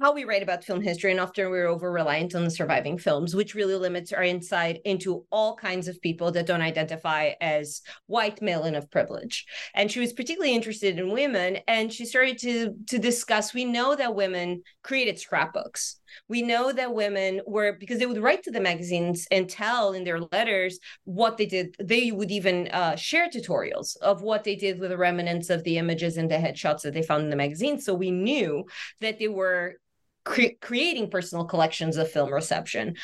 how 0.00 0.12
we 0.12 0.24
write 0.24 0.42
about 0.42 0.62
film 0.62 0.82
history 0.82 1.10
and 1.10 1.20
often 1.20 1.48
we're 1.50 1.66
over 1.66 1.90
reliant 1.90 2.34
on 2.34 2.44
the 2.44 2.50
surviving 2.50 2.98
films 2.98 3.34
which 3.34 3.54
really 3.54 3.74
limits 3.74 4.12
our 4.12 4.22
insight 4.22 4.80
into 4.84 5.24
all 5.30 5.56
kinds 5.56 5.88
of 5.88 6.00
people 6.02 6.30
that 6.30 6.46
don't 6.46 6.60
identify 6.60 7.32
as 7.40 7.80
white 8.06 8.42
male 8.42 8.64
and 8.64 8.76
of 8.76 8.90
privilege 8.90 9.46
and 9.74 9.90
she 9.90 10.00
was 10.00 10.12
particularly 10.12 10.54
interested 10.54 10.98
in 10.98 11.12
women 11.12 11.58
and 11.66 11.92
she 11.92 12.04
started 12.04 12.38
to 12.38 12.74
to 12.86 12.98
discuss 12.98 13.54
we 13.54 13.64
know 13.64 13.94
that 13.96 14.14
women 14.14 14.62
created 14.82 15.18
scrapbooks 15.18 15.96
we 16.28 16.42
know 16.42 16.72
that 16.72 16.94
women 16.94 17.40
were 17.46 17.76
because 17.78 17.98
they 17.98 18.06
would 18.06 18.22
write 18.22 18.42
to 18.44 18.50
the 18.50 18.60
magazines 18.60 19.26
and 19.30 19.48
tell 19.48 19.92
in 19.92 20.04
their 20.04 20.20
letters 20.20 20.78
what 21.04 21.36
they 21.36 21.46
did. 21.46 21.74
They 21.82 22.12
would 22.12 22.30
even 22.30 22.68
uh, 22.68 22.96
share 22.96 23.28
tutorials 23.28 23.96
of 23.98 24.22
what 24.22 24.44
they 24.44 24.56
did 24.56 24.78
with 24.78 24.90
the 24.90 24.98
remnants 24.98 25.50
of 25.50 25.64
the 25.64 25.78
images 25.78 26.16
and 26.16 26.30
the 26.30 26.36
headshots 26.36 26.82
that 26.82 26.94
they 26.94 27.02
found 27.02 27.24
in 27.24 27.30
the 27.30 27.36
magazine. 27.36 27.80
So 27.80 27.94
we 27.94 28.10
knew 28.10 28.64
that 29.00 29.18
they 29.18 29.28
were 29.28 29.76
cre- 30.24 30.56
creating 30.60 31.10
personal 31.10 31.44
collections 31.44 31.96
of 31.96 32.10
film 32.10 32.32
reception. 32.32 32.96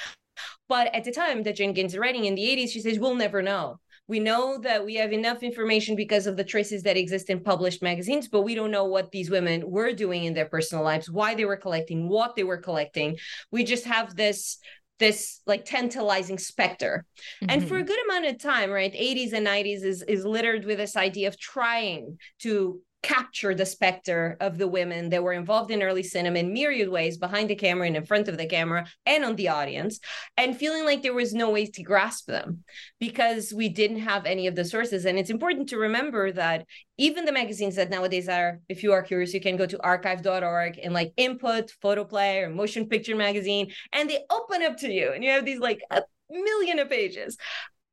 But 0.68 0.94
at 0.94 1.05
the 1.05 1.12
time 1.12 1.42
that 1.42 1.57
Jane 1.57 1.72
Gaines 1.72 1.92
is 1.92 1.98
writing 1.98 2.24
in 2.24 2.34
the 2.34 2.42
80s, 2.42 2.70
she 2.70 2.80
says, 2.80 2.98
we'll 2.98 3.14
never 3.14 3.42
know. 3.42 3.78
We 4.09 4.20
know 4.20 4.59
that 4.59 4.84
we 4.84 4.96
have 4.96 5.12
enough 5.12 5.42
information 5.42 5.96
because 5.96 6.26
of 6.26 6.36
the 6.36 6.44
traces 6.44 6.82
that 6.82 6.96
exist 6.96 7.30
in 7.30 7.40
published 7.40 7.82
magazines, 7.82 8.28
but 8.28 8.42
we 8.42 8.55
don't 8.55 8.70
know 8.70 8.84
what 8.84 9.11
these 9.11 9.30
women 9.30 9.62
were 9.70 9.92
doing 9.92 10.24
in 10.24 10.34
their 10.34 10.46
personal 10.46 10.84
lives, 10.84 11.11
why 11.11 11.34
they 11.34 11.44
were 11.44 11.57
collecting, 11.57 12.09
what 12.09 12.34
they 12.34 12.44
were 12.44 12.59
collecting. 12.59 13.16
We 13.50 13.64
just 13.64 13.84
have 13.84 14.16
this 14.16 14.59
this 14.98 15.40
like 15.46 15.64
tantalizing 15.64 16.38
specter. 16.38 17.05
Mm-hmm. 17.42 17.46
And 17.50 17.68
for 17.68 17.76
a 17.76 17.78
mm-hmm. 17.78 17.86
good 17.88 18.05
amount 18.05 18.26
of 18.26 18.40
time, 18.40 18.70
right, 18.70 18.92
80s 18.92 19.32
and 19.32 19.46
90s 19.46 19.82
is 19.82 20.03
is 20.03 20.24
littered 20.24 20.64
with 20.64 20.78
this 20.78 20.96
idea 20.96 21.28
of 21.28 21.38
trying 21.38 22.18
to 22.40 22.80
capture 23.03 23.55
the 23.55 23.66
specter 23.66 24.36
of 24.40 24.59
the 24.59 24.68
women 24.68 25.09
that 25.11 25.22
were 25.22 25.32
involved 25.32 25.70
in 25.70 25.82
early 25.82 26.03
cinema 26.03 26.38
in 26.38 26.53
myriad 26.53 26.88
ways 26.88 27.18
behind 27.18 27.50
the 27.50 27.55
camera 27.55 27.86
and 27.86 27.96
in 27.96 28.05
front 28.05 28.28
of 28.28 28.38
the 28.38 28.46
camera 28.46 28.86
and 29.07 29.24
on 29.24 29.34
the 29.36 29.48
audience 29.48 29.98
and 30.36 30.57
feeling 30.57 30.84
like 30.84 31.03
there 31.03 31.12
was 31.12 31.34
no 31.34 31.50
way 31.50 31.66
to 31.66 31.82
grasp 31.82 32.26
them 32.26 32.62
because 33.00 33.53
we 33.53 33.68
didn't 33.68 33.98
have 33.98 34.24
any 34.24 34.46
of 34.46 34.55
the 34.55 34.64
sources. 34.64 35.05
And 35.05 35.18
it's 35.18 35.30
important 35.30 35.68
to 35.70 35.78
remember 35.78 36.30
that 36.32 36.64
even 36.96 37.24
the 37.24 37.32
magazines 37.32 37.74
that 37.76 37.90
nowadays 37.90 38.28
are 38.28 38.61
if 38.68 38.82
you 38.82 38.92
are 38.92 39.03
curious 39.03 39.34
you 39.34 39.40
can 39.40 39.57
go 39.57 39.66
to 39.66 39.82
archive.org 39.82 40.78
and 40.82 40.94
like 40.94 41.12
input 41.16 41.70
photoplay 41.82 42.38
or 42.38 42.50
motion 42.50 42.88
picture 42.88 43.16
magazine 43.16 43.72
and 43.92 44.09
they 44.09 44.20
open 44.30 44.62
up 44.62 44.76
to 44.76 44.92
you 44.92 45.12
and 45.12 45.24
you 45.24 45.30
have 45.30 45.44
these 45.44 45.59
like 45.59 45.80
a 45.90 46.03
million 46.30 46.78
of 46.78 46.88
pages 46.88 47.36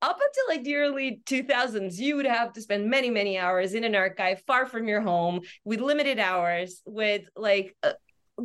up 0.01 0.17
until 0.17 0.55
like 0.55 0.63
the 0.63 0.75
early 0.75 1.21
2000s 1.25 1.97
you 1.97 2.15
would 2.15 2.25
have 2.25 2.53
to 2.53 2.61
spend 2.61 2.89
many 2.89 3.09
many 3.09 3.37
hours 3.37 3.73
in 3.73 3.83
an 3.83 3.95
archive 3.95 4.41
far 4.47 4.65
from 4.65 4.87
your 4.87 5.01
home 5.01 5.41
with 5.65 5.81
limited 5.81 6.19
hours 6.19 6.81
with 6.85 7.23
like 7.35 7.75
uh, 7.83 7.91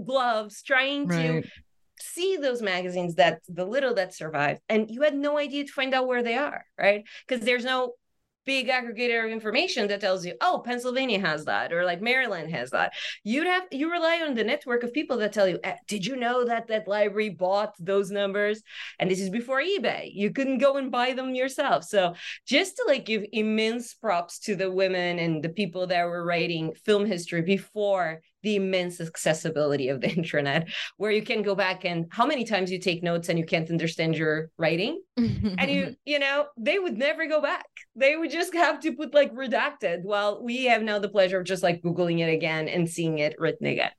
gloves 0.05 0.63
trying 0.63 1.07
right. 1.07 1.43
to 1.43 1.49
see 2.01 2.37
those 2.37 2.61
magazines 2.61 3.15
that 3.15 3.41
the 3.49 3.65
little 3.65 3.95
that 3.95 4.15
survived 4.15 4.61
and 4.69 4.91
you 4.91 5.03
had 5.03 5.15
no 5.15 5.39
idea 5.39 5.65
to 5.65 5.73
find 5.73 5.95
out 5.95 6.09
where 6.09 6.23
they 6.23 6.37
are 6.37 6.65
right 6.79 7.05
because 7.27 7.45
there's 7.45 7.65
no 7.65 7.93
big 8.45 8.69
aggregator 8.69 9.25
of 9.25 9.31
information 9.31 9.89
that 9.89 10.01
tells 10.01 10.25
you, 10.25 10.35
oh, 10.41 10.63
Pennsylvania 10.65 11.21
has 11.21 11.45
that, 11.45 11.73
or 11.73 11.85
like 11.85 12.01
Maryland 12.01 12.51
has 12.51 12.71
that. 12.71 12.93
You'd 13.23 13.47
have 13.47 13.65
you 13.71 13.91
rely 13.91 14.23
on 14.27 14.35
the 14.35 14.45
network 14.45 14.83
of 14.83 14.93
people 14.93 15.17
that 15.19 15.33
tell 15.33 15.49
you, 15.49 15.59
eh, 15.65 15.77
did 15.87 16.07
you 16.07 16.17
know 16.17 16.45
that 16.45 16.67
that 16.69 16.89
library 16.89 17.31
bought 17.31 17.75
those 17.79 18.11
numbers? 18.11 18.63
And 18.99 19.11
this 19.11 19.21
is 19.21 19.31
before 19.31 19.61
eBay. 19.61 20.11
You 20.13 20.31
couldn't 20.31 20.59
go 20.59 20.77
and 20.77 20.91
buy 20.91 21.13
them 21.13 21.35
yourself. 21.35 21.85
So 21.85 22.15
just 22.47 22.77
to 22.77 22.85
like 22.87 23.05
give 23.05 23.25
immense 23.33 23.95
props 23.95 24.39
to 24.41 24.57
the 24.57 24.71
women 24.71 25.19
and 25.19 25.43
the 25.43 25.49
people 25.49 25.87
that 25.89 26.05
were 26.05 26.25
writing 26.25 26.73
film 26.85 27.07
history 27.07 27.43
before 27.43 28.21
the 28.45 28.57
immense 28.57 29.01
accessibility 29.01 29.89
of 29.89 30.01
the 30.01 30.11
internet, 30.17 30.69
where 30.97 31.11
you 31.11 31.23
can 31.23 31.43
go 31.43 31.55
back 31.55 31.85
and 31.85 32.07
how 32.11 32.27
many 32.27 32.45
times 32.45 32.71
you 32.71 32.79
take 32.79 33.03
notes 33.03 33.29
and 33.29 33.39
you 33.39 33.45
can't 33.45 33.71
understand 33.71 34.17
your 34.17 34.51
writing, 34.57 35.03
and 35.17 35.71
you 35.71 35.97
you 36.05 36.19
know 36.19 36.47
they 36.57 36.79
would 36.79 36.97
never 36.97 37.27
go 37.27 37.41
back. 37.41 37.67
They 37.97 38.17
would 38.17 38.31
just 38.31 38.55
have 38.55 38.81
to 38.81 38.93
put 38.93 39.15
like 39.15 39.35
redacted. 39.35 40.03
While 40.03 40.43
we 40.43 40.67
have 40.67 40.83
now 40.83 41.01
the 41.01 41.09
pleasure 41.09 41.41
of 41.41 41.47
just 41.47 41.63
like 41.63 41.83
googling 41.83 42.21
it 42.21 42.33
again 42.33 42.69
and 42.69 42.89
seeing 42.89 43.19
it 43.19 43.35
written 43.39 43.67
again. 43.67 43.91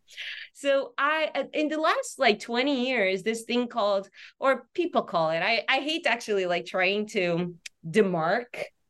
So 0.54 0.94
I 0.98 1.48
in 1.54 1.68
the 1.68 1.80
last 1.80 2.18
like 2.18 2.40
20 2.40 2.88
years, 2.88 3.24
this 3.24 3.44
thing 3.44 3.68
called 3.68 4.10
or 4.40 4.68
people 4.74 5.02
call 5.02 5.32
it. 5.32 5.40
I 5.40 5.64
I 5.68 5.80
hate 5.80 6.08
actually 6.08 6.46
like 6.46 6.66
trying 6.66 7.08
to 7.08 7.56
demark 7.86 8.46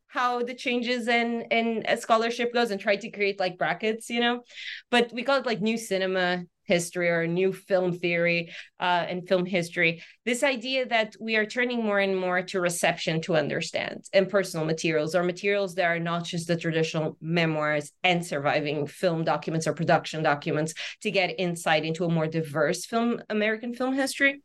how 0.07 0.41
the 0.43 0.53
changes 0.53 1.07
in 1.07 1.41
in 1.51 1.83
a 1.87 1.97
scholarship 1.97 2.53
goes 2.53 2.71
and 2.71 2.79
try 2.79 2.95
to 2.95 3.11
create 3.11 3.39
like 3.39 3.57
brackets, 3.57 4.09
you 4.09 4.19
know. 4.19 4.41
But 4.89 5.11
we 5.13 5.23
call 5.23 5.39
it 5.39 5.45
like 5.45 5.61
new 5.61 5.77
cinema 5.77 6.45
history 6.65 7.09
or 7.09 7.27
new 7.27 7.53
film 7.53 7.93
theory 7.93 8.51
uh, 8.79 9.05
and 9.07 9.27
film 9.27 9.45
history. 9.45 10.03
This 10.25 10.43
idea 10.43 10.85
that 10.87 11.15
we 11.19 11.35
are 11.35 11.45
turning 11.45 11.83
more 11.83 11.99
and 11.99 12.17
more 12.17 12.41
to 12.41 12.59
reception 12.59 13.21
to 13.21 13.35
understand 13.35 14.03
and 14.13 14.29
personal 14.29 14.65
materials 14.65 15.15
or 15.15 15.23
materials 15.23 15.75
that 15.75 15.85
are 15.85 15.99
not 15.99 16.25
just 16.25 16.47
the 16.47 16.57
traditional 16.57 17.17
memoirs 17.21 17.91
and 18.03 18.25
surviving 18.25 18.87
film 18.87 19.23
documents 19.23 19.67
or 19.67 19.73
production 19.73 20.23
documents 20.23 20.73
to 21.01 21.11
get 21.11 21.39
insight 21.39 21.85
into 21.85 22.05
a 22.05 22.09
more 22.09 22.27
diverse 22.27 22.85
film 22.85 23.21
American 23.29 23.73
film 23.73 23.93
history. 23.93 24.41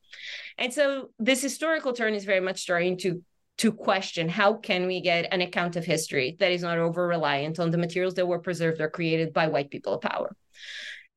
And 0.59 0.73
so 0.73 1.11
this 1.19 1.41
historical 1.41 1.93
turn 1.93 2.15
is 2.15 2.25
very 2.25 2.41
much 2.41 2.61
starting 2.61 2.99
to 2.99 3.23
to 3.61 3.71
question 3.71 4.27
how 4.27 4.55
can 4.55 4.87
we 4.87 5.03
get 5.03 5.29
an 5.33 5.43
account 5.43 5.77
of 5.77 5.85
history 5.85 6.35
that 6.41 6.51
is 6.51 6.63
not 6.63 6.79
over 6.79 7.07
reliant 7.07 7.61
on 7.61 7.71
the 7.71 7.77
materials 7.77 8.15
that 8.15 8.25
were 8.25 8.39
preserved 8.39 8.81
or 8.81 8.89
created 8.89 9.35
by 9.35 9.49
white 9.49 9.71
people 9.71 9.93
of 9.93 10.01
power 10.01 10.35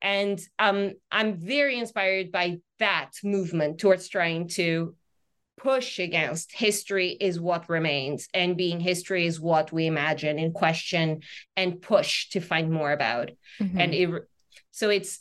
and 0.02 0.38
um, 0.58 0.92
i'm 1.10 1.38
very 1.38 1.78
inspired 1.78 2.30
by 2.30 2.58
that 2.78 3.12
movement 3.24 3.80
towards 3.80 4.08
trying 4.08 4.46
to 4.46 4.94
push 5.56 5.98
against 5.98 6.52
history 6.52 7.16
is 7.18 7.40
what 7.40 7.70
remains 7.70 8.28
and 8.34 8.58
being 8.58 8.78
history 8.78 9.24
is 9.24 9.40
what 9.40 9.72
we 9.72 9.86
imagine 9.86 10.38
and 10.38 10.52
question 10.52 11.22
and 11.56 11.80
push 11.80 12.28
to 12.28 12.40
find 12.40 12.70
more 12.70 12.92
about 12.92 13.30
mm-hmm. 13.58 13.80
and 13.80 13.94
it, 13.94 14.10
so 14.70 14.90
it's 14.90 15.20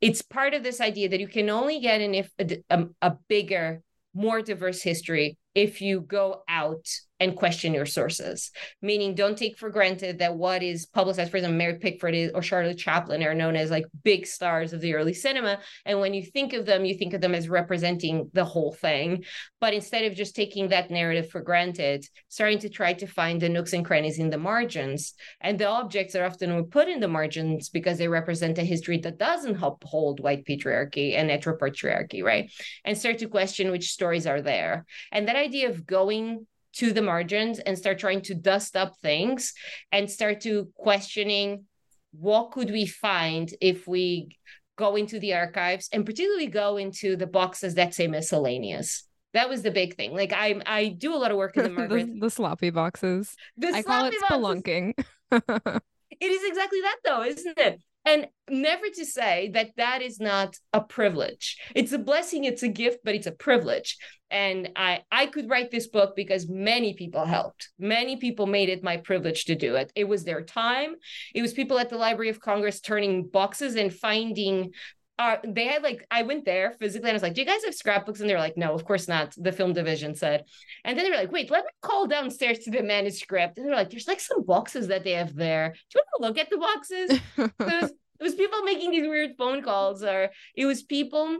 it's 0.00 0.22
part 0.22 0.54
of 0.54 0.62
this 0.62 0.80
idea 0.80 1.10
that 1.10 1.20
you 1.20 1.28
can 1.28 1.50
only 1.50 1.80
get 1.80 2.00
an 2.00 2.14
if 2.14 2.30
a, 2.38 2.64
a, 2.70 2.86
a 3.02 3.16
bigger 3.28 3.82
more 4.14 4.40
diverse 4.40 4.82
history 4.82 5.36
if 5.54 5.80
you 5.80 6.00
go 6.00 6.42
out 6.48 6.86
and 7.22 7.36
question 7.36 7.72
your 7.72 7.86
sources, 7.86 8.50
meaning 8.80 9.14
don't 9.14 9.38
take 9.38 9.56
for 9.56 9.70
granted 9.70 10.18
that 10.18 10.34
what 10.34 10.62
is 10.62 10.86
publicized, 10.86 11.30
for 11.30 11.36
example, 11.36 11.56
Mary 11.56 11.78
Pickford 11.78 12.14
is, 12.14 12.32
or 12.34 12.42
Charlotte 12.42 12.78
Chaplin 12.78 13.22
are 13.22 13.34
known 13.34 13.54
as 13.54 13.70
like 13.70 13.84
big 14.02 14.26
stars 14.26 14.72
of 14.72 14.80
the 14.80 14.94
early 14.94 15.14
cinema. 15.14 15.60
And 15.86 16.00
when 16.00 16.14
you 16.14 16.24
think 16.24 16.52
of 16.52 16.66
them, 16.66 16.84
you 16.84 16.98
think 16.98 17.14
of 17.14 17.20
them 17.20 17.34
as 17.34 17.48
representing 17.48 18.28
the 18.32 18.44
whole 18.44 18.72
thing. 18.72 19.24
But 19.60 19.72
instead 19.72 20.04
of 20.04 20.16
just 20.16 20.34
taking 20.34 20.68
that 20.68 20.90
narrative 20.90 21.30
for 21.30 21.40
granted, 21.40 22.04
starting 22.28 22.58
to 22.58 22.68
try 22.68 22.92
to 22.94 23.06
find 23.06 23.40
the 23.40 23.48
nooks 23.48 23.72
and 23.72 23.84
crannies 23.84 24.18
in 24.18 24.30
the 24.30 24.38
margins. 24.38 25.14
And 25.40 25.58
the 25.58 25.68
objects 25.68 26.16
are 26.16 26.24
often 26.24 26.64
put 26.64 26.88
in 26.88 26.98
the 26.98 27.06
margins 27.06 27.68
because 27.68 27.98
they 27.98 28.08
represent 28.08 28.58
a 28.58 28.64
history 28.64 28.98
that 28.98 29.18
doesn't 29.18 29.62
uphold 29.62 30.18
white 30.18 30.44
patriarchy 30.44 31.16
and 31.16 31.30
heteropatriarchy, 31.30 32.24
right? 32.24 32.50
And 32.84 32.98
start 32.98 33.18
to 33.18 33.28
question 33.28 33.70
which 33.70 33.92
stories 33.92 34.26
are 34.26 34.42
there. 34.42 34.86
And 35.12 35.28
that 35.28 35.36
idea 35.36 35.70
of 35.70 35.86
going 35.86 36.46
to 36.74 36.92
the 36.92 37.02
margins 37.02 37.58
and 37.58 37.76
start 37.76 37.98
trying 37.98 38.22
to 38.22 38.34
dust 38.34 38.76
up 38.76 38.96
things 39.02 39.52
and 39.90 40.10
start 40.10 40.40
to 40.40 40.68
questioning 40.74 41.64
what 42.12 42.50
could 42.50 42.70
we 42.70 42.86
find 42.86 43.52
if 43.60 43.86
we 43.86 44.36
go 44.76 44.96
into 44.96 45.18
the 45.18 45.34
archives 45.34 45.88
and 45.92 46.06
particularly 46.06 46.46
go 46.46 46.76
into 46.76 47.16
the 47.16 47.26
boxes 47.26 47.74
that 47.74 47.94
say 47.94 48.06
miscellaneous. 48.06 49.04
That 49.34 49.48
was 49.48 49.62
the 49.62 49.70
big 49.70 49.96
thing. 49.96 50.14
Like 50.14 50.32
i 50.32 50.60
i 50.66 50.88
do 50.88 51.14
a 51.14 51.16
lot 51.16 51.30
of 51.30 51.36
work 51.36 51.56
in 51.56 51.64
the 51.64 51.70
Margaret 51.78 52.06
the, 52.06 52.20
the 52.20 52.30
sloppy 52.30 52.70
boxes. 52.70 53.34
The 53.56 53.68
i 53.68 53.82
call 53.82 54.06
it 54.06 54.14
spelunking. 54.28 54.94
It 56.20 56.30
is 56.30 56.44
exactly 56.44 56.80
that 56.82 56.98
though 57.04 57.22
isn't 57.22 57.58
it 57.58 57.80
and 58.04 58.26
never 58.48 58.88
to 58.94 59.04
say 59.04 59.50
that 59.54 59.70
that 59.76 60.02
is 60.02 60.18
not 60.18 60.56
a 60.72 60.80
privilege. 60.80 61.56
It's 61.74 61.92
a 61.92 61.98
blessing 61.98 62.44
it's 62.44 62.62
a 62.62 62.68
gift 62.68 62.98
but 63.04 63.14
it's 63.14 63.26
a 63.26 63.32
privilege. 63.32 63.96
And 64.30 64.70
i 64.76 65.02
i 65.12 65.26
could 65.26 65.48
write 65.48 65.70
this 65.70 65.86
book 65.86 66.14
because 66.16 66.48
many 66.48 66.94
people 66.94 67.24
helped. 67.24 67.70
Many 67.78 68.16
people 68.16 68.46
made 68.46 68.68
it 68.68 68.82
my 68.82 68.96
privilege 68.96 69.44
to 69.46 69.54
do 69.54 69.76
it. 69.76 69.92
It 69.94 70.04
was 70.04 70.24
their 70.24 70.42
time. 70.42 70.94
It 71.34 71.42
was 71.42 71.52
people 71.52 71.78
at 71.78 71.90
the 71.90 71.96
library 71.96 72.30
of 72.30 72.40
congress 72.40 72.80
turning 72.80 73.28
boxes 73.28 73.76
and 73.76 73.94
finding 73.94 74.72
uh, 75.18 75.36
they 75.44 75.66
had 75.66 75.82
like 75.82 76.06
I 76.10 76.22
went 76.22 76.44
there 76.44 76.72
physically 76.72 77.08
and 77.08 77.14
I 77.14 77.16
was 77.16 77.22
like, 77.22 77.34
"Do 77.34 77.42
you 77.42 77.46
guys 77.46 77.64
have 77.64 77.74
scrapbooks?" 77.74 78.20
And 78.20 78.28
they 78.28 78.34
were 78.34 78.40
like, 78.40 78.56
"No, 78.56 78.72
of 78.72 78.84
course 78.84 79.08
not." 79.08 79.34
The 79.36 79.52
film 79.52 79.72
division 79.72 80.14
said, 80.14 80.44
and 80.84 80.96
then 80.96 81.04
they 81.04 81.10
were 81.10 81.16
like, 81.16 81.32
"Wait, 81.32 81.50
let 81.50 81.64
me 81.64 81.70
call 81.82 82.06
downstairs 82.06 82.60
to 82.60 82.70
the 82.70 82.82
manuscript." 82.82 83.58
And 83.58 83.66
they're 83.66 83.76
like, 83.76 83.90
"There's 83.90 84.08
like 84.08 84.20
some 84.20 84.44
boxes 84.44 84.88
that 84.88 85.04
they 85.04 85.12
have 85.12 85.34
there. 85.34 85.70
Do 85.70 85.98
you 85.98 86.00
want 86.00 86.08
to 86.16 86.28
look 86.28 86.38
at 86.38 86.50
the 86.50 86.58
boxes?" 86.58 87.20
so 87.36 87.44
it, 87.66 87.82
was, 87.82 87.90
it 87.90 88.22
was 88.22 88.34
people 88.34 88.62
making 88.62 88.90
these 88.90 89.06
weird 89.06 89.32
phone 89.36 89.62
calls, 89.62 90.02
or 90.02 90.30
it 90.56 90.66
was 90.66 90.82
people 90.82 91.38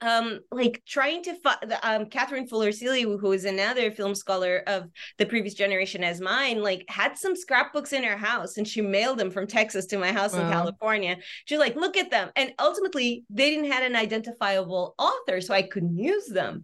um 0.00 0.38
like 0.52 0.82
trying 0.86 1.22
to 1.22 1.34
find 1.40 1.58
um 1.82 2.06
Kathryn 2.06 2.48
Fuller-Seeley 2.48 3.02
who 3.02 3.32
is 3.32 3.44
another 3.44 3.90
film 3.90 4.14
scholar 4.14 4.62
of 4.66 4.88
the 5.18 5.26
previous 5.26 5.54
generation 5.54 6.04
as 6.04 6.20
mine 6.20 6.62
like 6.62 6.84
had 6.88 7.18
some 7.18 7.34
scrapbooks 7.34 7.92
in 7.92 8.04
her 8.04 8.16
house 8.16 8.56
and 8.56 8.68
she 8.68 8.80
mailed 8.80 9.18
them 9.18 9.30
from 9.30 9.46
texas 9.46 9.86
to 9.86 9.98
my 9.98 10.12
house 10.12 10.34
wow. 10.34 10.46
in 10.46 10.52
california. 10.52 11.16
She's 11.46 11.58
like 11.58 11.74
look 11.74 11.96
at 11.96 12.10
them. 12.10 12.30
And 12.36 12.52
ultimately 12.58 13.24
they 13.28 13.50
didn't 13.50 13.72
have 13.72 13.82
an 13.82 13.96
identifiable 13.96 14.94
author 14.98 15.40
so 15.40 15.52
i 15.52 15.62
couldn't 15.62 15.98
use 15.98 16.26
them. 16.26 16.62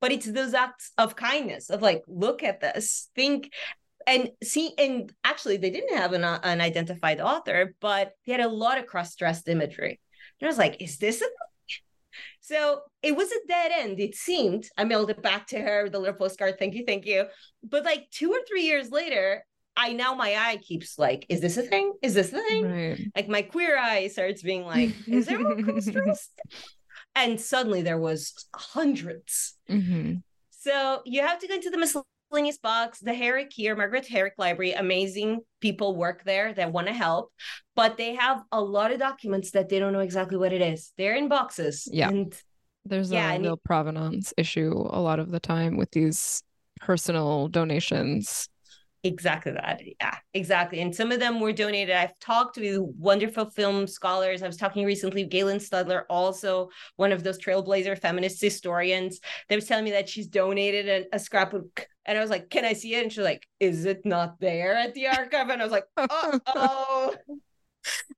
But 0.00 0.12
it's 0.12 0.30
those 0.30 0.54
acts 0.54 0.92
of 0.96 1.16
kindness 1.16 1.70
of 1.70 1.82
like 1.82 2.02
look 2.06 2.42
at 2.42 2.60
this. 2.60 3.10
Think 3.16 3.52
and 4.06 4.30
see 4.44 4.72
and 4.78 5.12
actually 5.24 5.56
they 5.56 5.70
didn't 5.70 5.96
have 5.96 6.12
an, 6.12 6.22
uh, 6.22 6.38
an 6.44 6.60
identified 6.60 7.20
author 7.20 7.74
but 7.80 8.12
they 8.24 8.32
had 8.32 8.40
a 8.40 8.48
lot 8.48 8.78
of 8.78 8.86
cross-dressed 8.86 9.48
imagery. 9.48 9.98
And 10.40 10.46
i 10.46 10.50
was 10.50 10.58
like 10.58 10.80
is 10.80 10.98
this 10.98 11.20
a 11.20 11.26
so 12.46 12.82
it 13.02 13.16
was 13.16 13.28
a 13.32 13.48
dead 13.48 13.72
end, 13.74 13.98
it 13.98 14.14
seemed. 14.14 14.68
I 14.78 14.84
mailed 14.84 15.10
it 15.10 15.20
back 15.20 15.48
to 15.48 15.58
her, 15.58 15.88
the 15.88 15.98
little 15.98 16.14
postcard, 16.14 16.60
thank 16.60 16.74
you, 16.74 16.84
thank 16.86 17.04
you. 17.04 17.24
But 17.68 17.84
like 17.84 18.08
two 18.12 18.30
or 18.30 18.38
three 18.46 18.62
years 18.62 18.92
later, 18.92 19.44
I 19.76 19.94
now 19.94 20.14
my 20.14 20.36
eye 20.36 20.58
keeps 20.58 20.96
like, 20.96 21.26
is 21.28 21.40
this 21.40 21.56
a 21.56 21.62
thing? 21.62 21.94
Is 22.02 22.14
this 22.14 22.30
the 22.30 22.40
thing? 22.42 22.70
Right. 22.70 23.00
Like 23.16 23.28
my 23.28 23.42
queer 23.42 23.76
eye 23.76 24.06
starts 24.06 24.42
being 24.42 24.62
like, 24.62 24.94
is 25.08 25.26
there 25.26 25.44
a 25.44 25.62
cross 25.92 26.28
And 27.16 27.40
suddenly 27.40 27.82
there 27.82 27.98
was 27.98 28.32
100s 28.54 29.54
mm-hmm. 29.68 30.14
So 30.50 31.02
you 31.04 31.22
have 31.22 31.40
to 31.40 31.48
go 31.48 31.54
into 31.54 31.70
the 31.70 31.78
miscellaneous 31.78 32.06
box, 32.62 33.00
the 33.00 33.14
Herrick 33.14 33.52
here, 33.52 33.74
Margaret 33.74 34.06
Herrick 34.06 34.34
Library, 34.38 34.72
amazing 34.72 35.40
people 35.60 35.96
work 35.96 36.22
there 36.24 36.52
that 36.54 36.72
want 36.72 36.86
to 36.86 36.92
help, 36.92 37.32
but 37.74 37.96
they 37.96 38.14
have 38.14 38.42
a 38.52 38.60
lot 38.60 38.92
of 38.92 38.98
documents 38.98 39.52
that 39.52 39.68
they 39.68 39.78
don't 39.78 39.92
know 39.92 40.00
exactly 40.00 40.36
what 40.36 40.52
it 40.52 40.60
is. 40.60 40.92
They're 40.98 41.14
in 41.14 41.28
boxes. 41.28 41.88
Yeah. 41.90 42.08
And 42.08 42.34
there's 42.84 43.10
yeah, 43.10 43.32
a 43.32 43.40
real 43.40 43.56
provenance 43.56 44.32
issue 44.36 44.72
a 44.90 45.00
lot 45.00 45.18
of 45.18 45.30
the 45.30 45.40
time 45.40 45.76
with 45.76 45.90
these 45.90 46.42
personal 46.80 47.48
donations. 47.48 48.48
Exactly 49.06 49.52
that. 49.52 49.80
Yeah, 50.00 50.16
exactly. 50.34 50.80
And 50.80 50.94
some 50.94 51.12
of 51.12 51.20
them 51.20 51.38
were 51.38 51.52
donated. 51.52 51.94
I've 51.94 52.18
talked 52.18 52.56
with 52.56 52.80
wonderful 52.98 53.50
film 53.50 53.86
scholars. 53.86 54.42
I 54.42 54.48
was 54.48 54.56
talking 54.56 54.84
recently 54.84 55.22
with 55.22 55.32
Gaylyn 55.32 55.56
Studlar, 55.56 56.02
also 56.10 56.70
one 56.96 57.12
of 57.12 57.22
those 57.22 57.38
trailblazer 57.38 57.96
feminist 57.98 58.40
historians. 58.40 59.20
They 59.48 59.54
was 59.54 59.66
telling 59.66 59.84
me 59.84 59.92
that 59.92 60.08
she's 60.08 60.26
donated 60.26 60.88
a, 60.88 61.16
a 61.16 61.18
scrapbook 61.20 61.86
and 62.04 62.18
I 62.18 62.20
was 62.20 62.30
like, 62.30 62.50
"Can 62.50 62.64
I 62.64 62.72
see 62.72 62.94
it?" 62.94 63.02
And 63.02 63.12
she's 63.12 63.22
like, 63.22 63.46
"Is 63.60 63.84
it 63.84 64.04
not 64.04 64.40
there 64.40 64.74
at 64.74 64.94
the 64.94 65.08
archive?" 65.08 65.48
And 65.50 65.60
I 65.60 65.64
was 65.64 65.72
like, 65.72 65.86
"Oh." 65.96 67.14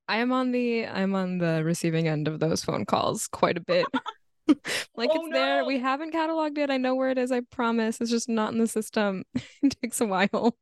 I 0.07 0.17
am 0.17 0.31
on 0.31 0.51
the 0.51 0.87
I'm 0.87 1.13
on 1.13 1.37
the 1.37 1.63
receiving 1.63 2.07
end 2.07 2.27
of 2.27 2.39
those 2.39 2.63
phone 2.63 2.85
calls 2.85 3.27
quite 3.27 3.57
a 3.57 3.61
bit. 3.61 3.85
like 4.95 5.09
oh, 5.11 5.15
it's 5.15 5.29
no. 5.29 5.31
there. 5.31 5.65
We 5.65 5.79
haven't 5.79 6.13
cataloged 6.13 6.57
it. 6.57 6.69
I 6.69 6.77
know 6.77 6.95
where 6.95 7.09
it 7.09 7.17
is. 7.17 7.31
I 7.31 7.41
promise. 7.41 8.01
It's 8.01 8.09
just 8.09 8.29
not 8.29 8.53
in 8.53 8.59
the 8.59 8.67
system. 8.67 9.23
it 9.61 9.77
takes 9.81 10.01
a 10.01 10.05
while. 10.05 10.57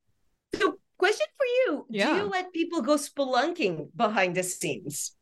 So, 0.56 0.78
question 0.98 1.28
for 1.38 1.46
you: 1.46 1.86
yeah. 1.90 2.14
Do 2.14 2.20
you 2.20 2.30
let 2.30 2.54
people 2.54 2.82
go 2.82 2.96
spelunking 2.96 3.90
behind 3.96 4.36
the 4.36 4.44
scenes? 4.44 5.16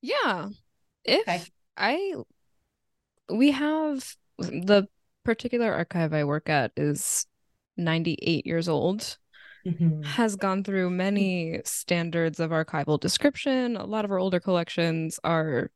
Yeah. 0.00 0.48
If 1.04 1.22
okay. 1.22 1.42
I, 1.76 2.14
we 3.30 3.50
have 3.50 4.14
the 4.38 4.86
particular 5.24 5.72
archive 5.72 6.12
I 6.12 6.24
work 6.24 6.48
at 6.48 6.72
is 6.76 7.26
98 7.76 8.46
years 8.46 8.68
old. 8.68 9.18
Mm-hmm. 9.66 10.02
Has 10.02 10.36
gone 10.36 10.62
through 10.62 10.90
many 10.90 11.62
standards 11.64 12.38
of 12.38 12.50
archival 12.50 13.00
description. 13.00 13.76
A 13.78 13.86
lot 13.86 14.04
of 14.04 14.10
our 14.10 14.18
older 14.18 14.38
collections 14.38 15.18
are 15.24 15.70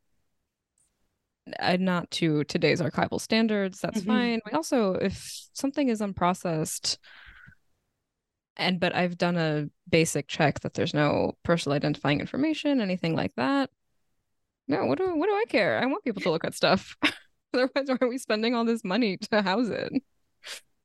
uh, 1.59 1.79
not 1.81 2.11
to 2.11 2.45
today's 2.45 2.83
archival 2.83 3.19
standards. 3.19 3.81
That's 3.81 4.01
mm-hmm. 4.01 4.11
fine. 4.11 4.41
We 4.45 4.53
also, 4.53 4.93
if 4.93 5.49
something 5.55 5.89
is 5.89 6.03
unprocessed, 6.03 6.99
and 8.59 8.81
but 8.81 8.95
I've 8.95 9.17
done 9.19 9.37
a 9.37 9.69
basic 9.89 10.29
check 10.29 10.61
that 10.61 10.75
there's 10.75 10.95
no 10.95 11.37
personal 11.43 11.77
identifying 11.77 12.21
information, 12.21 12.81
anything 12.81 13.15
like 13.17 13.35
that. 13.37 13.71
no, 14.67 14.85
what 14.87 14.99
do 14.99 15.15
what 15.17 15.27
do 15.27 15.33
I 15.33 15.45
care? 15.49 15.79
I 15.79 15.87
want 15.87 16.05
people 16.05 16.23
to 16.23 16.31
look 16.31 16.45
at 16.45 16.55
stuff. 16.55 16.97
Otherwise, 17.55 17.87
why 17.89 17.97
are 18.01 18.09
we 18.09 18.19
spending 18.19 18.55
all 18.55 18.65
this 18.65 18.85
money 18.85 19.17
to 19.31 19.43
house 19.43 19.69
it? 19.69 19.93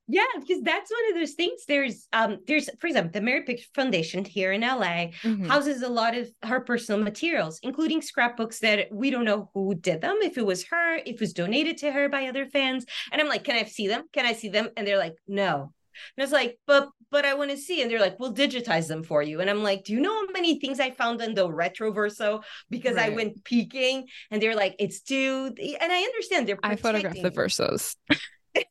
Yeah, 0.07 0.25
because 0.37 0.61
that's 0.63 0.91
one 0.91 1.11
of 1.13 1.19
those 1.19 1.33
things. 1.33 1.63
There's 1.65 2.07
um 2.11 2.39
there's 2.45 2.69
for 2.79 2.87
example, 2.87 3.11
the 3.13 3.21
Mary 3.21 3.41
Pickford 3.43 3.73
Foundation 3.73 4.25
here 4.25 4.51
in 4.51 4.61
LA 4.61 5.11
Mhm. 5.23 5.47
houses 5.47 5.81
a 5.81 5.87
lot 5.89 6.15
of 6.15 6.29
her 6.43 6.59
personal 6.59 7.01
materials, 7.01 7.59
including 7.63 8.01
scrapbooks 8.01 8.59
that 8.59 8.89
we 8.91 9.09
don't 9.11 9.23
know 9.25 9.49
who 9.53 9.75
did 9.75 10.01
them, 10.01 10.17
if 10.21 10.37
it 10.37 10.45
was 10.45 10.65
her, 10.65 10.95
if 10.97 11.07
it 11.15 11.19
was 11.21 11.33
donated 11.33 11.77
to 11.79 11.91
her 11.91 12.09
by 12.09 12.27
other 12.27 12.45
fans. 12.45 12.85
And 13.11 13.21
I'm 13.21 13.29
like, 13.29 13.43
Can 13.45 13.55
I 13.55 13.63
see 13.63 13.87
them? 13.87 14.03
Can 14.11 14.25
I 14.25 14.33
see 14.33 14.49
them? 14.49 14.69
And 14.75 14.85
they're 14.85 14.97
like, 14.97 15.15
No. 15.27 15.73
And 16.17 16.21
I 16.21 16.25
was 16.25 16.31
like, 16.31 16.57
but 16.67 16.89
but 17.11 17.25
I 17.25 17.35
want 17.35 17.51
to 17.51 17.57
see. 17.57 17.81
And 17.81 17.91
they're 17.91 17.99
like, 17.99 18.19
we'll 18.19 18.33
digitize 18.33 18.87
them 18.87 19.03
for 19.03 19.21
you. 19.21 19.39
And 19.39 19.49
I'm 19.49 19.61
like, 19.61 19.83
do 19.83 19.93
you 19.93 20.01
know 20.01 20.13
how 20.13 20.31
many 20.31 20.59
things 20.59 20.79
I 20.79 20.91
found 20.91 21.21
in 21.21 21.35
the 21.35 21.47
retroverso 21.47 22.43
because 22.69 22.97
I 22.97 23.09
went 23.09 23.43
peeking? 23.43 24.07
And 24.31 24.41
they're 24.41 24.55
like, 24.55 24.75
it's 24.79 25.01
due. 25.01 25.47
And 25.47 25.91
I 25.91 26.01
understand 26.01 26.47
they're 26.47 26.57
I 26.63 26.75
photograph 26.75 27.13
the 27.21 27.31
versos. 27.31 27.95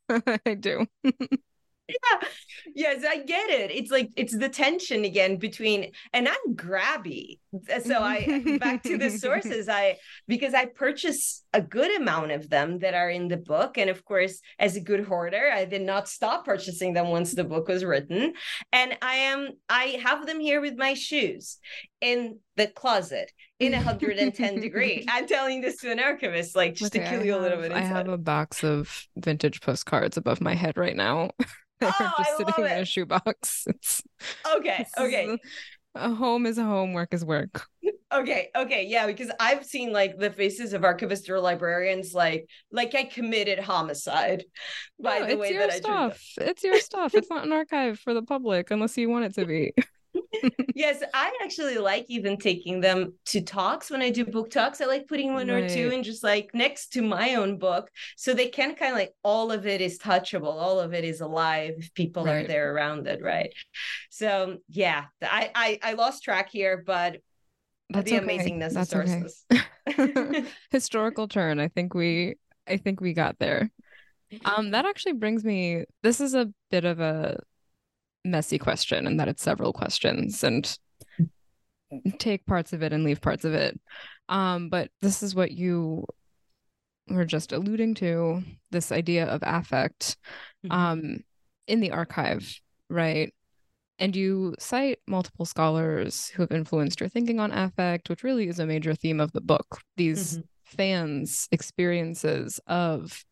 I 0.46 0.54
do. 0.54 0.86
yeah 1.04 2.28
yes 2.74 3.04
i 3.06 3.18
get 3.18 3.50
it 3.50 3.70
it's 3.70 3.90
like 3.90 4.10
it's 4.16 4.36
the 4.36 4.48
tension 4.48 5.04
again 5.04 5.36
between 5.36 5.90
and 6.12 6.28
i'm 6.28 6.54
grabby 6.54 7.38
so 7.84 8.00
i 8.00 8.58
back 8.58 8.82
to 8.82 8.96
the 8.96 9.10
sources 9.24 9.68
i 9.68 9.96
because 10.26 10.54
i 10.54 10.64
purchase 10.64 11.42
a 11.52 11.60
good 11.60 11.94
amount 12.00 12.30
of 12.32 12.48
them 12.48 12.78
that 12.78 12.94
are 12.94 13.10
in 13.10 13.28
the 13.28 13.36
book 13.36 13.76
and 13.76 13.90
of 13.90 14.04
course 14.04 14.40
as 14.58 14.74
a 14.76 14.80
good 14.80 15.04
hoarder 15.04 15.50
i 15.52 15.64
did 15.64 15.82
not 15.82 16.08
stop 16.08 16.44
purchasing 16.46 16.94
them 16.94 17.08
once 17.08 17.32
the 17.32 17.44
book 17.44 17.68
was 17.68 17.84
written. 17.84 18.32
And 18.72 18.96
i 19.02 19.14
am 19.14 19.50
i 19.68 20.00
have 20.02 20.26
them 20.26 20.40
here 20.40 20.60
with 20.60 20.76
my 20.76 20.94
shoes 20.94 21.58
in 22.00 22.38
the 22.56 22.66
closet 22.68 23.30
in 23.58 23.72
110 23.72 24.60
degree. 24.60 25.06
I'm 25.10 25.26
telling 25.26 25.60
this 25.60 25.76
to 25.78 25.92
an 25.92 26.00
archivist 26.00 26.56
like 26.56 26.74
just 26.74 26.94
Okay, 26.94 27.04
to 27.04 27.08
I 27.08 27.12
kill 27.16 27.24
you 27.24 27.36
a 27.36 27.40
little 27.40 27.60
have- 27.60 27.68
bit 27.68 27.76
I 27.76 27.80
have 27.80 28.08
a 28.08 28.18
box 28.18 28.64
of 28.64 29.06
vintage 29.16 29.60
postcards 29.60 30.16
above 30.16 30.40
my 30.40 30.54
head 30.54 30.76
right 30.76 30.96
now. 30.96 31.30
Oh, 31.84 31.88
just 32.16 32.30
I 32.30 32.36
sitting 32.36 32.54
love 32.58 32.72
in 32.72 32.78
a 32.78 32.84
shoebox. 32.84 33.64
It's 33.66 34.02
okay 34.54 34.86
okay 34.96 35.36
a 35.94 36.14
home 36.14 36.46
is 36.46 36.58
a 36.58 36.64
home, 36.64 36.92
work 36.92 37.12
is 37.14 37.24
work. 37.24 37.66
Okay, 38.12 38.50
okay, 38.54 38.86
yeah, 38.86 39.06
because 39.06 39.30
I've 39.40 39.64
seen 39.64 39.90
like 39.92 40.18
the 40.18 40.30
faces 40.30 40.74
of 40.74 40.82
archivists 40.82 41.28
or 41.30 41.40
librarians 41.40 42.12
like 42.14 42.46
like 42.70 42.94
I 42.94 43.04
committed 43.04 43.58
homicide 43.58 44.44
by 45.00 45.20
No, 45.20 45.26
the 45.28 45.36
way 45.38 45.52
that 45.54 45.70
I 45.70 45.80
treat 45.80 45.84
them. 46.04 46.12
stuff. 46.12 46.22
It's 46.36 46.62
your 46.62 46.78
stuff. 46.78 47.16
It's 47.16 47.30
not 47.30 47.44
an 47.44 47.52
archive 47.52 47.98
for 47.98 48.14
the 48.14 48.22
public 48.22 48.70
unless 48.70 48.96
you 48.98 49.08
want 49.08 49.24
it 49.24 49.34
to 49.34 49.46
be. 49.46 49.72
Yes, 50.74 51.02
I 51.12 51.32
actually 51.42 51.76
like 51.78 52.06
even 52.08 52.38
taking 52.38 52.80
them 52.80 53.14
to 53.26 53.42
talks 53.42 53.90
when 53.90 54.00
I 54.00 54.10
do 54.10 54.24
book 54.24 54.50
talks. 54.50 54.80
I 54.80 54.86
like 54.86 55.06
putting 55.06 55.34
one 55.34 55.50
or 55.50 55.62
two 55.62 55.88
Right. 55.88 55.94
and 55.94 56.04
just 56.04 56.22
like 56.22 56.50
next 56.54 56.94
to 56.94 57.02
my 57.02 57.34
own 57.34 57.58
book 57.58 57.90
so 58.16 58.32
they 58.32 58.48
can 58.48 58.74
kind 58.74 58.92
of 58.92 58.98
like 58.98 59.12
all 59.22 59.52
of 59.52 59.66
it 59.66 59.80
is 59.82 59.98
touchable, 59.98 60.54
all 60.54 60.80
of 60.80 60.94
it 60.94 61.04
is 61.04 61.20
alive 61.20 61.74
if 61.78 61.92
people 61.94 62.28
are 62.28 62.42
there 62.44 62.74
around 62.74 63.06
it, 63.06 63.20
right? 63.22 63.52
So 64.10 64.58
yeah, 64.68 65.06
I 65.22 65.50
I, 65.54 65.78
I 65.82 65.92
lost 65.94 66.22
track 66.24 66.48
here, 66.50 66.82
but 66.84 67.18
That's 67.90 68.10
the 68.10 68.16
okay. 68.16 68.26
amazingness 68.38 68.68
of 68.68 68.74
That's 68.74 68.94
okay. 68.94 69.22
sources. 69.22 69.44
Historical 70.70 71.28
turn. 71.28 71.60
I 71.60 71.68
think 71.68 71.94
we 71.94 72.36
I 72.66 72.76
think 72.78 73.00
we 73.00 73.12
got 73.12 73.38
there. 73.38 73.70
Um, 74.44 74.70
that 74.72 74.86
actually 74.86 75.14
brings 75.14 75.44
me. 75.44 75.84
This 76.02 76.20
is 76.20 76.34
a 76.34 76.52
bit 76.70 76.84
of 76.84 77.00
a 77.00 77.40
messy 78.24 78.58
question, 78.58 79.06
and 79.06 79.18
that 79.20 79.28
it's 79.28 79.42
several 79.42 79.72
questions, 79.72 80.42
and 80.44 80.78
take 82.18 82.46
parts 82.46 82.72
of 82.72 82.82
it 82.82 82.92
and 82.92 83.04
leave 83.04 83.20
parts 83.20 83.44
of 83.44 83.54
it. 83.54 83.78
Um, 84.28 84.68
but 84.68 84.90
this 85.00 85.22
is 85.22 85.34
what 85.34 85.52
you 85.52 86.06
were 87.08 87.24
just 87.24 87.52
alluding 87.52 87.94
to: 87.94 88.42
this 88.70 88.92
idea 88.92 89.26
of 89.26 89.42
affect, 89.44 90.16
Mhm. 90.64 90.72
um, 90.72 91.18
in 91.66 91.80
the 91.80 91.90
archive, 91.90 92.60
right? 92.88 93.32
And 93.98 94.16
you 94.16 94.54
cite 94.58 94.98
multiple 95.06 95.44
scholars 95.44 96.28
who 96.28 96.42
have 96.42 96.50
influenced 96.50 96.98
your 97.00 97.08
thinking 97.08 97.38
on 97.38 97.52
affect, 97.52 98.08
which 98.08 98.24
really 98.24 98.48
is 98.48 98.58
a 98.58 98.66
major 98.66 98.94
theme 98.94 99.20
of 99.20 99.32
the 99.32 99.40
book. 99.40 99.80
These 99.96 100.38
Mhm. 100.38 100.44
fans' 100.64 101.48
experiences 101.52 102.58
of 102.66 103.24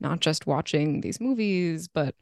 not 0.00 0.20
just 0.20 0.46
watching 0.46 1.00
these 1.00 1.20
movies, 1.20 1.86
but 1.88 2.14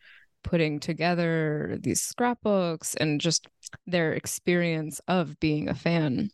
putting 0.48 0.80
together 0.80 1.76
these 1.82 2.00
scrapbooks 2.00 2.94
and 2.94 3.20
just 3.20 3.46
their 3.86 4.14
experience 4.14 4.98
of 5.06 5.38
being 5.40 5.68
a 5.68 5.74
fan. 5.74 6.30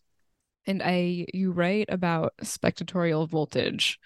And 0.67 0.81
I, 0.85 1.27
you 1.35 1.51
write 1.51 1.87
about 1.89 2.33
spectatorial 2.43 3.29
voltage 3.29 3.99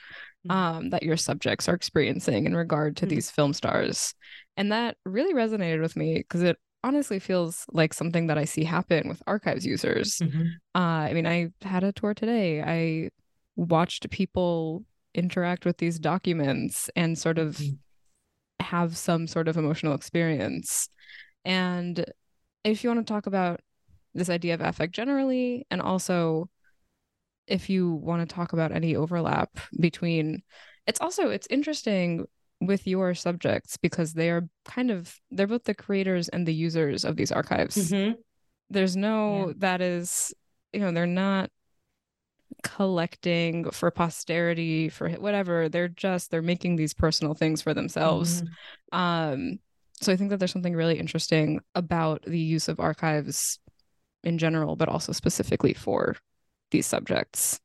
Mhm. 0.46 0.50
um, 0.54 0.90
that 0.90 1.02
your 1.02 1.18
subjects 1.18 1.68
are 1.68 1.74
experiencing 1.74 2.46
in 2.46 2.56
regard 2.56 2.96
to 2.96 3.06
Mhm. 3.06 3.10
these 3.10 3.30
film 3.30 3.52
stars. 3.52 4.14
And 4.56 4.72
that 4.72 4.96
really 5.04 5.34
resonated 5.34 5.82
with 5.82 5.94
me 5.94 6.14
because 6.16 6.42
it 6.42 6.56
honestly 6.82 7.18
feels 7.18 7.66
like 7.70 7.92
something 7.92 8.28
that 8.28 8.38
I 8.38 8.44
see 8.46 8.64
happen 8.64 9.08
with 9.10 9.22
archives 9.26 9.66
users. 9.66 10.20
Mhm. 10.20 10.52
Uh, 10.74 10.78
I 11.10 11.12
mean, 11.12 11.26
I 11.26 11.50
had 11.60 11.84
a 11.84 11.92
tour 11.92 12.14
today. 12.14 12.62
I 12.62 13.10
watched 13.56 14.08
people 14.10 14.84
interact 15.14 15.66
with 15.66 15.76
these 15.78 15.98
documents 15.98 16.88
and 16.96 17.18
sort 17.18 17.36
of 17.38 17.58
Mhm. 17.58 17.78
Have 18.60 18.96
some 18.96 19.26
sort 19.26 19.48
of 19.48 19.56
emotional 19.56 19.94
experience. 19.94 20.88
And 21.44 22.04
if 22.64 22.82
you 22.82 22.90
want 22.90 23.06
to 23.06 23.12
talk 23.12 23.26
about 23.26 23.60
this 24.14 24.28
idea 24.30 24.54
of 24.54 24.60
affect 24.60 24.94
generally, 24.94 25.66
and 25.70 25.80
also 25.80 26.48
if 27.46 27.70
you 27.70 27.92
want 27.92 28.28
to 28.28 28.34
talk 28.34 28.52
about 28.52 28.72
any 28.72 28.94
overlap 28.94 29.58
between, 29.80 30.42
it's 30.86 31.00
also 31.00 31.30
it's 31.30 31.46
interesting 31.48 32.26
with 32.60 32.86
your 32.86 33.14
subjects 33.14 33.76
because 33.76 34.12
they 34.14 34.30
are 34.30 34.48
kind 34.64 34.90
of 34.90 35.14
they're 35.30 35.46
both 35.46 35.64
the 35.64 35.74
creators 35.74 36.28
and 36.28 36.46
the 36.46 36.52
users 36.52 37.04
of 37.04 37.14
these 37.16 37.30
archives 37.30 37.76
Mhm. 37.92 38.16
there's 38.68 38.96
no 38.96 39.52
that 39.58 39.80
is 39.80 40.34
you 40.72 40.80
know 40.80 40.90
they're 40.90 41.06
not 41.06 41.50
collecting 42.62 43.70
for 43.70 43.90
posterity 43.90 44.88
for 44.88 45.10
whatever 45.10 45.68
they're 45.68 45.88
just 45.88 46.30
they're 46.30 46.42
making 46.42 46.76
these 46.76 46.92
personal 46.94 47.34
things 47.34 47.62
for 47.62 47.72
themselves 47.74 48.42
Mhm. 48.92 48.98
um 48.98 49.58
so 50.00 50.12
i 50.12 50.16
think 50.16 50.30
that 50.30 50.38
there's 50.38 50.52
something 50.52 50.74
really 50.74 50.98
interesting 50.98 51.60
about 51.74 52.22
the 52.22 52.38
use 52.38 52.68
of 52.68 52.80
archives 52.80 53.58
in 54.24 54.38
general 54.38 54.74
but 54.76 54.88
also 54.88 55.12
specifically 55.12 55.72
for 55.74 56.16
these 56.70 56.86
subjects 56.86 57.60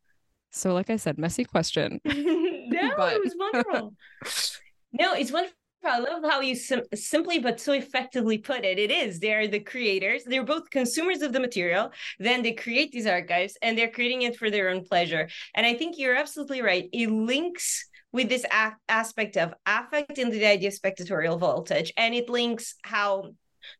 so 0.52 0.74
like 0.74 0.90
i 0.90 0.96
said 0.96 1.18
messy 1.18 1.44
question 1.44 2.00
no, 2.06 2.94
But- 2.98 3.14
it 3.14 3.22
was 3.24 3.36
wonderful. 3.38 3.94
no, 4.94 5.14
it's 5.14 5.32
wonderful. 5.32 5.56
I 5.86 6.00
love 6.00 6.24
how 6.24 6.42
you 6.42 6.56
sim- 6.56 6.84
simply 6.94 7.40
but 7.40 7.60
so 7.60 7.74
effectively 7.74 8.38
put 8.38 8.64
it. 8.64 8.80
It 8.80 8.92
is. 8.92 9.20
They're 9.20 9.48
the 9.48 9.60
creators. 9.60 10.24
They're 10.24 10.44
both 10.44 10.70
consumers 10.70 11.22
of 11.22 11.34
the 11.34 11.40
material. 11.40 11.92
Then 12.20 12.42
they 12.42 12.54
create 12.54 12.92
these 12.92 13.08
archives 13.08 13.58
and 13.62 13.78
they're 13.78 13.92
creating 13.92 14.24
it 14.24 14.38
for 14.38 14.50
their 14.50 14.70
own 14.70 14.84
pleasure. 14.86 15.30
And 15.56 15.66
I 15.66 15.74
think 15.74 15.98
you're 15.98 16.16
absolutely 16.16 16.62
right. 16.62 16.90
It 16.94 17.10
links 17.10 17.88
with 18.12 18.30
this 18.30 18.46
a- 18.46 18.78
aspect 18.88 19.38
of 19.38 19.54
affect 19.66 20.18
and 20.18 20.32
the 20.32 20.46
idea 20.46 20.70
of 20.70 20.76
spectatorial 20.76 21.40
voltage. 21.40 21.92
And 21.98 22.14
it 22.14 22.30
links 22.30 22.76
how 22.84 23.34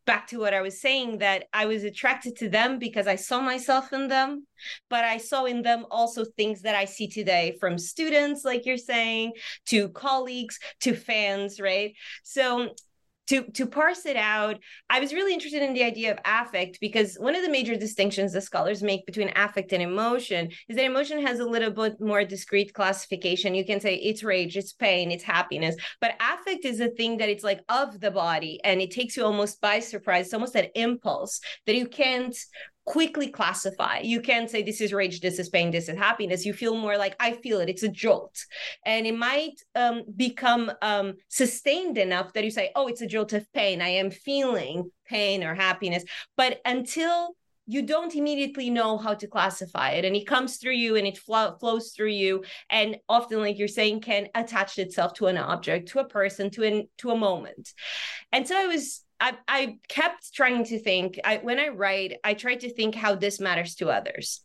back 0.06 0.28
to 0.28 0.38
what 0.38 0.54
I 0.54 0.62
was 0.62 0.80
saying 0.80 1.18
that 1.18 1.44
I 1.52 1.66
was 1.66 1.84
attracted 1.84 2.36
to 2.36 2.48
them 2.48 2.78
because 2.78 3.06
I 3.06 3.16
saw 3.16 3.40
myself 3.40 3.92
in 3.92 4.08
them, 4.08 4.46
but 4.90 5.04
I 5.04 5.18
saw 5.18 5.44
in 5.44 5.62
them 5.62 5.86
also 5.90 6.24
things 6.24 6.62
that 6.62 6.74
I 6.74 6.84
see 6.84 7.08
today 7.08 7.56
from 7.60 7.78
students, 7.78 8.44
like 8.44 8.66
you're 8.66 8.76
saying, 8.76 9.32
to 9.66 9.88
colleagues, 9.90 10.58
to 10.80 10.94
fans, 10.94 11.60
right? 11.60 11.94
So 12.22 12.74
to 13.28 13.44
to 13.52 13.66
parse 13.66 14.06
it 14.06 14.16
out, 14.16 14.58
I 14.90 15.00
was 15.00 15.12
really 15.12 15.32
interested 15.32 15.62
in 15.62 15.74
the 15.74 15.84
idea 15.84 16.12
of 16.12 16.18
affect 16.24 16.78
because 16.80 17.16
one 17.16 17.34
of 17.34 17.42
the 17.42 17.50
major 17.50 17.76
distinctions 17.76 18.32
the 18.32 18.40
scholars 18.40 18.82
make 18.82 19.06
between 19.06 19.32
affect 19.36 19.72
and 19.72 19.82
emotion 19.82 20.50
is 20.68 20.76
that 20.76 20.84
emotion 20.84 21.24
has 21.24 21.40
a 21.40 21.44
little 21.44 21.70
bit 21.70 22.00
more 22.00 22.24
discrete 22.24 22.74
classification. 22.74 23.54
You 23.54 23.64
can 23.64 23.80
say 23.80 23.96
it's 23.96 24.22
rage, 24.22 24.56
it's 24.56 24.72
pain, 24.72 25.10
it's 25.10 25.24
happiness, 25.24 25.76
but 26.00 26.14
affect 26.20 26.64
is 26.64 26.80
a 26.80 26.90
thing 26.90 27.18
that 27.18 27.28
it's 27.28 27.44
like 27.44 27.60
of 27.68 28.00
the 28.00 28.10
body 28.10 28.60
and 28.64 28.80
it 28.80 28.90
takes 28.90 29.16
you 29.16 29.24
almost 29.24 29.60
by 29.60 29.80
surprise. 29.80 30.26
It's 30.26 30.34
almost 30.34 30.54
that 30.54 30.70
impulse 30.74 31.40
that 31.66 31.76
you 31.76 31.86
can't 31.86 32.36
quickly 32.84 33.28
classify. 33.28 33.98
You 33.98 34.20
can't 34.20 34.50
say 34.50 34.62
this 34.62 34.80
is 34.80 34.92
rage, 34.92 35.20
this 35.20 35.38
is 35.38 35.48
pain, 35.48 35.70
this 35.70 35.88
is 35.88 35.96
happiness. 35.96 36.44
You 36.44 36.52
feel 36.52 36.76
more 36.76 36.96
like 36.96 37.16
I 37.18 37.32
feel 37.32 37.60
it. 37.60 37.68
It's 37.68 37.82
a 37.82 37.88
jolt, 37.88 38.38
and 38.84 39.06
it 39.06 39.16
might 39.16 39.60
um, 39.74 40.02
become 40.16 40.72
um, 40.82 41.14
sustained 41.28 41.98
enough 41.98 42.32
that 42.34 42.44
you 42.44 42.50
say, 42.50 42.70
"Oh, 42.74 42.86
it's 42.86 43.02
a 43.02 43.06
jolt 43.06 43.32
of 43.32 43.50
pain. 43.52 43.80
I 43.80 43.88
am 43.88 44.10
feeling 44.10 44.90
pain 45.06 45.42
or 45.42 45.54
happiness." 45.54 46.04
But 46.36 46.60
until 46.64 47.34
you 47.66 47.82
don't 47.82 48.14
immediately 48.14 48.68
know 48.68 48.98
how 48.98 49.14
to 49.14 49.26
classify 49.26 49.90
it 49.90 50.04
and 50.04 50.14
it 50.14 50.26
comes 50.26 50.58
through 50.58 50.74
you 50.74 50.96
and 50.96 51.06
it 51.06 51.16
flo- 51.16 51.56
flows 51.58 51.92
through 51.92 52.10
you 52.10 52.44
and 52.68 52.96
often 53.08 53.40
like 53.40 53.58
you're 53.58 53.68
saying 53.68 54.00
can 54.00 54.28
attach 54.34 54.78
itself 54.78 55.14
to 55.14 55.26
an 55.26 55.38
object 55.38 55.88
to 55.88 55.98
a 55.98 56.04
person 56.04 56.50
to 56.50 56.62
an 56.62 56.86
to 56.98 57.10
a 57.10 57.16
moment 57.16 57.72
and 58.32 58.46
so 58.46 58.54
i 58.54 58.66
was 58.66 59.03
I, 59.20 59.36
I 59.46 59.78
kept 59.88 60.34
trying 60.34 60.64
to 60.64 60.78
think 60.78 61.18
I, 61.24 61.38
when 61.38 61.58
I 61.58 61.68
write, 61.68 62.18
I 62.24 62.34
try 62.34 62.56
to 62.56 62.72
think 62.72 62.94
how 62.94 63.14
this 63.14 63.40
matters 63.40 63.74
to 63.76 63.90
others. 63.90 64.40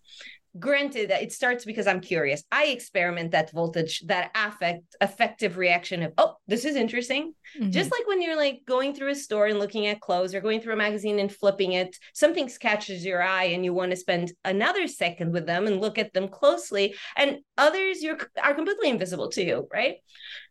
granted 0.57 1.11
that 1.11 1.21
it 1.21 1.31
starts 1.31 1.63
because 1.63 1.85
i'm 1.85 1.99
curious 1.99 2.43
i 2.51 2.65
experiment 2.65 3.31
that 3.31 3.51
voltage 3.51 4.01
that 4.07 4.31
affect 4.33 4.95
affective 4.99 5.57
reaction 5.57 6.01
of 6.01 6.11
oh 6.17 6.35
this 6.47 6.65
is 6.65 6.75
interesting 6.75 7.33
mm-hmm. 7.55 7.69
just 7.69 7.91
like 7.91 8.07
when 8.07 8.19
you're 8.19 8.35
like 8.35 8.61
going 8.65 8.93
through 8.93 9.09
a 9.11 9.15
store 9.15 9.45
and 9.45 9.59
looking 9.59 9.85
at 9.85 10.01
clothes 10.01 10.33
or 10.33 10.41
going 10.41 10.59
through 10.59 10.73
a 10.73 10.77
magazine 10.77 11.19
and 11.19 11.31
flipping 11.31 11.73
it 11.73 11.95
something 12.13 12.49
catches 12.59 13.05
your 13.05 13.21
eye 13.21 13.45
and 13.45 13.63
you 13.63 13.73
want 13.75 13.91
to 13.91 13.95
spend 13.95 14.31
another 14.43 14.87
second 14.87 15.31
with 15.31 15.45
them 15.45 15.67
and 15.67 15.79
look 15.79 15.99
at 15.99 16.13
them 16.13 16.27
closely 16.27 16.95
and 17.15 17.37
others 17.57 18.01
you're 18.01 18.17
are 18.41 18.55
completely 18.55 18.89
invisible 18.89 19.29
to 19.29 19.43
you 19.43 19.67
right 19.71 19.97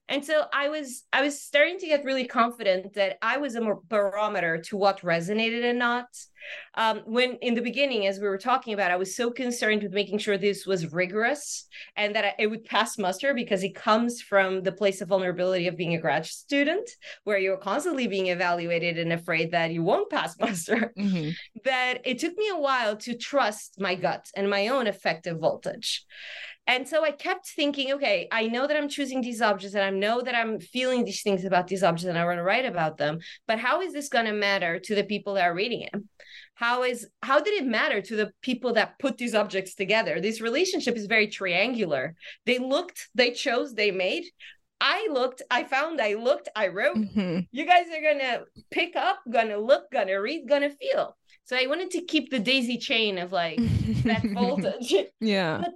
and 0.09 0.24
so 0.24 0.44
i 0.52 0.68
was 0.68 1.04
i 1.12 1.22
was 1.22 1.40
starting 1.40 1.78
to 1.78 1.86
get 1.86 2.04
really 2.04 2.26
confident 2.26 2.94
that 2.94 3.18
i 3.22 3.36
was 3.36 3.54
a 3.54 3.74
barometer 3.88 4.59
to 4.59 4.76
what 4.76 5.00
resonated 5.02 5.64
and 5.64 5.78
not 5.78 6.06
um, 6.76 7.02
when 7.04 7.34
in 7.42 7.54
the 7.54 7.61
beginning 7.61 8.06
as 8.06 8.20
we 8.20 8.28
were 8.28 8.38
talking 8.38 8.72
about 8.72 8.90
i 8.90 8.96
was 8.96 9.14
so 9.14 9.30
concerned 9.30 9.82
with 9.82 9.92
making 9.92 10.18
sure 10.18 10.38
this 10.38 10.66
was 10.66 10.92
rigorous 10.92 11.66
and 11.96 12.14
that 12.14 12.34
it 12.38 12.46
would 12.46 12.64
pass 12.64 12.96
muster 12.96 13.34
because 13.34 13.62
it 13.62 13.74
comes 13.74 14.22
from 14.22 14.62
the 14.62 14.72
place 14.72 15.00
of 15.00 15.09
vulnerability 15.09 15.66
of 15.66 15.76
being 15.76 15.94
a 15.94 16.00
grad 16.00 16.24
student 16.24 16.88
where 17.24 17.38
you're 17.38 17.56
constantly 17.56 18.06
being 18.06 18.28
evaluated 18.28 18.98
and 18.98 19.12
afraid 19.12 19.50
that 19.50 19.72
you 19.72 19.82
won't 19.82 20.11
pass 20.11 20.36
muster 20.40 20.92
mm-hmm. 20.96 21.30
that 21.64 22.00
it 22.04 22.18
took 22.18 22.36
me 22.36 22.48
a 22.48 22.59
while 22.59 22.96
to 22.96 23.16
trust 23.16 23.80
my 23.80 23.94
gut 23.94 24.26
and 24.36 24.48
my 24.48 24.68
own 24.68 24.86
effective 24.86 25.38
voltage 25.38 26.06
and 26.68 26.86
so 26.86 27.02
I 27.02 27.12
kept 27.12 27.46
thinking, 27.48 27.94
okay, 27.94 28.28
I 28.30 28.46
know 28.46 28.66
that 28.66 28.76
I'm 28.76 28.90
choosing 28.90 29.22
these 29.22 29.40
objects 29.40 29.74
and 29.74 29.82
I 29.82 29.88
know 29.88 30.20
that 30.20 30.34
I'm 30.34 30.60
feeling 30.60 31.02
these 31.02 31.22
things 31.22 31.46
about 31.46 31.66
these 31.66 31.82
objects 31.82 32.04
and 32.04 32.18
I 32.18 32.26
want 32.26 32.38
to 32.38 32.42
write 32.42 32.66
about 32.66 32.98
them. 32.98 33.20
But 33.46 33.58
how 33.58 33.80
is 33.80 33.94
this 33.94 34.10
going 34.10 34.26
to 34.26 34.32
matter 34.32 34.78
to 34.78 34.94
the 34.94 35.02
people 35.02 35.34
that 35.34 35.44
are 35.44 35.54
reading 35.54 35.80
it? 35.80 35.94
How 36.54 36.82
is 36.82 37.08
how 37.22 37.40
did 37.40 37.54
it 37.54 37.66
matter 37.66 38.02
to 38.02 38.16
the 38.16 38.32
people 38.42 38.74
that 38.74 38.98
put 38.98 39.16
these 39.16 39.34
objects 39.34 39.74
together? 39.74 40.20
This 40.20 40.42
relationship 40.42 40.94
is 40.96 41.06
very 41.06 41.28
triangular. 41.28 42.14
They 42.44 42.58
looked, 42.58 43.08
they 43.14 43.30
chose, 43.30 43.72
they 43.72 43.90
made. 43.90 44.24
I 44.80 45.08
looked, 45.10 45.40
I 45.50 45.64
found, 45.64 46.00
I 46.00 46.14
looked, 46.14 46.48
I 46.54 46.68
wrote. 46.68 46.96
Mm-hmm. 46.96 47.40
You 47.50 47.64
guys 47.64 47.86
are 47.86 48.02
gonna 48.02 48.40
pick 48.70 48.94
up, 48.94 49.20
gonna 49.30 49.56
look, 49.56 49.90
gonna 49.90 50.20
read, 50.20 50.48
gonna 50.48 50.70
feel. 50.70 51.16
So 51.44 51.56
I 51.56 51.66
wanted 51.66 51.92
to 51.92 52.02
keep 52.02 52.30
the 52.30 52.38
daisy 52.38 52.76
chain 52.76 53.16
of 53.18 53.32
like 53.32 53.58
that 54.04 54.22
voltage. 54.34 54.94
Yeah. 55.20 55.60
But 55.62 55.72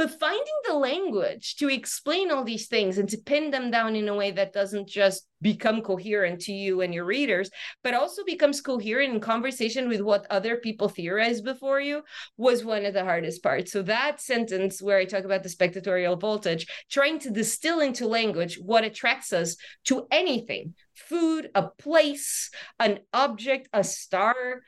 but 0.00 0.18
finding 0.18 0.60
the 0.66 0.72
language 0.72 1.56
to 1.56 1.68
explain 1.68 2.30
all 2.30 2.42
these 2.42 2.68
things 2.68 2.96
and 2.96 3.06
to 3.06 3.18
pin 3.18 3.50
them 3.50 3.70
down 3.70 3.94
in 3.94 4.08
a 4.08 4.14
way 4.14 4.30
that 4.30 4.50
doesn't 4.50 4.88
just 4.88 5.26
become 5.42 5.82
coherent 5.82 6.40
to 6.40 6.54
you 6.54 6.80
and 6.80 6.94
your 6.94 7.04
readers 7.04 7.50
but 7.84 7.92
also 7.92 8.24
becomes 8.24 8.62
coherent 8.62 9.12
in 9.12 9.20
conversation 9.20 9.90
with 9.90 10.00
what 10.00 10.26
other 10.30 10.56
people 10.56 10.88
theorized 10.88 11.44
before 11.44 11.82
you 11.82 12.00
was 12.38 12.64
one 12.64 12.86
of 12.86 12.94
the 12.94 13.04
hardest 13.04 13.42
parts. 13.42 13.72
So 13.72 13.82
that 13.82 14.22
sentence 14.22 14.80
where 14.80 14.96
i 14.96 15.04
talk 15.04 15.24
about 15.24 15.42
the 15.42 15.50
spectatorial 15.50 16.18
voltage 16.18 16.66
trying 16.90 17.18
to 17.18 17.30
distill 17.30 17.80
into 17.80 18.06
language 18.06 18.58
what 18.58 18.84
attracts 18.84 19.34
us 19.34 19.56
to 19.84 20.06
anything 20.10 20.72
food 20.94 21.50
a 21.54 21.64
place 21.68 22.50
an 22.78 23.00
object 23.12 23.68
a 23.74 23.84
star 23.84 24.62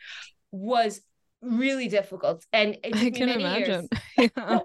was 0.50 1.00
really 1.40 1.88
difficult. 1.88 2.44
And 2.52 2.76
I 2.84 3.10
can 3.10 3.30
imagine. 3.30 3.88
yeah 4.18 4.60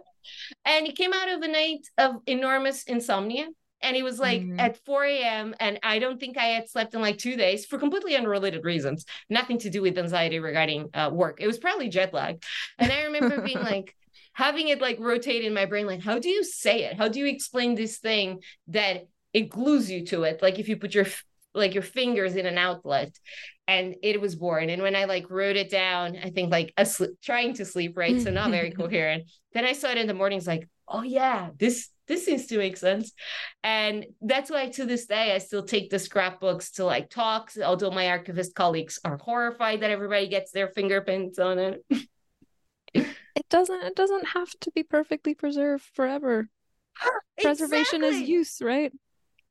and 0.65 0.85
he 0.85 0.93
came 0.93 1.13
out 1.13 1.29
of 1.29 1.41
a 1.41 1.47
night 1.47 1.87
of 1.97 2.17
enormous 2.25 2.83
insomnia 2.83 3.47
and 3.81 3.95
he 3.95 4.03
was 4.03 4.19
like 4.19 4.41
mm-hmm. 4.41 4.59
at 4.59 4.83
4 4.85 5.05
a.m. 5.05 5.55
and 5.59 5.79
I 5.83 5.99
don't 5.99 6.19
think 6.19 6.37
I 6.37 6.45
had 6.45 6.69
slept 6.69 6.93
in 6.93 7.01
like 7.01 7.17
two 7.17 7.35
days 7.35 7.65
for 7.65 7.77
completely 7.77 8.15
unrelated 8.15 8.65
reasons, 8.65 9.05
nothing 9.29 9.59
to 9.59 9.69
do 9.69 9.81
with 9.81 9.97
anxiety 9.97 10.39
regarding 10.39 10.89
uh, 10.93 11.09
work. 11.13 11.37
It 11.39 11.47
was 11.47 11.57
probably 11.57 11.89
jet 11.89 12.13
lag, 12.13 12.43
and 12.79 12.91
I 12.91 13.03
remember 13.03 13.41
being 13.41 13.59
like 13.61 13.95
having 14.33 14.67
it 14.69 14.81
like 14.81 14.99
rotate 14.99 15.43
in 15.43 15.53
my 15.53 15.65
brain, 15.65 15.85
like 15.85 16.01
how 16.01 16.19
do 16.19 16.29
you 16.29 16.43
say 16.43 16.83
it? 16.83 16.97
How 16.97 17.07
do 17.07 17.19
you 17.19 17.27
explain 17.27 17.75
this 17.75 17.97
thing 17.97 18.41
that 18.67 19.07
it 19.33 19.49
glues 19.49 19.89
you 19.91 20.05
to 20.07 20.23
it? 20.23 20.41
Like 20.41 20.59
if 20.59 20.69
you 20.69 20.77
put 20.77 20.95
your 20.95 21.05
like 21.57 21.73
your 21.73 21.83
fingers 21.83 22.35
in 22.35 22.45
an 22.45 22.57
outlet 22.57 23.17
and 23.67 23.95
it 24.01 24.21
was 24.21 24.35
born 24.35 24.69
and 24.69 24.81
when 24.81 24.95
i 24.95 25.05
like 25.05 25.29
wrote 25.29 25.55
it 25.55 25.69
down 25.69 26.17
i 26.23 26.29
think 26.29 26.51
like 26.51 26.73
asleep, 26.77 27.11
trying 27.21 27.53
to 27.53 27.65
sleep 27.65 27.97
right 27.97 28.21
so 28.21 28.29
not 28.29 28.51
very 28.51 28.71
coherent 28.81 29.29
then 29.53 29.65
i 29.65 29.73
saw 29.73 29.89
it 29.89 29.97
in 29.97 30.07
the 30.07 30.13
mornings 30.13 30.47
like 30.47 30.67
oh 30.87 31.03
yeah 31.03 31.49
this 31.59 31.89
this 32.07 32.25
seems 32.25 32.47
to 32.47 32.57
make 32.57 32.77
sense. 32.77 33.11
And 33.63 34.05
that's 34.21 34.49
why 34.49 34.69
to 34.69 34.85
this 34.85 35.05
day 35.05 35.33
i 35.35 35.37
still 35.37 35.63
take 35.63 35.89
the 35.89 35.99
scrapbooks 35.99 36.71
to 36.71 36.85
like 36.85 37.09
talks 37.09 37.57
although 37.59 37.91
my 37.91 38.09
archivist 38.09 38.55
colleagues 38.55 38.99
are 39.03 39.17
horrified 39.17 39.81
that 39.81 39.91
everybody 39.91 40.27
gets 40.27 40.51
their 40.51 40.69
fingerprints 40.69 41.37
on 41.39 41.59
it. 41.59 41.85
It 42.93 43.49
doesn't 43.49 43.83
it 43.83 43.95
doesn't 43.95 44.27
have 44.29 44.49
to 44.61 44.71
be 44.71 44.83
perfectly 44.83 45.35
preserved 45.35 45.83
forever. 45.93 46.49
Preservation 47.41 48.03
is 48.03 48.21
use 48.21 48.61
right? 48.61 48.91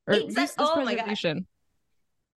Or 0.08 0.14
exactly. 0.14 0.42
use 0.42 0.50
is 0.50 0.56
oh 0.58 0.82
preservation 0.82 1.46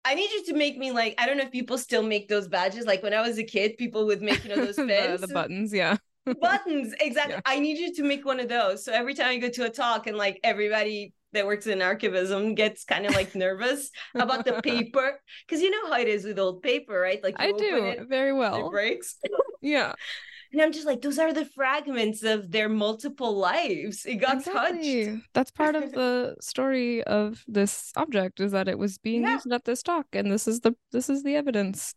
I 0.04 0.14
need 0.14 0.30
you 0.30 0.44
to 0.46 0.54
make 0.54 0.78
me 0.78 0.90
like 0.90 1.14
I 1.18 1.26
don't 1.26 1.36
know 1.36 1.44
if 1.44 1.50
people 1.50 1.78
still 1.78 2.02
make 2.02 2.28
those 2.28 2.48
badges. 2.48 2.86
Like 2.86 3.02
when 3.02 3.14
I 3.14 3.20
was 3.20 3.38
a 3.38 3.44
kid, 3.44 3.76
people 3.76 4.06
would 4.06 4.22
make 4.22 4.44
you 4.44 4.50
know 4.50 4.64
those 4.64 4.76
pins, 4.76 5.20
the, 5.20 5.26
the, 5.26 5.34
buttons, 5.34 5.72
yeah. 5.72 5.96
buttons, 6.40 6.94
exactly. 7.00 7.34
Yeah. 7.34 7.40
I 7.44 7.58
need 7.58 7.78
you 7.78 7.94
to 7.94 8.02
make 8.02 8.24
one 8.24 8.40
of 8.40 8.48
those. 8.48 8.84
So 8.84 8.92
every 8.92 9.14
time 9.14 9.28
I 9.28 9.38
go 9.38 9.48
to 9.48 9.64
a 9.64 9.70
talk 9.70 10.06
and 10.06 10.16
like 10.16 10.40
everybody 10.42 11.12
that 11.32 11.46
works 11.46 11.66
in 11.66 11.80
archivism 11.80 12.56
gets 12.56 12.84
kind 12.84 13.04
of 13.04 13.14
like 13.14 13.34
nervous 13.34 13.90
about 14.14 14.44
the 14.44 14.52
paper 14.62 15.20
because 15.46 15.60
you 15.60 15.70
know 15.70 15.90
how 15.92 16.00
it 16.00 16.08
is 16.08 16.24
with 16.24 16.38
old 16.38 16.62
paper, 16.62 16.98
right? 16.98 17.22
Like 17.22 17.36
I 17.38 17.52
do 17.52 17.84
it, 17.84 18.08
very 18.08 18.32
well. 18.32 18.66
It 18.66 18.70
breaks. 18.70 19.16
yeah. 19.60 19.92
And 20.52 20.62
I'm 20.62 20.72
just 20.72 20.86
like, 20.86 21.02
those 21.02 21.18
are 21.18 21.32
the 21.32 21.44
fragments 21.44 22.22
of 22.22 22.50
their 22.50 22.68
multiple 22.68 23.36
lives. 23.36 24.06
It 24.06 24.16
got 24.16 24.38
exactly. 24.38 25.04
touched. 25.06 25.22
That's 25.34 25.50
part 25.50 25.76
of 25.76 25.92
the 25.92 26.36
story 26.40 27.02
of 27.04 27.44
this 27.46 27.92
object 27.96 28.40
is 28.40 28.52
that 28.52 28.68
it 28.68 28.78
was 28.78 28.98
being 28.98 29.22
yeah. 29.22 29.34
used 29.34 29.52
at 29.52 29.64
this 29.64 29.82
talk, 29.82 30.06
and 30.12 30.30
this 30.30 30.48
is 30.48 30.60
the 30.60 30.74
this 30.92 31.10
is 31.10 31.22
the 31.22 31.36
evidence. 31.36 31.94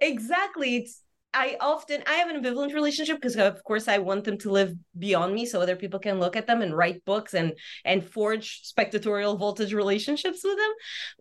Exactly. 0.00 0.76
It's 0.76 1.02
I 1.34 1.56
often 1.60 2.02
I 2.06 2.14
have 2.14 2.30
an 2.30 2.42
ambivalent 2.42 2.72
relationship 2.72 3.16
because 3.16 3.36
of 3.36 3.62
course 3.64 3.86
I 3.86 3.98
want 3.98 4.24
them 4.24 4.38
to 4.38 4.50
live 4.50 4.74
beyond 4.98 5.34
me 5.34 5.44
so 5.44 5.60
other 5.60 5.76
people 5.76 6.00
can 6.00 6.18
look 6.18 6.36
at 6.36 6.46
them 6.46 6.62
and 6.62 6.74
write 6.74 7.04
books 7.04 7.34
and 7.34 7.52
and 7.84 8.04
forge 8.04 8.62
spectatorial 8.62 9.38
voltage 9.38 9.74
relationships 9.74 10.40
with 10.42 10.56
them. 10.56 10.70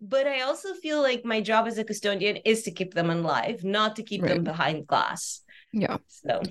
But 0.01 0.27
I 0.27 0.41
also 0.41 0.73
feel 0.75 1.01
like 1.01 1.25
my 1.25 1.41
job 1.41 1.67
as 1.67 1.77
a 1.77 1.83
custodian 1.83 2.37
is 2.37 2.63
to 2.63 2.71
keep 2.71 2.93
them 2.93 3.09
alive, 3.09 3.63
not 3.63 3.95
to 3.97 4.03
keep 4.03 4.21
right. 4.21 4.35
them 4.35 4.43
behind 4.43 4.87
glass. 4.87 5.41
Yeah. 5.73 5.97
So 6.07 6.41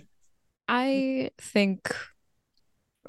I 0.68 1.30
think 1.40 1.94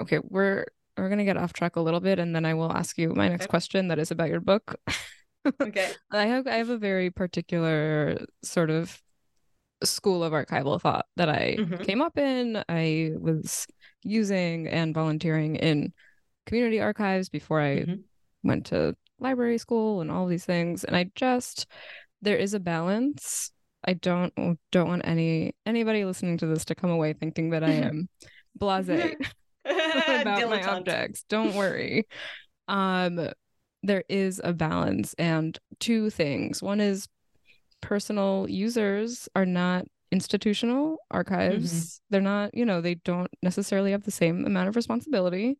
okay, 0.00 0.20
we're 0.22 0.66
we're 0.96 1.08
gonna 1.08 1.24
get 1.24 1.36
off 1.36 1.52
track 1.52 1.76
a 1.76 1.80
little 1.80 2.00
bit, 2.00 2.18
and 2.18 2.34
then 2.34 2.44
I 2.44 2.54
will 2.54 2.72
ask 2.72 2.98
you 2.98 3.14
my 3.14 3.28
next 3.28 3.44
okay. 3.44 3.50
question 3.50 3.88
that 3.88 3.98
is 3.98 4.10
about 4.10 4.28
your 4.28 4.40
book. 4.40 4.76
okay. 5.62 5.90
I 6.10 6.26
have 6.26 6.46
I 6.46 6.56
have 6.56 6.70
a 6.70 6.78
very 6.78 7.10
particular 7.10 8.18
sort 8.42 8.70
of 8.70 9.00
school 9.84 10.24
of 10.24 10.32
archival 10.32 10.80
thought 10.80 11.06
that 11.16 11.28
I 11.28 11.56
mm-hmm. 11.58 11.82
came 11.84 12.00
up 12.00 12.18
in. 12.18 12.62
I 12.68 13.12
was 13.18 13.66
using 14.02 14.66
and 14.68 14.94
volunteering 14.94 15.56
in 15.56 15.92
community 16.46 16.80
archives 16.80 17.28
before 17.28 17.60
I 17.60 17.76
mm-hmm. 17.76 17.94
went 18.42 18.66
to 18.66 18.96
library 19.20 19.58
school 19.58 20.00
and 20.00 20.10
all 20.10 20.26
these 20.26 20.44
things. 20.44 20.84
And 20.84 20.96
I 20.96 21.10
just 21.14 21.66
there 22.22 22.36
is 22.36 22.54
a 22.54 22.60
balance 22.60 23.52
I 23.84 23.94
don't 23.94 24.32
don't 24.72 24.88
want 24.88 25.02
any 25.06 25.54
anybody 25.64 26.04
listening 26.04 26.38
to 26.38 26.46
this 26.46 26.64
to 26.66 26.74
come 26.74 26.90
away 26.90 27.12
thinking 27.12 27.50
that 27.50 27.64
I 27.64 27.70
am 27.70 28.08
blasé 28.58 29.14
about 29.64 30.50
my 30.50 30.62
objects. 30.62 31.24
Don't 31.28 31.54
worry. 31.54 32.06
Um 32.66 33.30
there 33.82 34.04
is 34.08 34.40
a 34.42 34.52
balance 34.52 35.14
and 35.18 35.56
two 35.78 36.10
things. 36.10 36.62
One 36.62 36.80
is 36.80 37.06
personal 37.80 38.46
users 38.48 39.28
are 39.36 39.46
not 39.46 39.86
institutional 40.10 40.98
archives. 41.10 41.72
Mm-hmm. 41.72 42.04
They're 42.10 42.20
not, 42.20 42.54
you 42.54 42.64
know, 42.64 42.80
they 42.80 42.94
don't 42.96 43.30
necessarily 43.42 43.92
have 43.92 44.02
the 44.02 44.10
same 44.10 44.44
amount 44.44 44.68
of 44.68 44.76
responsibility. 44.76 45.58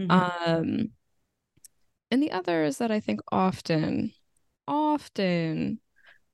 Mm-hmm. 0.00 0.10
Um 0.10 0.90
and 2.10 2.20
the 2.20 2.32
other 2.32 2.64
is 2.64 2.78
that 2.78 2.90
I 2.90 2.98
think 2.98 3.20
often 3.30 4.12
often 4.66 5.80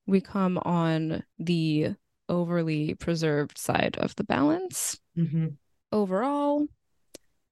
we 0.06 0.20
come 0.20 0.58
on 0.58 1.22
the 1.38 1.94
overly 2.28 2.94
preserved 2.94 3.58
side 3.58 3.96
of 3.98 4.14
the 4.16 4.24
balance 4.24 4.98
mm-hmm. 5.16 5.48
overall. 5.92 6.66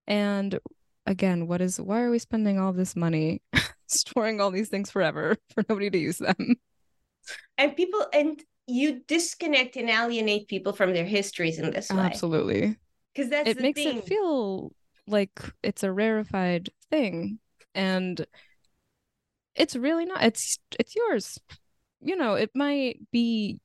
And 0.07 0.59
again, 1.07 1.47
what 1.47 1.61
is 1.61 1.81
why 1.81 2.03
are 2.03 2.11
we 2.11 2.19
spending 2.19 2.59
all 2.59 2.73
this 2.73 2.95
money 2.97 3.43
storing 3.87 4.41
all 4.41 4.51
these 4.51 4.69
things 4.69 4.91
forever 4.91 5.37
for 5.55 5.65
nobody 5.69 5.91
to 5.91 5.99
use 5.99 6.19
them? 6.19 6.57
And 7.59 7.77
people 7.77 8.07
and 8.13 8.41
you 8.67 9.03
disconnect 9.07 9.77
and 9.77 9.91
alienate 9.91 10.49
people 10.49 10.73
from 10.73 10.93
their 10.93 11.05
histories 11.05 11.59
in 11.59 11.71
this 11.71 11.91
way. 11.91 11.99
Absolutely. 11.99 12.77
Because 13.15 13.31
that's 13.31 13.49
it 13.49 13.61
makes 13.61 13.83
thing. 13.83 13.99
it 13.99 14.07
feel 14.07 14.73
like 15.07 15.41
it's 15.63 15.83
a 15.83 15.93
rarefied 15.93 16.71
thing. 16.91 17.39
And 17.75 18.25
it's 19.55 19.77
really 19.77 20.05
not. 20.05 20.23
It's 20.23 20.59
it's 20.79 20.97
yours 20.97 21.39
you 22.05 22.17
know, 22.17 22.35
it 22.35 22.51
might 22.55 23.01
be 23.11 23.59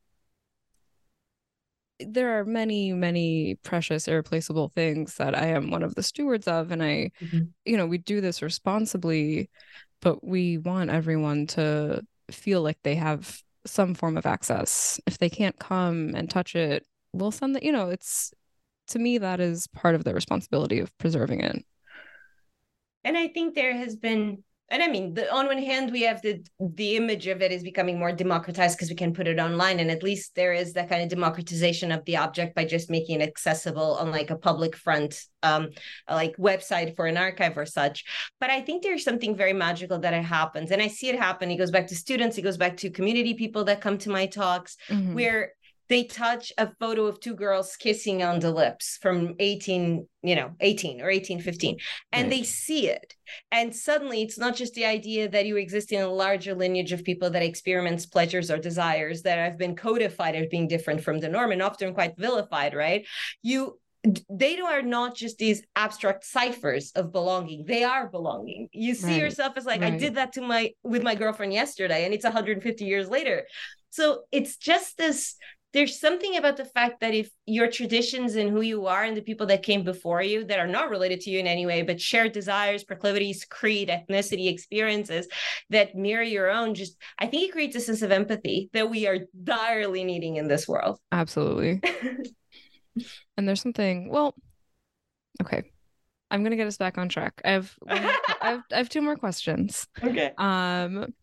there 2.00 2.40
are 2.40 2.46
many 2.46 2.94
many 2.94 3.56
precious 3.56 4.08
irreplaceable 4.08 4.70
things 4.70 5.16
that 5.16 5.38
i 5.38 5.48
am 5.48 5.70
one 5.70 5.84
of 5.84 5.96
the 5.96 6.04
stewards 6.04 6.48
of 6.48 6.72
and 6.72 6.82
i 6.82 7.12
mm-hmm. 7.22 7.40
you 7.66 7.76
know 7.76 7.86
we 7.86 7.98
do 7.98 8.22
this 8.22 8.42
responsibly 8.42 9.50
but 10.02 10.26
we 10.26 10.58
want 10.58 10.90
everyone 10.90 11.46
to 11.46 12.02
feel 12.32 12.62
like 12.62 12.78
they 12.84 12.96
have 12.96 13.42
some 13.66 13.94
form 13.94 14.16
of 14.16 14.26
access 14.26 15.00
if 15.06 15.18
they 15.18 15.30
can't 15.30 15.60
come 15.60 16.14
and 16.16 16.30
touch 16.30 16.56
it 16.56 16.86
we'll 17.12 17.32
send 17.32 17.54
the 17.54 17.66
you 17.66 17.72
know 17.72 17.90
it's 17.90 18.32
to 18.88 18.98
me 18.98 19.18
that 19.18 19.42
is 19.42 19.68
part 19.68 19.94
of 19.94 20.06
the 20.06 20.14
responsibility 20.14 20.80
of 20.80 20.98
preserving 21.00 21.42
it 21.42 21.66
and 23.04 23.18
i 23.18 23.28
think 23.28 23.56
there 23.56 23.76
has 23.76 23.98
been 23.98 24.42
and 24.72 24.84
I 24.84 24.88
mean, 24.88 25.15
the, 25.15 25.34
on 25.34 25.47
one 25.47 25.61
hand, 25.61 25.91
we 25.91 26.03
have 26.03 26.22
the 26.22 26.45
the 26.59 26.95
image 26.95 27.28
of 27.28 27.41
it 27.41 27.51
is 27.51 27.63
becoming 27.63 27.97
more 27.97 28.11
democratized 28.11 28.78
because 28.78 28.89
we 28.89 28.95
can 28.95 29.13
put 29.13 29.28
it 29.28 29.39
online, 29.39 29.80
and 29.80 29.89
at 29.89 30.03
least 30.03 30.36
there 30.36 30.53
is 30.53 30.74
that 30.74 30.89
kind 30.89 31.01
of 31.01 31.09
democratization 31.09 31.91
of 31.91 32.05
the 32.05 32.17
object 32.17 32.55
by 32.55 32.65
just 32.65 32.89
making 32.89 33.22
it 33.22 33.28
accessible 33.28 33.95
on 33.95 34.11
like 34.11 34.30
a 34.30 34.36
public 34.36 34.76
front, 34.76 35.24
um, 35.41 35.70
like 36.09 36.38
website 36.38 36.95
for 36.95 37.07
an 37.07 37.17
archive 37.17 37.57
or 37.57 37.65
such. 37.65 38.03
But 38.39 38.51
I 38.51 38.61
think 38.61 38.84
there's 38.84 39.03
something 39.03 39.36
very 39.36 39.53
magical 39.53 39.99
that 39.99 40.13
it 40.13 40.24
happens, 40.24 40.72
and 40.72 40.82
I 40.82 40.88
see 40.88 41.09
it 41.09 41.17
happen. 41.17 41.49
It 41.49 41.57
goes 41.57 41.72
back 41.72 41.88
to 41.88 41.95
students, 41.95 42.38
it 42.38 42.43
goes 42.43 42.57
back 42.57 42.78
to 42.78 42.91
community 42.91 43.34
people 43.34 43.63
that 43.65 43.82
come 43.82 43.97
to 43.99 44.09
my 44.09 44.28
talks, 44.28 44.78
mm-hmm. 44.88 45.15
where 45.15 45.53
they 45.90 46.04
touch 46.04 46.54
a 46.58 46.70
photo 46.80 47.06
of 47.06 47.20
two 47.20 47.34
girls 47.34 47.76
kissing 47.76 48.24
on 48.24 48.40
the 48.40 48.52
lips 48.52 48.98
from 49.02 49.36
18 49.40 50.08
you 50.22 50.36
know 50.36 50.52
18 50.60 51.02
or 51.02 51.10
18 51.10 51.42
15 51.42 51.78
and 52.12 52.24
right. 52.24 52.30
they 52.30 52.44
see 52.44 52.88
it 52.88 53.14
and 53.52 53.76
suddenly 53.76 54.22
it's 54.22 54.38
not 54.38 54.56
just 54.56 54.74
the 54.74 54.86
idea 54.86 55.28
that 55.28 55.46
you 55.46 55.58
exist 55.58 55.92
in 55.92 56.02
a 56.02 56.08
larger 56.08 56.54
lineage 56.54 56.92
of 56.92 57.04
people 57.04 57.30
that 57.30 57.44
experiments 57.44 58.06
pleasures 58.06 58.50
or 58.50 58.58
desires 58.58 59.24
that 59.24 59.38
have 59.38 59.58
been 59.58 59.76
codified 59.76 60.36
as 60.36 60.48
being 60.48 60.68
different 60.68 61.04
from 61.04 61.20
the 61.20 61.30
norm 61.30 61.52
and 61.52 61.62
often 61.62 61.94
quite 61.94 62.18
vilified 62.18 62.74
right 62.74 63.06
you 63.42 63.78
they 64.30 64.58
are 64.60 64.82
not 64.82 65.14
just 65.14 65.38
these 65.38 65.62
abstract 65.76 66.24
ciphers 66.24 66.92
of 66.96 67.12
belonging 67.12 67.66
they 67.66 67.84
are 67.84 68.08
belonging 68.08 68.70
you 68.72 68.96
see 68.96 69.08
right. 69.08 69.22
yourself 69.22 69.54
as 69.58 69.66
like 69.66 69.82
right. 69.82 69.94
i 69.94 69.98
did 69.98 70.16
that 70.16 70.32
to 70.32 70.42
my 70.42 70.72
with 70.84 71.04
my 71.04 71.16
girlfriend 71.16 71.52
yesterday 71.52 72.06
and 72.06 72.14
it's 72.14 72.24
150 72.24 72.86
years 72.86 73.10
later 73.10 73.46
so 73.90 74.22
it's 74.32 74.56
just 74.56 74.98
this 74.98 75.36
there's 75.74 75.99
something 75.99 76.36
about 76.36 76.57
the 76.57 76.65
fact 76.65 76.99
that 77.01 77.13
if 77.13 77.30
your 77.45 77.70
traditions 77.70 78.36
and 78.36 78.49
who 78.49 78.61
you 78.61 78.88
are 78.88 79.03
and 79.03 79.15
the 79.15 79.22
people 79.22 79.45
that 79.47 79.61
came 79.61 79.84
before 79.84 80.22
you 80.22 80.43
that 80.45 80.59
are 80.59 80.67
not 80.67 80.89
related 80.89 81.22
to 81.22 81.30
you 81.30 81.39
in 81.39 81.47
any 81.47 81.65
way 81.65 81.82
but 81.82 82.01
shared 82.01 82.32
desires 82.32 82.84
proclivities 82.84 83.45
creed 83.45 83.89
ethnicity 83.89 84.51
experiences 84.51 85.28
that 85.70 85.95
mirror 85.95 86.24
your 86.24 86.49
own 86.49 86.74
just 86.74 86.97
i 87.20 87.28
think 87.28 87.47
it 87.47 87.51
creates 87.51 87.76
a 87.76 87.80
sense 87.80 88.01
of 88.01 88.11
empathy 88.11 88.70
that 88.74 88.89
we 88.89 89.07
are 89.07 89.20
direly 89.43 90.03
needing 90.03 90.36
in 90.38 90.47
this 90.47 90.67
world. 90.67 90.99
Absolutely. 91.11 91.82
And 93.38 93.47
there's 93.47 93.61
something 93.61 94.09
well 94.09 94.36
okay. 95.41 95.63
I'm 96.30 96.43
gonna 96.43 96.57
get 96.57 96.67
us 96.67 96.78
back 96.78 96.97
on 96.97 97.07
track. 97.07 97.41
I 97.45 97.51
have 97.51 97.74
I 97.88 97.97
have, 97.97 98.63
I 98.72 98.78
have 98.78 98.89
two 98.89 99.01
more 99.01 99.15
questions. 99.15 99.88
Okay. 100.03 100.32
Um 100.38 101.13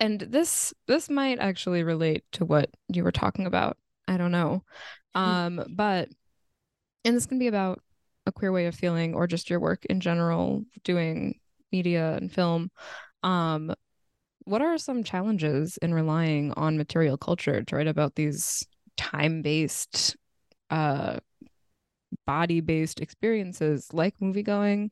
and 0.00 0.20
this 0.20 0.74
this 0.86 1.08
might 1.08 1.38
actually 1.38 1.82
relate 1.82 2.24
to 2.32 2.44
what 2.44 2.70
you 2.88 3.04
were 3.04 3.12
talking 3.12 3.46
about. 3.46 3.76
I 4.08 4.16
don't 4.16 4.32
know. 4.32 4.62
Hmm. 5.14 5.22
um 5.22 5.64
but 5.70 6.08
and 7.04 7.16
this 7.16 7.26
can 7.26 7.38
be 7.38 7.46
about 7.46 7.80
a 8.26 8.32
queer 8.32 8.52
way 8.52 8.66
of 8.66 8.74
feeling 8.74 9.14
or 9.14 9.26
just 9.26 9.48
your 9.48 9.60
work 9.60 9.84
in 9.86 10.00
general 10.00 10.64
doing 10.84 11.38
media 11.72 12.14
and 12.14 12.32
film. 12.32 12.70
Um 13.22 13.74
what 14.44 14.62
are 14.62 14.78
some 14.78 15.02
challenges 15.02 15.76
in 15.78 15.92
relying 15.92 16.52
on 16.52 16.76
material 16.76 17.16
culture 17.16 17.62
to 17.64 17.76
write 17.76 17.88
about 17.88 18.14
these 18.14 18.64
time-based 18.96 20.16
uh 20.70 21.18
body-based 22.26 23.00
experiences 23.00 23.88
like 23.92 24.14
movie 24.20 24.42
going 24.42 24.90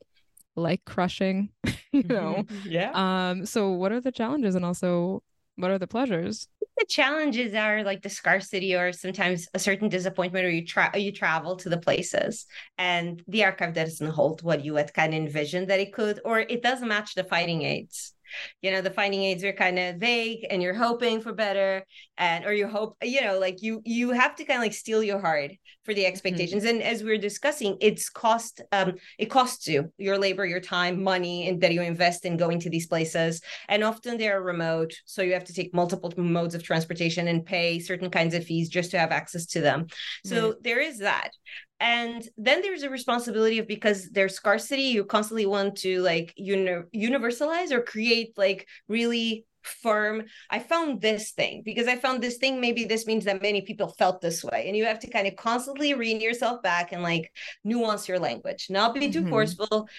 like 0.55 0.83
crushing, 0.85 1.49
you 1.91 2.03
know. 2.03 2.45
yeah. 2.63 2.91
Um 2.93 3.45
so 3.45 3.71
what 3.71 3.91
are 3.91 4.01
the 4.01 4.11
challenges 4.11 4.55
and 4.55 4.65
also 4.65 5.21
what 5.55 5.71
are 5.71 5.79
the 5.79 5.87
pleasures? 5.87 6.47
The 6.77 6.85
challenges 6.89 7.53
are 7.53 7.83
like 7.83 8.01
the 8.01 8.09
scarcity 8.09 8.75
or 8.75 8.91
sometimes 8.91 9.47
a 9.53 9.59
certain 9.59 9.87
disappointment 9.87 10.45
or 10.45 10.49
you 10.49 10.65
try 10.65 10.93
you 10.95 11.13
travel 11.13 11.55
to 11.57 11.69
the 11.69 11.77
places 11.77 12.45
and 12.77 13.23
the 13.27 13.45
archive 13.45 13.73
doesn't 13.73 14.11
hold 14.11 14.43
what 14.43 14.65
you 14.65 14.75
had 14.75 14.93
kind 14.93 15.13
of 15.13 15.19
envisioned 15.21 15.69
that 15.69 15.79
it 15.79 15.93
could 15.93 16.19
or 16.25 16.39
it 16.39 16.61
doesn't 16.61 16.89
match 16.89 17.15
the 17.15 17.23
finding 17.23 17.61
aids 17.61 18.14
you 18.61 18.71
know 18.71 18.81
the 18.81 18.89
finding 18.89 19.23
aids 19.23 19.43
are 19.43 19.53
kind 19.53 19.79
of 19.79 19.97
vague 19.97 20.45
and 20.49 20.61
you're 20.61 20.73
hoping 20.73 21.21
for 21.21 21.33
better 21.33 21.83
and 22.17 22.45
or 22.45 22.53
you 22.53 22.67
hope 22.67 22.97
you 23.03 23.21
know 23.21 23.39
like 23.39 23.61
you 23.61 23.81
you 23.85 24.11
have 24.11 24.35
to 24.35 24.45
kind 24.45 24.57
of 24.57 24.63
like 24.63 24.73
steel 24.73 25.03
your 25.03 25.19
heart 25.19 25.51
for 25.83 25.93
the 25.93 26.01
mm-hmm. 26.01 26.11
expectations 26.11 26.63
mm-hmm. 26.63 26.75
and 26.75 26.83
as 26.83 27.03
we 27.03 27.11
are 27.11 27.17
discussing 27.17 27.77
it's 27.81 28.09
cost 28.09 28.61
um 28.71 28.93
it 29.19 29.25
costs 29.27 29.67
you 29.67 29.91
your 29.97 30.17
labor 30.17 30.45
your 30.45 30.59
time 30.59 31.03
money 31.03 31.47
and 31.47 31.61
that 31.61 31.73
you 31.73 31.81
invest 31.81 32.25
in 32.25 32.37
going 32.37 32.59
to 32.59 32.69
these 32.69 32.87
places 32.87 33.41
and 33.69 33.83
often 33.83 34.17
they're 34.17 34.41
remote 34.41 34.93
so 35.05 35.21
you 35.21 35.33
have 35.33 35.43
to 35.43 35.53
take 35.53 35.73
multiple 35.73 36.11
modes 36.17 36.55
of 36.55 36.63
transportation 36.63 37.27
and 37.27 37.45
pay 37.45 37.79
certain 37.79 38.09
kinds 38.09 38.33
of 38.33 38.43
fees 38.43 38.69
just 38.69 38.91
to 38.91 38.99
have 38.99 39.11
access 39.11 39.45
to 39.45 39.61
them 39.61 39.85
so 40.23 40.51
mm-hmm. 40.51 40.59
there 40.63 40.79
is 40.79 40.99
that 40.99 41.31
and 41.79 42.27
then 42.37 42.61
there's 42.61 42.83
a 42.83 42.89
responsibility 42.89 43.59
of 43.59 43.67
because 43.67 44.09
there's 44.09 44.35
scarcity 44.35 44.83
you 44.83 45.03
constantly 45.03 45.45
want 45.45 45.75
to 45.75 46.01
like 46.01 46.33
uni- 46.37 46.83
universalize 46.95 47.71
or 47.71 47.81
create 47.81 48.37
like 48.37 48.67
really 48.87 49.45
firm 49.61 50.23
i 50.51 50.59
found 50.59 51.01
this 51.01 51.31
thing 51.31 51.63
because 51.65 51.87
i 51.87 51.95
found 51.95 52.21
this 52.21 52.37
thing 52.37 52.61
maybe 52.61 52.85
this 52.85 53.07
means 53.07 53.25
that 53.25 53.41
many 53.41 53.61
people 53.61 53.89
felt 53.97 54.21
this 54.21 54.43
way 54.43 54.65
and 54.67 54.77
you 54.77 54.85
have 54.85 54.99
to 54.99 55.09
kind 55.09 55.27
of 55.27 55.35
constantly 55.35 55.93
rein 55.95 56.21
yourself 56.21 56.61
back 56.61 56.91
and 56.91 57.01
like 57.01 57.31
nuance 57.63 58.07
your 58.07 58.19
language 58.19 58.67
not 58.69 58.93
be 58.93 59.11
too 59.11 59.21
mm-hmm. 59.21 59.29
forceful 59.29 59.89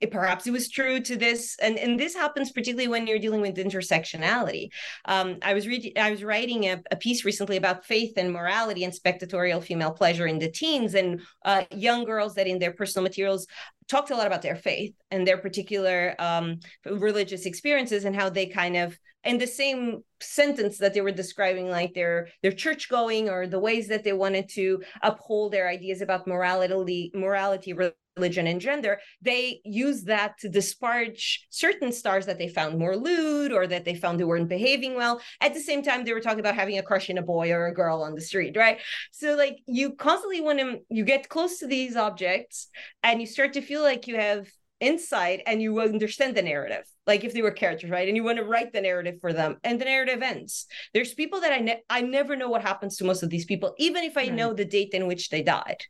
it, 0.00 0.10
perhaps 0.10 0.46
it 0.46 0.50
was 0.50 0.68
true 0.68 1.00
to 1.00 1.16
this 1.16 1.56
and, 1.60 1.78
and 1.78 1.98
this 1.98 2.14
happens 2.14 2.52
particularly 2.52 2.88
when 2.88 3.06
you're 3.06 3.18
dealing 3.18 3.40
with 3.40 3.56
intersectionality. 3.56 4.68
Um, 5.04 5.38
i 5.42 5.54
was 5.54 5.66
reading 5.66 5.92
i 5.96 6.10
was 6.10 6.22
writing 6.22 6.64
a, 6.64 6.82
a, 6.90 6.96
piece 6.96 7.24
recently 7.24 7.56
about 7.56 7.84
faith 7.84 8.14
and 8.16 8.32
morality 8.32 8.84
and 8.84 8.92
spectatorial 8.92 9.62
female 9.62 9.92
pleasure 9.92 10.26
in 10.26 10.38
the 10.38 10.50
teens 10.50 10.94
and 10.94 11.20
uh, 11.44 11.64
young 11.70 12.04
girls 12.04 12.34
that 12.34 12.46
in 12.46 12.58
their 12.58 12.72
personal 12.72 13.02
materials 13.02 13.46
talked 13.88 14.10
a 14.10 14.16
lot 14.16 14.26
about 14.26 14.42
their 14.42 14.56
faith 14.56 14.94
and 15.10 15.26
their 15.26 15.38
particular 15.38 16.14
um, 16.18 16.58
religious 16.84 17.46
experiences 17.46 18.04
and 18.04 18.16
how 18.16 18.28
they 18.28 18.46
kind 18.46 18.76
of 18.76 18.98
in 19.26 19.38
the 19.38 19.46
same 19.46 20.02
sentence 20.20 20.78
that 20.78 20.94
they 20.94 21.00
were 21.00 21.10
describing 21.10 21.68
like 21.68 21.92
their 21.94 22.28
their 22.42 22.52
church 22.52 22.88
going 22.88 23.28
or 23.28 23.46
the 23.46 23.58
ways 23.58 23.88
that 23.88 24.04
they 24.04 24.12
wanted 24.12 24.48
to 24.48 24.82
uphold 25.02 25.52
their 25.52 25.68
ideas 25.68 26.00
about 26.00 26.26
morality 26.26 27.10
morality 27.14 27.74
religion 28.16 28.46
and 28.46 28.60
gender, 28.60 28.98
they 29.20 29.60
use 29.64 30.04
that 30.04 30.38
to 30.38 30.48
disparage 30.48 31.46
certain 31.50 31.92
stars 31.92 32.26
that 32.26 32.38
they 32.38 32.48
found 32.48 32.78
more 32.78 32.96
lewd 32.96 33.52
or 33.52 33.66
that 33.66 33.84
they 33.84 33.94
found 33.94 34.18
they 34.18 34.24
weren't 34.24 34.48
behaving 34.48 34.94
well. 34.94 35.20
At 35.40 35.52
the 35.52 35.60
same 35.60 35.82
time, 35.82 36.04
they 36.04 36.14
were 36.14 36.20
talking 36.20 36.40
about 36.40 36.54
having 36.54 36.78
a 36.78 36.82
crush 36.82 37.10
in 37.10 37.18
a 37.18 37.22
boy 37.22 37.52
or 37.52 37.66
a 37.66 37.74
girl 37.74 38.02
on 38.02 38.14
the 38.14 38.20
street, 38.20 38.56
right? 38.56 38.78
So, 39.12 39.34
like, 39.34 39.58
you 39.66 39.94
constantly 39.94 40.40
want 40.40 40.58
to, 40.60 40.78
you 40.88 41.04
get 41.04 41.28
close 41.28 41.58
to 41.58 41.66
these 41.66 41.96
objects 41.96 42.68
and 43.02 43.20
you 43.20 43.26
start 43.26 43.52
to 43.54 43.60
feel 43.60 43.82
like 43.82 44.06
you 44.06 44.16
have 44.16 44.46
insight 44.80 45.42
and 45.46 45.62
you 45.62 45.80
understand 45.80 46.36
the 46.36 46.42
narrative 46.42 46.84
like 47.06 47.24
if 47.24 47.32
they 47.32 47.42
were 47.42 47.50
characters 47.50 47.90
right? 47.90 48.08
And 48.08 48.16
you 48.16 48.24
want 48.24 48.38
to 48.38 48.44
write 48.44 48.72
the 48.72 48.80
narrative 48.80 49.18
for 49.20 49.32
them 49.32 49.56
and 49.64 49.80
the 49.80 49.84
narrative 49.84 50.22
ends. 50.22 50.66
There's 50.92 51.14
people 51.14 51.40
that 51.40 51.52
i 51.52 51.58
ne- 51.58 51.82
i 51.88 52.00
never 52.00 52.36
know 52.36 52.48
what 52.48 52.62
happens 52.62 52.96
to 52.96 53.04
most 53.04 53.22
of 53.22 53.30
these 53.30 53.44
people 53.44 53.74
even 53.78 54.04
if 54.04 54.16
i 54.16 54.22
right. 54.22 54.34
know 54.34 54.52
the 54.52 54.64
date 54.64 54.90
in 54.92 55.06
which 55.06 55.30
they 55.30 55.42
died. 55.42 55.82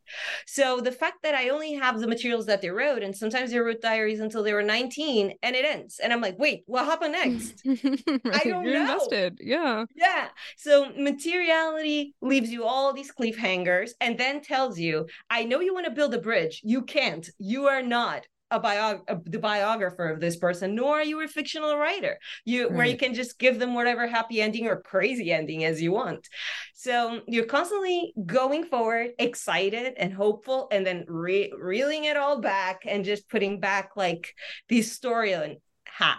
So 0.47 0.81
the 0.81 0.93
fact 0.93 1.23
that 1.23 1.35
i 1.35 1.49
only 1.49 1.75
have 1.75 2.01
the 2.01 2.07
materials 2.07 2.47
that 2.47 2.63
they 2.63 2.71
wrote 2.71 3.03
and 3.03 3.17
sometimes 3.17 3.51
they 3.51 3.59
wrote 3.59 3.81
diaries 3.81 4.21
until 4.21 4.43
they 4.43 4.53
were 4.53 4.63
19 4.63 5.33
and 5.43 5.57
it 5.57 5.65
ends 5.65 5.99
and 6.03 6.13
i'm 6.13 6.21
like 6.21 6.39
wait 6.39 6.63
what 6.67 6.85
happened 6.85 7.13
next? 7.13 7.63
I 7.67 8.45
don't 8.45 8.65
You're 8.65 8.75
know. 8.75 8.93
invested 8.93 9.41
yeah. 9.43 9.85
Yeah 9.95 10.29
so 10.57 10.93
materiality 10.97 12.15
leaves 12.21 12.51
you 12.51 12.65
all 12.65 12.93
these 12.93 13.13
cliffhangers 13.13 13.91
and 14.01 14.19
then 14.19 14.41
tells 14.41 14.79
you 14.79 15.07
i 15.31 15.45
know 15.45 15.61
you 15.61 15.75
want 15.75 15.87
to 15.87 15.93
build 15.93 16.15
a 16.15 16.21
bridge 16.21 16.61
you 16.65 16.83
can't 16.83 17.29
you 17.39 17.67
are 17.67 17.83
not 17.83 18.27
a 18.51 18.61
bio 18.61 19.01
the 19.25 19.39
biographer 19.39 20.09
of 20.09 20.21
this 20.21 20.37
person 20.37 20.75
nor 20.75 21.01
are 21.01 21.05
you 21.05 21.23
a 21.23 21.29
fictional 21.29 21.77
writer. 21.77 22.19
You 22.45 22.65
right. 22.65 22.73
where 22.73 22.87
you 22.87 22.97
can 22.97 23.15
just 23.15 23.39
give 23.39 23.59
them 23.59 23.75
whatever 23.75 24.07
happy 24.07 24.41
ending 24.41 24.69
or 24.69 24.81
crazy 24.81 25.33
ending 25.33 25.65
as 25.65 25.83
you 25.83 25.93
want. 25.93 26.29
So 26.75 27.23
you're 27.27 27.47
constantly 27.47 28.15
going 28.25 28.65
forward 28.65 29.11
excited 29.19 29.95
and 29.97 30.13
hopeful 30.13 30.69
and 30.71 30.87
then 30.87 31.05
re- 31.09 31.53
reeling 31.59 32.05
it 32.05 32.17
all 32.17 32.41
back 32.41 32.83
and 32.87 33.05
just 33.05 33.29
putting 33.29 33.59
back 33.59 33.91
like 33.97 34.35
the 34.69 34.81
storyline 34.81 35.61
hat. 35.85 36.19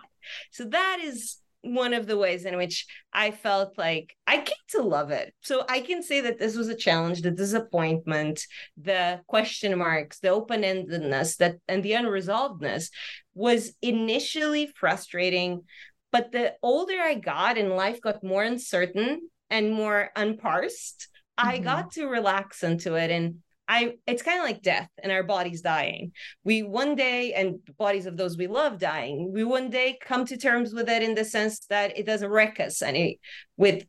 So 0.52 0.66
that 0.66 1.00
is 1.02 1.38
one 1.62 1.94
of 1.94 2.08
the 2.08 2.18
ways 2.18 2.46
in 2.46 2.56
which 2.58 2.86
I 3.12 3.32
felt 3.32 3.78
like 3.78 4.16
I 4.26 4.38
came 4.38 4.68
to 4.70 4.82
love 4.82 5.12
it. 5.12 5.34
So 5.42 5.66
I 5.68 5.82
can 5.82 6.02
say 6.04 6.22
that 6.22 6.40
this 6.40 6.56
was 6.56 6.70
a 6.70 6.76
challenge, 6.76 7.22
the 7.22 7.32
disappointment, 7.32 8.42
the 8.78 9.22
question 9.28 9.78
marks, 9.78 10.20
the 10.20 10.30
open-endedness 10.30 11.38
that 11.38 11.56
and 11.68 11.84
the 11.84 11.92
unresolvedness 11.94 12.90
was 13.34 13.74
initially 13.82 14.72
frustrating. 14.76 15.64
But 16.12 16.32
the 16.32 16.56
older 16.62 17.00
I 17.00 17.16
got 17.16 17.58
and 17.58 17.76
life 17.76 18.00
got 18.02 18.24
more 18.24 18.44
uncertain 18.44 19.30
and 19.50 19.74
more 19.74 20.10
unparsed, 20.16 21.10
I 21.38 21.60
Mhm. 21.60 21.64
got 21.64 21.92
to 21.94 22.08
relax 22.08 22.64
into 22.64 22.96
it 22.96 23.12
and 23.12 23.44
I 23.68 23.96
it's 24.06 24.24
kind 24.24 24.40
of 24.40 24.46
like 24.46 24.62
death 24.62 24.90
and 25.02 25.12
our 25.12 25.24
bodies 25.24 25.62
dying. 25.62 26.12
We 26.44 26.64
one 26.64 26.96
day 26.96 27.34
and 27.34 27.60
bodies 27.78 28.06
of 28.06 28.18
those 28.18 28.38
we 28.38 28.48
love 28.48 28.80
dying. 28.80 29.32
We 29.34 29.44
one 29.44 29.70
day 29.70 29.98
come 30.02 30.26
to 30.26 30.38
terms 30.38 30.74
with 30.74 30.90
it 30.90 31.04
in 31.04 31.16
the 31.16 31.26
sense 31.26 31.60
that 31.68 31.98
it 31.98 32.06
doesn't 32.06 32.30
wreck 32.30 32.60
us 32.60 32.82
any 32.82 33.20
with 33.58 33.86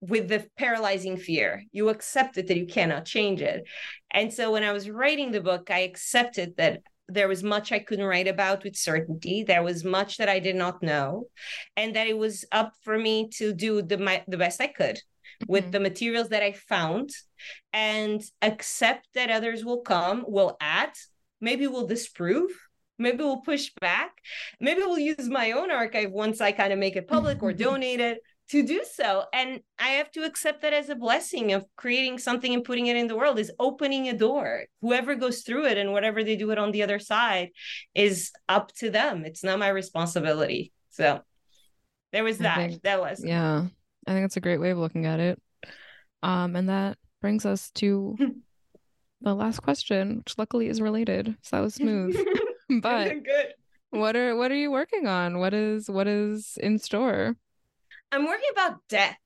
with 0.00 0.28
the 0.28 0.46
paralyzing 0.58 1.16
fear. 1.16 1.62
You 1.72 1.88
accept 1.88 2.36
it 2.36 2.48
that 2.48 2.58
you 2.58 2.66
cannot 2.66 3.06
change 3.06 3.40
it. 3.40 3.64
And 4.10 4.32
so 4.32 4.52
when 4.52 4.62
I 4.62 4.72
was 4.72 4.90
writing 4.90 5.32
the 5.32 5.40
book, 5.40 5.70
I 5.70 5.80
accepted 5.80 6.56
that 6.58 6.82
there 7.08 7.28
was 7.28 7.42
much 7.42 7.72
I 7.72 7.78
couldn't 7.78 8.04
write 8.04 8.28
about 8.28 8.64
with 8.64 8.76
certainty. 8.76 9.44
There 9.44 9.62
was 9.62 9.84
much 9.84 10.18
that 10.18 10.28
I 10.28 10.40
did 10.40 10.56
not 10.56 10.82
know, 10.82 11.28
and 11.76 11.94
that 11.96 12.08
it 12.08 12.18
was 12.18 12.44
up 12.52 12.72
for 12.82 12.98
me 12.98 13.28
to 13.36 13.54
do 13.54 13.80
the 13.80 13.96
my, 13.96 14.24
the 14.28 14.36
best 14.36 14.60
I 14.60 14.66
could 14.66 15.00
with 15.46 15.66
Mhm. 15.66 15.72
the 15.72 15.80
materials 15.80 16.28
that 16.30 16.42
I 16.42 16.52
found, 16.52 17.10
and 17.72 18.22
accept 18.42 19.08
that 19.14 19.30
others 19.30 19.64
will 19.64 19.80
come, 19.80 20.24
will 20.26 20.56
add, 20.60 20.92
maybe 21.40 21.66
will 21.66 21.86
disprove. 21.86 22.50
Maybe 22.98 23.18
we'll 23.18 23.42
push 23.42 23.70
back. 23.80 24.12
Maybe 24.58 24.80
we'll 24.80 24.98
use 24.98 25.28
my 25.28 25.52
own 25.52 25.70
archive 25.70 26.10
once 26.10 26.40
I 26.40 26.52
kind 26.52 26.72
of 26.72 26.78
make 26.78 26.96
it 26.96 27.06
public 27.06 27.42
or 27.42 27.52
donate 27.52 28.00
it 28.00 28.22
to 28.48 28.62
do 28.62 28.84
so. 28.90 29.24
And 29.34 29.60
I 29.78 29.88
have 29.98 30.10
to 30.12 30.24
accept 30.24 30.62
that 30.62 30.72
as 30.72 30.88
a 30.88 30.94
blessing 30.94 31.52
of 31.52 31.66
creating 31.76 32.18
something 32.18 32.54
and 32.54 32.64
putting 32.64 32.86
it 32.86 32.96
in 32.96 33.08
the 33.08 33.16
world 33.16 33.38
is 33.38 33.52
opening 33.58 34.08
a 34.08 34.14
door. 34.14 34.64
Whoever 34.80 35.14
goes 35.14 35.42
through 35.42 35.66
it 35.66 35.76
and 35.76 35.92
whatever 35.92 36.24
they 36.24 36.36
do 36.36 36.52
it 36.52 36.58
on 36.58 36.70
the 36.70 36.82
other 36.84 36.98
side 36.98 37.50
is 37.94 38.32
up 38.48 38.72
to 38.76 38.88
them. 38.88 39.24
It's 39.26 39.44
not 39.44 39.58
my 39.58 39.68
responsibility. 39.68 40.72
So 40.90 41.20
there 42.12 42.24
was 42.24 42.38
that. 42.38 42.56
think- 42.56 42.82
that 42.82 43.00
was 43.00 43.22
Yeah, 43.22 43.66
I 44.06 44.12
think 44.12 44.24
it's 44.26 44.36
a 44.36 44.40
great 44.40 44.60
way 44.60 44.70
of 44.70 44.78
looking 44.78 45.06
at 45.06 45.20
it. 45.20 45.40
Um, 46.22 46.56
and 46.56 46.68
that 46.68 46.98
brings 47.20 47.44
us 47.46 47.70
to 47.76 48.16
the 49.20 49.34
last 49.34 49.60
question, 49.60 50.18
which 50.18 50.38
luckily 50.38 50.68
is 50.68 50.80
related, 50.80 51.36
so 51.42 51.56
that 51.56 51.62
was 51.62 51.74
smooth. 51.76 52.16
But 52.68 53.22
good. 53.22 53.54
what 53.90 54.16
are 54.16 54.34
what 54.34 54.50
are 54.50 54.56
you 54.56 54.72
working 54.72 55.06
on? 55.06 55.38
What 55.38 55.54
is 55.54 55.88
what 55.88 56.08
is 56.08 56.58
in 56.60 56.80
store? 56.80 57.36
I'm 58.10 58.26
working 58.26 58.50
about 58.50 58.80
death. 58.88 59.16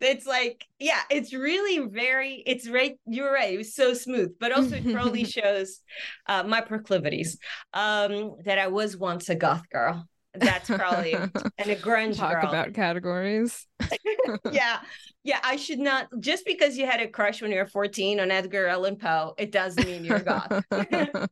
it's 0.00 0.26
like, 0.26 0.64
yeah, 0.78 1.00
it's 1.10 1.34
really 1.34 1.86
very, 1.86 2.42
it's 2.46 2.68
right. 2.68 2.98
You're 3.06 3.32
right. 3.32 3.52
It 3.52 3.58
was 3.58 3.74
so 3.74 3.92
smooth, 3.92 4.34
but 4.40 4.52
also 4.52 4.76
it 4.76 4.92
probably 4.92 5.24
shows 5.24 5.80
uh, 6.26 6.42
my 6.42 6.60
proclivities. 6.60 7.38
Um, 7.74 8.36
that 8.44 8.58
I 8.58 8.68
was 8.68 8.96
once 8.96 9.28
a 9.28 9.34
goth 9.34 9.68
girl. 9.70 10.08
That's 10.40 10.68
probably 10.68 11.14
and 11.14 11.32
a 11.70 11.76
grunge 11.76 12.16
Talk 12.16 12.40
girl. 12.40 12.48
about 12.48 12.74
categories. 12.74 13.66
yeah, 14.52 14.80
yeah. 15.24 15.40
I 15.42 15.56
should 15.56 15.78
not 15.78 16.08
just 16.20 16.44
because 16.44 16.76
you 16.76 16.86
had 16.86 17.00
a 17.00 17.08
crush 17.08 17.42
when 17.42 17.50
you 17.50 17.58
were 17.58 17.66
14 17.66 18.20
on 18.20 18.30
Edgar 18.30 18.66
Allan 18.66 18.96
Poe, 18.96 19.34
it 19.38 19.52
doesn't 19.52 19.86
mean 19.86 20.04
you're 20.04 20.20
goth. 20.20 20.64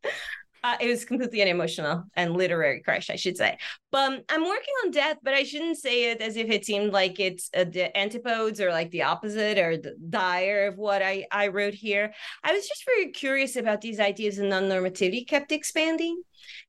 Uh, 0.66 0.76
it 0.80 0.88
was 0.88 1.04
completely 1.04 1.40
an 1.40 1.46
emotional 1.46 2.02
and 2.16 2.36
literary 2.36 2.80
crush, 2.80 3.08
I 3.08 3.14
should 3.14 3.36
say. 3.36 3.56
But 3.92 4.12
um, 4.12 4.20
I'm 4.28 4.42
working 4.42 4.74
on 4.84 4.90
death, 4.90 5.18
but 5.22 5.32
I 5.32 5.44
shouldn't 5.44 5.78
say 5.78 6.10
it 6.10 6.20
as 6.20 6.36
if 6.36 6.50
it 6.50 6.64
seemed 6.64 6.92
like 6.92 7.20
it's 7.20 7.48
uh, 7.56 7.64
the 7.64 7.96
antipodes 7.96 8.60
or 8.60 8.70
like 8.70 8.90
the 8.90 9.04
opposite 9.04 9.58
or 9.58 9.76
the 9.76 9.94
dire 10.10 10.66
of 10.66 10.76
what 10.76 11.02
I, 11.02 11.24
I 11.30 11.48
wrote 11.48 11.74
here. 11.74 12.12
I 12.42 12.52
was 12.52 12.66
just 12.66 12.84
very 12.84 13.12
curious 13.12 13.54
about 13.54 13.80
these 13.80 14.00
ideas 14.00 14.38
of 14.38 14.46
non-normativity 14.46 15.24
kept 15.28 15.52
expanding. 15.52 16.20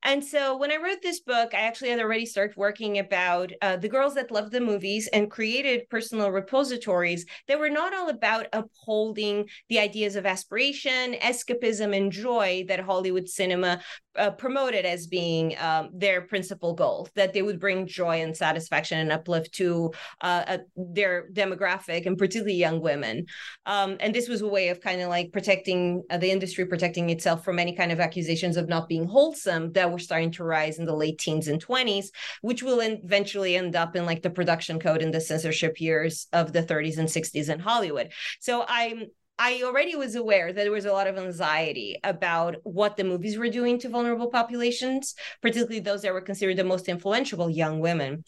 And 0.03 0.23
so 0.23 0.57
when 0.57 0.71
I 0.71 0.77
wrote 0.77 1.01
this 1.01 1.19
book, 1.19 1.53
I 1.53 1.61
actually 1.61 1.89
had 1.89 1.99
already 1.99 2.25
started 2.25 2.57
working 2.57 2.99
about 2.99 3.51
uh, 3.61 3.77
the 3.77 3.89
girls 3.89 4.15
that 4.15 4.31
loved 4.31 4.51
the 4.51 4.61
movies 4.61 5.07
and 5.13 5.31
created 5.31 5.89
personal 5.89 6.31
repositories 6.31 7.25
that 7.47 7.59
were 7.59 7.69
not 7.69 7.93
all 7.93 8.09
about 8.09 8.47
upholding 8.53 9.47
the 9.69 9.79
ideas 9.79 10.15
of 10.15 10.25
aspiration, 10.25 11.13
escapism, 11.15 11.95
and 11.95 12.11
joy 12.11 12.65
that 12.67 12.79
Hollywood 12.79 13.27
cinema 13.27 13.81
uh, 14.17 14.31
promoted 14.31 14.85
as 14.85 15.07
being 15.07 15.55
um, 15.59 15.89
their 15.93 16.21
principal 16.21 16.73
goal, 16.73 17.07
that 17.15 17.33
they 17.33 17.41
would 17.41 17.59
bring 17.59 17.85
joy 17.85 18.21
and 18.21 18.35
satisfaction 18.35 18.99
and 18.99 19.11
uplift 19.11 19.53
to 19.53 19.91
uh, 20.21 20.43
uh, 20.47 20.57
their 20.75 21.29
demographic 21.33 22.05
and 22.05 22.17
particularly 22.17 22.55
young 22.55 22.81
women. 22.81 23.25
Um, 23.65 23.97
and 23.99 24.13
this 24.13 24.27
was 24.27 24.41
a 24.41 24.47
way 24.47 24.69
of 24.69 24.81
kind 24.81 25.01
of 25.01 25.09
like 25.09 25.31
protecting 25.31 26.03
uh, 26.09 26.17
the 26.17 26.31
industry, 26.31 26.65
protecting 26.65 27.09
itself 27.09 27.43
from 27.45 27.59
any 27.59 27.75
kind 27.75 27.91
of 27.91 27.99
accusations 27.99 28.57
of 28.57 28.67
not 28.67 28.87
being 28.87 29.05
wholesome 29.05 29.66
Um, 29.67 29.73
that 29.73 29.91
were 29.91 29.99
starting 29.99 30.31
to 30.31 30.43
rise 30.43 30.79
in 30.79 30.85
the 30.85 30.95
late 30.95 31.19
teens 31.19 31.47
and 31.47 31.65
20s, 31.65 32.07
which 32.41 32.63
will 32.63 32.79
eventually 32.79 33.55
end 33.55 33.75
up 33.75 33.95
in 33.95 34.05
like 34.05 34.21
the 34.21 34.29
production 34.29 34.79
code 34.79 35.01
and 35.01 35.13
the 35.13 35.21
censorship 35.21 35.79
years 35.79 36.27
of 36.33 36.53
the 36.53 36.63
30s 36.63 36.97
and 36.97 37.07
60s 37.07 37.49
in 37.49 37.59
Hollywood. 37.59 38.11
So 38.39 38.65
I'm 38.67 39.07
I 39.39 39.61
already 39.63 39.95
was 39.95 40.15
aware 40.15 40.51
that 40.51 40.63
there 40.63 40.71
was 40.71 40.85
a 40.85 40.91
lot 40.91 41.05
of 41.07 41.17
anxiety 41.17 41.99
about 42.03 42.55
what 42.63 42.97
the 42.97 43.03
movies 43.03 43.37
were 43.37 43.49
doing 43.49 43.77
to 43.79 43.89
vulnerable 43.89 44.29
populations, 44.31 45.13
particularly 45.41 45.79
those 45.79 46.01
that 46.01 46.13
were 46.13 46.21
considered 46.21 46.57
the 46.57 46.63
most 46.63 46.87
influential 46.87 47.49
young 47.49 47.79
women. 47.79 48.23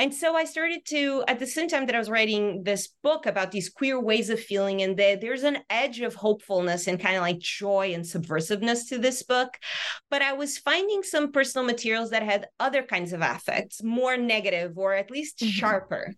And 0.00 0.12
so 0.12 0.34
I 0.34 0.44
started 0.44 0.84
to, 0.86 1.22
at 1.28 1.38
the 1.38 1.46
same 1.46 1.68
time 1.68 1.86
that 1.86 1.94
I 1.94 1.98
was 1.98 2.10
writing 2.10 2.64
this 2.64 2.88
book 3.02 3.26
about 3.26 3.52
these 3.52 3.68
queer 3.68 4.00
ways 4.00 4.30
of 4.30 4.40
feeling, 4.40 4.82
and 4.82 4.96
that 4.96 5.20
there's 5.20 5.44
an 5.44 5.58
edge 5.70 6.00
of 6.00 6.14
hopefulness 6.14 6.88
and 6.88 6.98
kind 6.98 7.16
of 7.16 7.22
like 7.22 7.38
joy 7.38 7.92
and 7.94 8.04
subversiveness 8.04 8.88
to 8.88 8.98
this 8.98 9.22
book. 9.22 9.56
But 10.10 10.22
I 10.22 10.32
was 10.32 10.58
finding 10.58 11.02
some 11.02 11.30
personal 11.30 11.66
materials 11.66 12.10
that 12.10 12.22
had 12.22 12.48
other 12.58 12.82
kinds 12.82 13.12
of 13.12 13.20
affects, 13.20 13.82
more 13.82 14.16
negative 14.16 14.76
or 14.76 14.94
at 14.94 15.10
least 15.10 15.38
Mhm. 15.38 15.50
sharper 15.50 16.14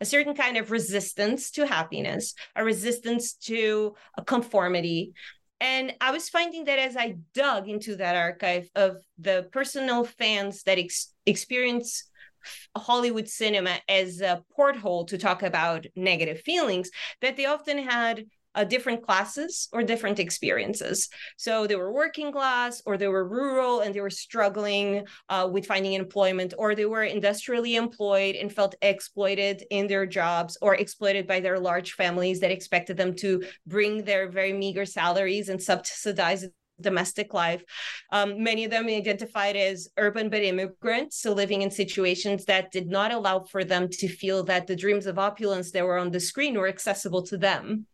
a 0.00 0.04
certain 0.04 0.34
kind 0.34 0.56
of 0.56 0.70
resistance 0.70 1.50
to 1.52 1.66
happiness, 1.66 2.34
a 2.56 2.64
resistance 2.64 3.34
to 3.34 3.94
a 4.16 4.24
conformity. 4.24 5.12
And 5.60 5.94
I 6.00 6.10
was 6.10 6.28
finding 6.28 6.64
that 6.64 6.78
as 6.78 6.96
I 6.96 7.16
dug 7.34 7.68
into 7.68 7.96
that 7.96 8.16
archive 8.16 8.68
of 8.74 8.96
the 9.18 9.48
personal 9.52 10.04
fans 10.04 10.64
that 10.64 10.78
ex- 10.78 11.14
experience 11.24 12.04
Hollywood 12.76 13.28
cinema 13.28 13.78
as 13.88 14.20
a 14.20 14.42
porthole 14.56 15.04
to 15.06 15.18
talk 15.18 15.42
about 15.42 15.86
negative 15.94 16.40
feelings, 16.40 16.90
that 17.20 17.36
they 17.36 17.46
often 17.46 17.78
had 17.78 18.24
uh, 18.54 18.64
different 18.64 19.02
classes 19.04 19.68
or 19.72 19.82
different 19.82 20.18
experiences. 20.18 21.08
So 21.36 21.66
they 21.66 21.76
were 21.76 21.92
working 21.92 22.32
class, 22.32 22.82
or 22.86 22.96
they 22.96 23.08
were 23.08 23.28
rural 23.28 23.80
and 23.80 23.94
they 23.94 24.00
were 24.00 24.10
struggling 24.10 25.06
uh, 25.28 25.48
with 25.50 25.66
finding 25.66 25.94
employment, 25.94 26.54
or 26.58 26.74
they 26.74 26.86
were 26.86 27.04
industrially 27.04 27.76
employed 27.76 28.34
and 28.36 28.52
felt 28.52 28.74
exploited 28.82 29.64
in 29.70 29.86
their 29.86 30.06
jobs, 30.06 30.56
or 30.60 30.74
exploited 30.74 31.26
by 31.26 31.40
their 31.40 31.58
large 31.58 31.92
families 31.92 32.40
that 32.40 32.50
expected 32.50 32.96
them 32.96 33.14
to 33.16 33.42
bring 33.66 34.04
their 34.04 34.28
very 34.28 34.52
meager 34.52 34.84
salaries 34.84 35.48
and 35.48 35.62
subsidize 35.62 36.46
domestic 36.82 37.32
life. 37.32 37.62
Um, 38.10 38.42
many 38.42 38.64
of 38.64 38.70
them 38.70 38.86
identified 38.86 39.56
as 39.56 39.88
urban 39.96 40.28
but 40.28 40.42
immigrants, 40.42 41.20
so 41.20 41.32
living 41.32 41.62
in 41.62 41.70
situations 41.70 42.44
that 42.46 42.72
did 42.72 42.88
not 42.88 43.12
allow 43.12 43.40
for 43.40 43.64
them 43.64 43.88
to 43.88 44.08
feel 44.08 44.42
that 44.44 44.66
the 44.66 44.76
dreams 44.76 45.06
of 45.06 45.18
opulence 45.18 45.70
that 45.72 45.84
were 45.84 45.98
on 45.98 46.10
the 46.10 46.20
screen 46.20 46.58
were 46.58 46.68
accessible 46.68 47.22
to 47.24 47.38
them. 47.38 47.86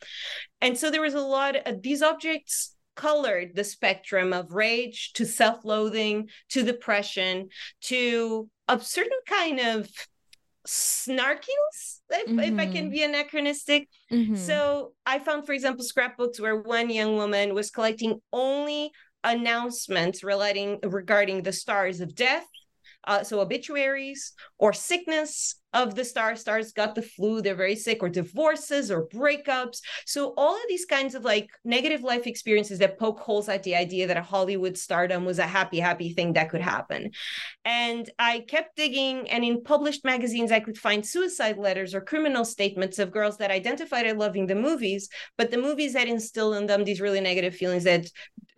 And 0.60 0.76
so 0.76 0.90
there 0.90 1.02
was 1.02 1.14
a 1.14 1.20
lot 1.20 1.56
of 1.56 1.82
these 1.82 2.02
objects 2.02 2.74
colored 2.96 3.54
the 3.54 3.62
spectrum 3.62 4.32
of 4.32 4.52
rage 4.52 5.12
to 5.12 5.24
self-loathing 5.24 6.28
to 6.50 6.64
depression 6.64 7.48
to 7.80 8.48
a 8.66 8.80
certain 8.80 9.20
kind 9.26 9.60
of 9.60 9.88
snarkiness 10.68 12.00
if, 12.10 12.30
if 12.38 12.58
i 12.58 12.66
can 12.66 12.86
Mhm. 12.88 12.90
be 12.90 13.02
anachronistic 13.02 13.88
Mhm. 14.12 14.36
so 14.36 14.92
I 15.06 15.18
found, 15.18 15.46
for 15.46 15.52
example, 15.52 15.82
scrapbooks 15.84 16.38
where 16.40 16.56
one 16.60 16.90
young 16.90 17.16
woman 17.16 17.54
was 17.54 17.70
collecting 17.70 18.20
only 18.32 18.92
announcements 19.24 20.22
relating 20.22 20.78
regarding 20.82 21.42
the 21.42 21.52
stars 21.52 22.00
of 22.00 22.14
death, 22.14 22.46
uh, 23.04 23.22
so 23.24 23.40
obituaries 23.40 24.32
or 24.58 24.72
sickness 24.72 25.56
of 25.82 25.94
the 25.94 26.04
stars. 26.04 26.40
Stars 26.40 26.72
got 26.72 26.94
the 26.94 27.02
flu, 27.02 27.40
they're 27.40 27.54
very 27.54 27.76
sick, 27.76 28.02
or 28.02 28.08
divorces 28.08 28.90
or 28.90 29.06
breakups. 29.06 29.80
So 30.06 30.34
all 30.36 30.54
of 30.54 30.62
these 30.68 30.84
kinds 30.84 31.14
of 31.14 31.24
like 31.24 31.50
negative 31.64 32.02
life 32.02 32.26
experiences 32.26 32.78
that 32.78 32.98
poke 32.98 33.20
holes 33.20 33.48
at 33.48 33.62
the 33.62 33.76
idea 33.76 34.06
that 34.06 34.16
a 34.16 34.22
Hollywood 34.22 34.76
stardom 34.76 35.24
was 35.24 35.38
a 35.38 35.46
happy, 35.46 35.78
happy 35.78 36.12
thing 36.12 36.32
that 36.34 36.50
could 36.50 36.60
happen. 36.60 37.10
And 37.64 38.10
I 38.18 38.40
kept 38.40 38.76
digging, 38.76 39.28
and 39.30 39.44
in 39.44 39.62
published 39.62 40.04
magazines, 40.04 40.52
I 40.52 40.60
could 40.60 40.78
find 40.78 41.04
suicide 41.04 41.58
letters 41.58 41.94
or 41.94 42.00
criminal 42.00 42.44
statements 42.44 42.98
of 42.98 43.12
girls 43.12 43.38
that 43.38 43.50
identified 43.50 44.06
as 44.06 44.16
loving 44.16 44.46
the 44.46 44.54
movies, 44.54 45.08
but 45.36 45.50
the 45.50 45.58
movies 45.58 45.94
had 45.94 46.08
instilled 46.08 46.56
in 46.56 46.66
them 46.66 46.84
these 46.84 47.00
really 47.00 47.20
negative 47.20 47.54
feelings 47.54 47.84
that 47.84 48.06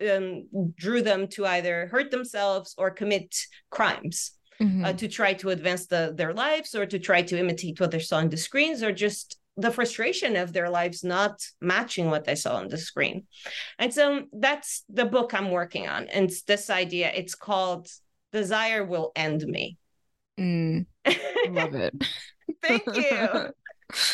um, 0.09 0.47
drew 0.75 1.01
them 1.01 1.27
to 1.27 1.45
either 1.45 1.87
hurt 1.91 2.11
themselves 2.11 2.73
or 2.77 2.89
commit 2.89 3.35
crimes 3.69 4.31
Mhm. 4.61 4.85
uh, 4.85 4.93
to 4.93 5.07
try 5.07 5.33
to 5.33 5.49
advance 5.49 5.87
the, 5.87 6.13
their 6.15 6.33
lives 6.33 6.75
or 6.75 6.85
to 6.85 6.99
try 6.99 7.21
to 7.23 7.39
imitate 7.39 7.79
what 7.79 7.91
they 7.91 7.99
saw 7.99 8.17
on 8.17 8.29
the 8.29 8.37
screens 8.37 8.83
or 8.83 8.91
just 8.91 9.37
the 9.57 9.71
frustration 9.71 10.35
of 10.35 10.53
their 10.53 10.69
lives 10.69 11.03
not 11.03 11.41
matching 11.59 12.09
what 12.09 12.25
they 12.25 12.35
saw 12.35 12.55
on 12.55 12.67
the 12.69 12.77
screen. 12.77 13.25
And 13.79 13.93
so 13.93 14.25
that's 14.31 14.83
the 14.87 15.05
book 15.05 15.33
I'm 15.33 15.51
working 15.51 15.87
on. 15.87 16.07
And 16.07 16.25
it's 16.25 16.43
this 16.43 16.69
idea, 16.69 17.11
it's 17.13 17.35
called 17.35 17.87
Desire 18.31 18.85
Will 18.85 19.11
End 19.15 19.41
Me. 19.43 19.77
Mm, 20.39 20.85
love 21.49 21.75
it. 21.75 21.93
Thank 22.61 22.83
you. 22.95 23.49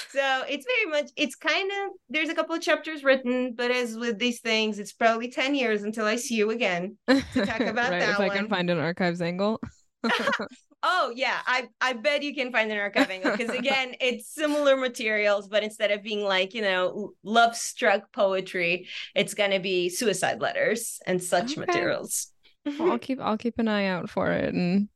so 0.10 0.44
it's 0.50 0.66
very 0.66 0.90
much 0.90 1.12
it's 1.16 1.36
kind 1.36 1.70
of 1.70 1.92
there's 2.10 2.30
a 2.30 2.34
couple 2.34 2.56
of 2.56 2.62
chapters 2.62 3.04
written 3.04 3.54
but 3.54 3.70
as 3.70 3.96
with 3.96 4.18
these 4.18 4.40
things 4.40 4.80
it's 4.80 4.92
probably 4.92 5.30
10 5.30 5.54
years 5.54 5.84
until 5.84 6.04
i 6.04 6.16
see 6.16 6.34
you 6.34 6.50
again 6.50 6.98
to 7.08 7.46
talk 7.46 7.60
about 7.60 7.92
right, 7.92 8.00
that 8.00 8.14
if 8.14 8.18
one. 8.18 8.32
I 8.32 8.36
can 8.36 8.48
find 8.50 8.72
an 8.72 8.80
archives 8.80 9.22
angle. 9.22 9.62
oh 10.84 11.12
yeah 11.16 11.40
i 11.48 11.68
i 11.82 11.94
bet 11.94 12.22
you 12.24 12.36
can 12.36 12.52
find 12.52 12.72
an 12.72 12.78
archive 12.78 13.08
because 13.10 13.52
again 13.52 13.96
it's 14.00 14.28
similar 14.28 14.78
materials 14.78 15.48
but 15.48 15.64
instead 15.64 15.92
of 15.92 16.04
being 16.04 16.22
like 16.24 16.54
you 16.54 16.62
know 16.62 17.14
love 17.24 17.56
struck 17.56 18.12
poetry 18.14 18.88
it's 19.16 19.34
going 19.34 19.52
to 19.52 19.60
be 19.60 19.90
suicide 19.90 20.40
letters 20.40 21.00
and 21.08 21.22
such 21.22 21.58
Okay. 21.58 21.62
materials 21.62 22.32
Well, 22.78 22.92
I'll 22.92 23.00
keep 23.00 23.20
I'll 23.20 23.38
keep 23.38 23.58
an 23.60 23.68
eye 23.68 23.86
out 23.88 24.10
for 24.10 24.32
it 24.32 24.54
in 24.54 24.90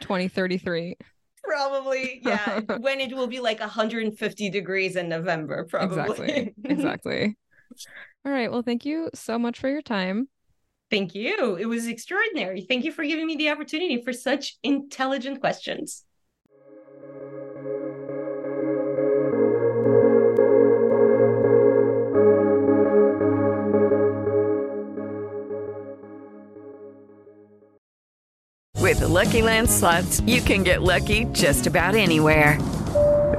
2033. 0.00 0.96
probably 1.44 2.20
yeah 2.22 2.60
when 2.76 3.00
it 3.00 3.14
will 3.14 3.26
be 3.26 3.40
like 3.40 3.60
150 3.60 4.50
degrees 4.50 4.96
in 4.96 5.08
november 5.08 5.64
probably 5.64 5.94
Exactly. 6.26 6.54
exactly. 6.64 7.36
All 8.24 8.32
right. 8.32 8.50
Well, 8.52 8.62
thank 8.62 8.84
you 8.84 9.08
so 9.14 9.38
much 9.38 9.58
for 9.58 9.68
your 9.70 9.80
time. 9.82 10.28
Thank 10.90 11.14
you. 11.14 11.54
It 11.56 11.66
was 11.66 11.86
extraordinary. 11.86 12.62
Thank 12.62 12.84
you 12.84 12.90
for 12.90 13.04
giving 13.04 13.26
me 13.26 13.36
the 13.36 13.50
opportunity 13.50 14.02
for 14.02 14.12
such 14.12 14.58
intelligent 14.64 15.40
questions. 15.40 16.04
With 28.90 28.98
the 28.98 29.06
Lucky 29.06 29.42
Land 29.42 29.70
slots, 29.70 30.20
you 30.22 30.40
can 30.40 30.64
get 30.64 30.82
lucky 30.82 31.26
just 31.26 31.68
about 31.68 31.94
anywhere. 31.94 32.58